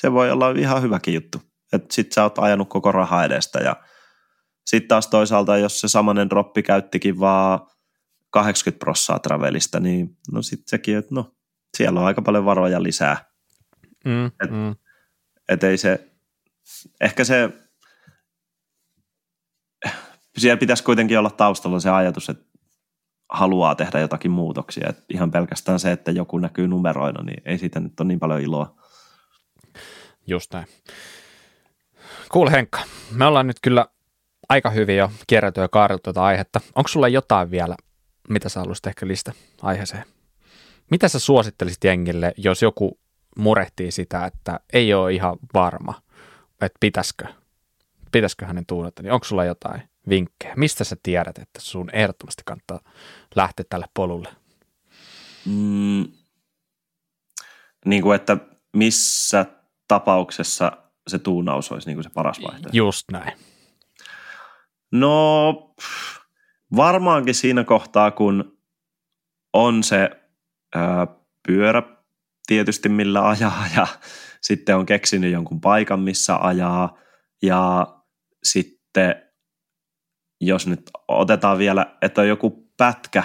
[0.00, 1.38] se voi olla ihan hyväkin juttu.
[1.72, 3.76] Että sit sä oot ajanut koko raha edestä ja
[4.66, 7.60] sitten taas toisaalta, jos se samanen droppi käyttikin vaan
[8.30, 11.34] 80 prossaa travelista, niin no sitten sekin, että no
[11.76, 13.27] siellä on aika paljon varoja lisää
[14.04, 14.76] Mm, et, mm.
[15.48, 16.10] et ei se,
[17.00, 17.50] ehkä se,
[20.38, 22.44] siellä pitäisi kuitenkin olla taustalla se ajatus, että
[23.28, 24.88] haluaa tehdä jotakin muutoksia.
[24.88, 28.40] Et ihan pelkästään se, että joku näkyy numeroina, niin ei siitä nyt ole niin paljon
[28.40, 28.76] iloa.
[30.26, 30.66] Just näin.
[32.28, 32.80] Kuule Henkka,
[33.10, 33.86] me ollaan nyt kyllä
[34.48, 36.60] aika hyvin jo kierrätty ja kaareltu tätä aihetta.
[36.74, 37.76] Onko sulla jotain vielä,
[38.28, 40.04] mitä sä haluaisit ehkä listä aiheeseen?
[40.90, 42.98] Mitä sä suosittelisit jengille, jos joku
[43.36, 46.02] murehtii sitä, että ei ole ihan varma,
[46.60, 47.24] että pitäisikö,
[48.12, 50.54] pitäisikö hänen tuunata, niin onko sulla jotain vinkkejä?
[50.56, 52.80] Mistä sä tiedät, että sun ehdottomasti kannattaa
[53.36, 54.28] lähteä tälle polulle?
[55.46, 56.04] Mm,
[57.84, 58.36] niin kuin, että
[58.76, 59.46] missä
[59.88, 60.72] tapauksessa
[61.08, 62.76] se tuunaus olisi niin kuin se paras vaihtoehto?
[62.76, 63.32] Just näin.
[64.92, 65.74] No
[66.76, 68.58] varmaankin siinä kohtaa, kun
[69.52, 70.10] on se
[70.74, 71.06] ää,
[71.46, 71.82] pyörä
[72.48, 73.86] tietysti millä ajaa ja
[74.40, 76.98] sitten on keksinyt jonkun paikan, missä ajaa
[77.42, 77.86] ja
[78.42, 79.14] sitten
[80.40, 83.22] jos nyt otetaan vielä, että on joku pätkä,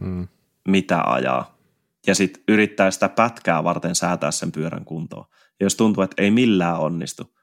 [0.00, 0.28] mm.
[0.68, 1.58] mitä ajaa
[2.06, 5.24] ja sitten yrittää sitä pätkää varten säätää sen pyörän kuntoon.
[5.30, 7.36] Ja jos tuntuu, että ei millään onnistu,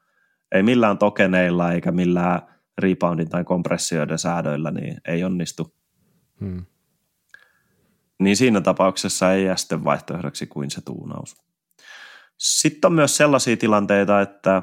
[0.52, 2.42] ei millään tokeneilla eikä millään
[2.78, 5.76] reboundin tai kompressioiden säädöillä, niin ei onnistu.
[6.40, 6.64] Hmm.
[8.20, 11.36] Niin siinä tapauksessa ei jää sitten vaihtoehdoksi kuin se tuunaus.
[12.38, 14.62] Sitten on myös sellaisia tilanteita, että,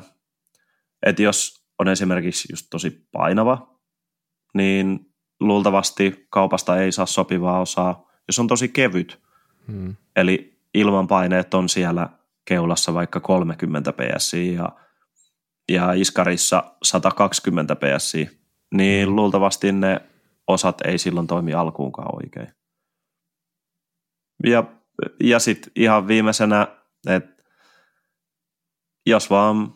[1.06, 3.80] että jos on esimerkiksi just tosi painava,
[4.54, 5.00] niin
[5.40, 9.22] luultavasti kaupasta ei saa sopivaa osaa, jos on tosi kevyt.
[9.68, 9.96] Hmm.
[10.16, 12.10] Eli ilmanpaineet on siellä
[12.46, 14.70] keulassa vaikka 30 psi ja,
[15.70, 18.40] ja iskarissa 120 psi,
[18.74, 19.16] niin hmm.
[19.16, 20.02] luultavasti ne
[20.48, 22.57] osat ei silloin toimi alkuunkaan oikein.
[24.44, 24.64] Ja,
[25.24, 26.68] ja sitten ihan viimeisenä,
[27.10, 27.44] että
[29.06, 29.74] jos vaan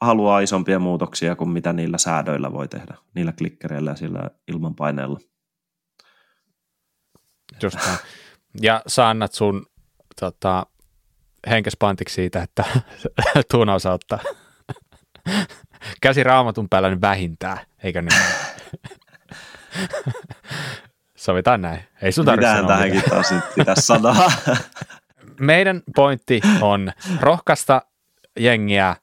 [0.00, 5.18] haluaa isompia muutoksia kuin mitä niillä säädöillä voi tehdä, niillä klikkereillä ja sillä ilmanpaineella.
[7.62, 7.78] Just.
[8.60, 9.66] Ja sä annat sun
[10.20, 10.66] tota,
[11.50, 12.64] henkespantiksi siitä, että
[13.50, 14.18] tuunaus ottaa
[16.00, 18.22] käsi raamatun päällä nyt vähintään, eikö niin?
[21.18, 21.80] Sovitaan näin.
[22.02, 24.32] Ei sun tarvitse sanoa tähänkin taas pitäisi sanoa?
[25.40, 27.82] Meidän pointti on rohkaista
[28.38, 28.96] jengiä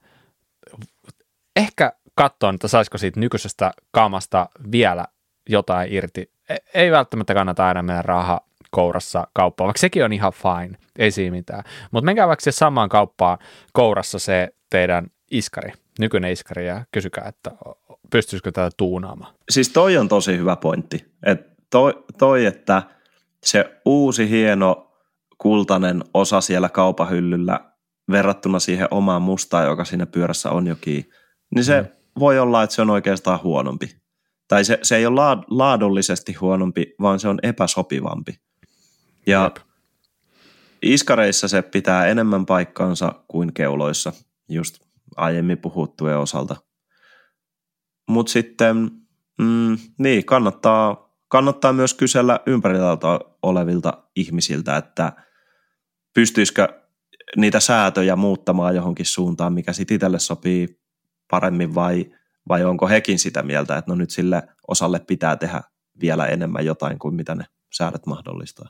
[1.56, 5.04] ehkä katsoa, että saisiko siitä nykyisestä kamasta vielä
[5.48, 6.30] jotain irti.
[6.48, 8.40] E- ei välttämättä kannata aina mennä raha
[8.70, 11.64] kourassa kauppaan, vaikka sekin on ihan fine, ei siinä mitään.
[11.90, 13.38] Mutta menkää vaikka se samaan kauppaan
[13.72, 17.50] kourassa se teidän iskari, nykyinen iskari ja kysykää, että
[18.10, 19.34] pystyisikö tätä tuunaamaan.
[19.50, 21.12] Siis toi on tosi hyvä pointti.
[21.22, 22.82] Et toi, toi, että
[23.44, 24.92] se uusi hieno
[25.38, 27.60] kultainen osa siellä kaupahyllyllä
[28.10, 31.10] verrattuna siihen omaan mustaan, joka siinä pyörässä on jokin,
[31.54, 31.88] niin se mm.
[32.18, 33.96] voi olla, että se on oikeastaan huonompi.
[34.48, 35.20] Tai se, se ei ole
[35.50, 38.40] laadullisesti huonompi, vaan se on epäsopivampi.
[39.26, 39.56] Ja Jep.
[40.82, 44.12] iskareissa se pitää enemmän paikkaansa kuin keuloissa,
[44.48, 44.78] just
[45.16, 46.56] aiemmin puhuttujen osalta.
[48.08, 48.90] Mutta sitten,
[49.38, 52.84] mm, niin, kannattaa, kannattaa myös kysellä ympäriltä
[53.42, 55.12] olevilta ihmisiltä, että
[56.14, 56.68] pystyisikö
[57.36, 60.80] niitä säätöjä muuttamaan johonkin suuntaan, mikä sitten itselle sopii
[61.30, 62.12] paremmin vai,
[62.48, 65.60] vai onko hekin sitä mieltä, että no nyt sille osalle pitää tehdä
[66.00, 67.44] vielä enemmän jotain kuin mitä ne
[67.74, 68.68] säädöt mahdollistaa.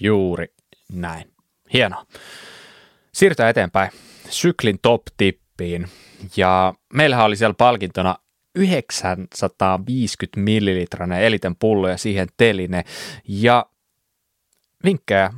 [0.00, 0.54] Juuri
[0.92, 1.32] näin.
[1.72, 2.06] Hienoa.
[3.12, 3.90] Siirrytään eteenpäin
[4.30, 5.88] syklin top-tippiin.
[6.36, 8.16] Ja meillähän oli siellä palkintona
[8.54, 12.84] 950 millilitrainen eliten pullo ja siihen teline.
[13.28, 13.66] Ja
[14.84, 15.32] vinkkejä,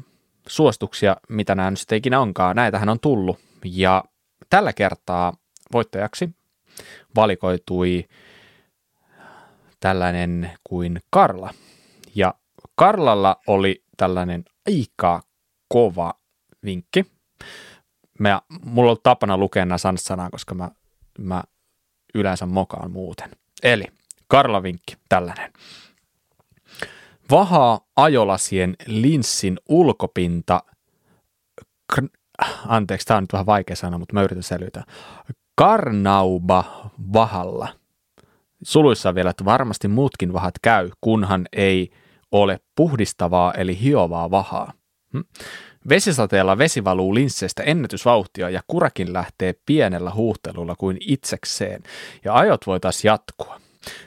[0.49, 3.39] suostuksia, mitä nämä nyt sitten ikinä onkaan, näitähän on tullut.
[3.65, 4.05] Ja
[4.51, 5.33] tällä kertaa
[5.73, 6.31] voittajaksi
[7.15, 8.05] valikoitui
[9.81, 11.55] tällainen kuin Karla.
[12.15, 12.35] Ja
[12.75, 15.23] Karlalla oli tällainen aika
[15.69, 16.15] kova
[16.65, 17.07] vinkki.
[18.19, 20.71] Mä, mulla on tapana lukea nämä sanat koska mä,
[21.19, 21.45] mä
[22.17, 23.31] yleensä mokaan muuten.
[23.63, 23.85] Eli
[24.29, 25.53] Karla vinkki, tällainen.
[27.31, 30.63] Vahaa ajolasien linssin ulkopinta,
[31.93, 32.09] kr-
[32.67, 34.85] anteeksi, tämä on nyt vähän vaikea sana, mutta mä yritän selvitä.
[35.55, 37.69] Karnauba vahalla.
[38.63, 41.91] Suluissa vielä, että varmasti muutkin vahat käy, kunhan ei–
[42.33, 44.73] ole puhdistavaa eli hiovaa vahaa.
[45.13, 45.21] Hm?
[45.89, 51.83] Vesisateella vesi valuu linsseistä ennätysvauhtia ja kurakin lähtee pienellä huuhtelulla kuin itsekseen
[52.25, 53.61] ja ajot voitaisiin jatkua.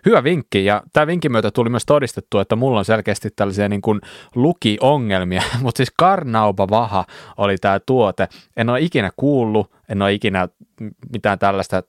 [0.05, 3.81] Hyvä vinkki ja tämä vinkin myötä tuli myös todistettu, että mulla on selkeästi tällaisia niin
[3.81, 4.01] kuin
[4.35, 7.05] lukiongelmia, mutta siis Karnauba Vaha
[7.37, 8.27] oli tämä tuote.
[8.57, 10.47] En ole ikinä kuullut, en ole ikinä
[11.13, 11.83] mitään tällaista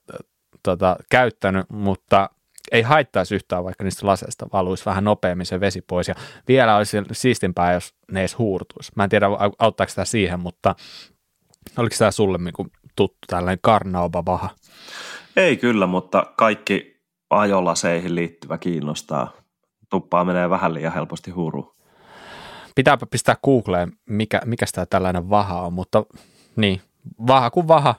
[0.62, 2.30] tota, käyttänyt, mutta
[2.70, 6.08] ei haittaisi yhtään, vaikka niistä laseista valuisi vähän nopeammin se vesi pois.
[6.08, 6.14] Ja
[6.48, 8.92] vielä olisi siistimpää, jos ne edes huurtuisi.
[8.96, 9.26] Mä en tiedä,
[9.58, 10.74] auttaako tämä siihen, mutta
[11.76, 14.50] oliko tämä sulle niin tuttu tällainen karnauba vaha?
[15.36, 19.32] Ei kyllä, mutta kaikki ajolaseihin liittyvä kiinnostaa.
[19.90, 21.74] Tuppaa menee vähän liian helposti huuruun.
[22.74, 26.04] Pitääpä pistää Googleen, mikä, mikä tämä tällainen vaha on, mutta
[26.56, 26.80] niin,
[27.26, 27.94] vaha kuin vaha.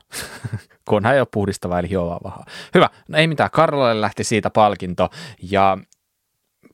[0.91, 1.89] kunhan ei ole puhdistava eli
[2.23, 2.45] vahaa.
[2.75, 5.09] Hyvä, no ei mitään, Karlalle lähti siitä palkinto
[5.51, 5.77] ja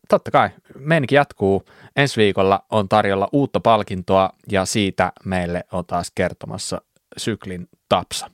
[0.10, 0.50] totta kai,
[0.80, 1.66] meidänkin jatkuu.
[1.96, 6.82] Ensi viikolla on tarjolla uutta palkintoa ja siitä meille on taas kertomassa
[7.18, 8.32] syklin tapsa.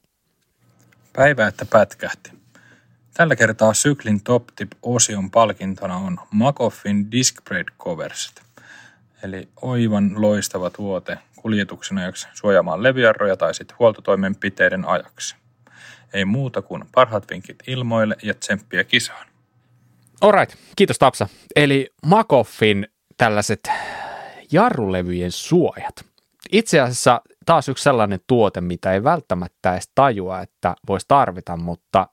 [1.14, 2.32] Päivä, että pätkähti.
[3.14, 8.42] Tällä kertaa syklin Top Tip-osion palkintona on Makoffin Disc Brake Coversit.
[9.24, 15.43] Eli oivan loistava tuote kuljetuksen ajaksi suojaamaan leviarroja tai sitten huoltotoimenpiteiden ajaksi.
[16.14, 19.28] Ei muuta kuin parhaat vinkit ilmoille ja tsemppiä kisaan.
[20.22, 21.28] Alright, kiitos Tapsa.
[21.56, 22.88] Eli Makoffin
[23.18, 23.70] tällaiset
[24.52, 26.06] jarrulevyjen suojat.
[26.52, 32.08] Itse asiassa taas yksi sellainen tuote, mitä ei välttämättä edes tajua, että voisi tarvita, mutta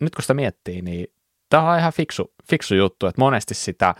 [0.00, 1.06] nyt kun sitä miettii, niin
[1.48, 3.94] tämä on ihan fiksu, fiksu juttu, että monesti sitä,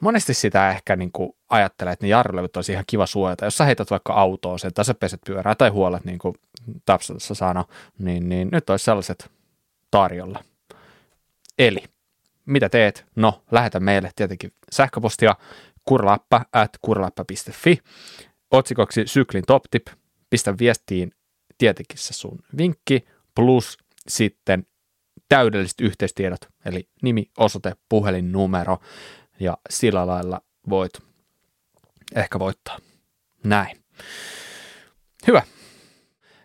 [0.00, 3.44] monesti sitä ehkä niin kuin ajattelee, että ne jarrulevyt olisi ihan kiva suojata.
[3.44, 6.34] Jos sä heität vaikka autoon sen, tai sä peset pyörää tai huolet, niin kuin
[6.84, 7.64] Tapsa tässä sanoi,
[7.98, 9.30] niin, niin nyt olisi sellaiset
[9.90, 10.44] tarjolla.
[11.58, 11.84] Eli
[12.46, 13.06] mitä teet?
[13.16, 15.36] No, lähetä meille tietenkin sähköpostia
[15.84, 17.78] kurlappa at kurlappa.fi
[18.50, 19.86] otsikoksi syklin top tip,
[20.30, 21.12] pistä viestiin
[21.58, 23.04] tietenkin se sun vinkki,
[23.34, 23.78] plus
[24.08, 24.66] sitten
[25.28, 28.78] täydelliset yhteistiedot, eli nimi, osoite, puhelinnumero,
[29.40, 30.92] ja sillä lailla voit
[32.14, 32.78] ehkä voittaa.
[33.44, 33.76] Näin.
[35.26, 35.42] Hyvä.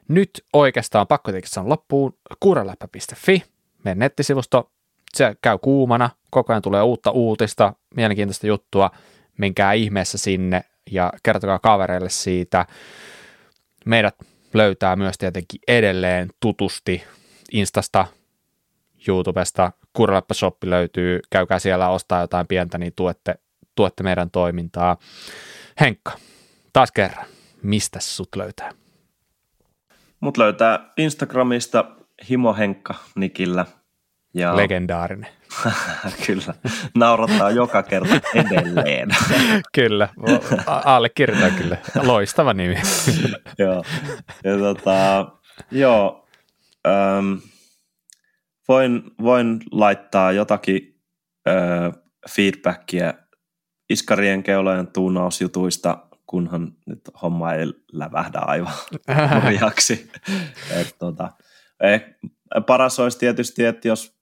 [0.08, 3.44] Nyt oikeastaan pakko sanoa loppuun kuuraläppä.fi,
[3.84, 4.72] meidän nettisivusto,
[5.14, 8.92] se käy kuumana, koko ajan tulee uutta uutista, mielenkiintoista juttua,
[9.38, 12.66] menkää ihmeessä sinne ja kertokaa kavereille siitä.
[13.86, 14.16] Meidät
[14.54, 17.04] löytää myös tietenkin edelleen tutusti
[17.52, 18.06] Instasta,
[19.08, 23.36] YouTubesta, Kurleppa Shoppi löytyy, käykää siellä ostaa jotain pientä, niin tuette,
[23.80, 24.98] tuette meidän toimintaa.
[25.80, 26.12] Henkka,
[26.74, 27.26] taas kerran,
[27.64, 28.72] mistä sut löytää?
[30.20, 31.86] Mut löytää Instagramista
[32.30, 33.66] Himo Henkka nikillä–
[34.34, 34.56] ja...
[34.58, 35.30] Legendaarinen.
[36.26, 36.54] kyllä,
[36.96, 39.10] naurattaa joka kerta edelleen.
[39.76, 40.10] kyllä,
[40.66, 41.78] allekirjoitan kyllä.
[42.04, 42.76] Loistava nimi.
[43.58, 43.84] joo,
[44.44, 45.28] ja tota,
[45.72, 46.28] joo
[46.88, 47.34] ähm,
[48.68, 51.02] voin, voin laittaa jotakin
[51.48, 53.14] äh, feedbackia
[53.90, 58.74] iskarien keulojen tuunausjutuista, kunhan nyt homma ei lävähdä aivan
[59.44, 60.12] hurjaksi.
[61.00, 61.34] tota,
[61.84, 62.06] eh,
[62.68, 64.20] paras olisi tietysti, että jos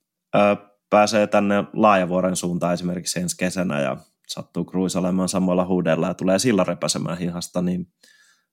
[0.90, 3.96] pääsee tänne Laajavuoren suuntaan esimerkiksi ensi kesänä ja
[4.28, 7.92] sattuu kruisalemaan samoilla huudella ja tulee sillä repäsemään hihasta, niin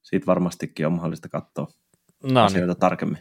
[0.01, 1.67] siitä varmastikin on mahdollista katsoa
[2.23, 2.37] no niin.
[2.37, 3.19] asioita tarkemmin.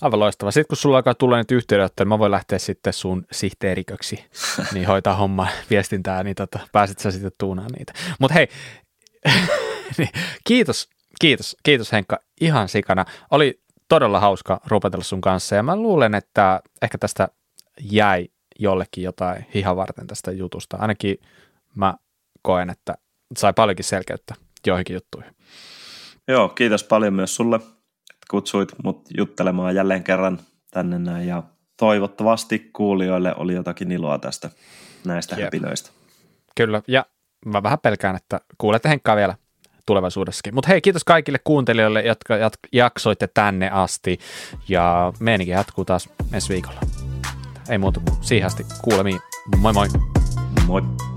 [0.00, 0.50] Aivan loistava.
[0.50, 4.24] Sitten kun sulla alkaa tulla niitä yhteydenottoja, niin mä voin lähteä sitten sun sihteeriköksi,
[4.74, 7.92] niin hoitaa homma viestintää, niin tota, pääset sä sitten tuunaan niitä.
[8.18, 8.48] Mutta hei,
[9.98, 10.10] niin,
[10.46, 10.88] kiitos,
[11.20, 13.04] kiitos, kiitos Henkka, ihan sikana.
[13.30, 17.28] Oli todella hauska rupetella sun kanssa ja mä luulen, että ehkä tästä
[17.80, 18.28] jäi
[18.58, 20.76] jollekin jotain hihan varten tästä jutusta.
[20.80, 21.18] Ainakin
[21.74, 21.94] mä
[22.42, 22.94] koen, että
[23.36, 24.34] sai paljonkin selkeyttä
[24.66, 25.36] joihinkin juttuihin.
[26.28, 27.60] Joo, kiitos paljon myös sulle,
[28.30, 30.38] kutsuit mut juttelemaan jälleen kerran
[30.70, 31.42] tänne näin ja
[31.76, 34.50] toivottavasti kuulijoille oli jotakin iloa tästä
[35.04, 35.44] näistä Jep.
[35.44, 35.90] häpinöistä.
[36.56, 37.06] Kyllä, ja
[37.46, 39.34] mä vähän pelkään, että kuulette Henkkaa vielä
[39.86, 40.54] tulevaisuudessakin.
[40.54, 42.34] Mutta hei, kiitos kaikille kuuntelijoille, jotka
[42.72, 44.18] jaksoitte tänne asti,
[44.68, 46.80] ja meidänkin jatkuu taas ensi viikolla
[47.70, 49.20] ei muuta kuin siihen asti kuulemiin.
[49.58, 49.88] Moi moi!
[50.66, 51.09] Moi!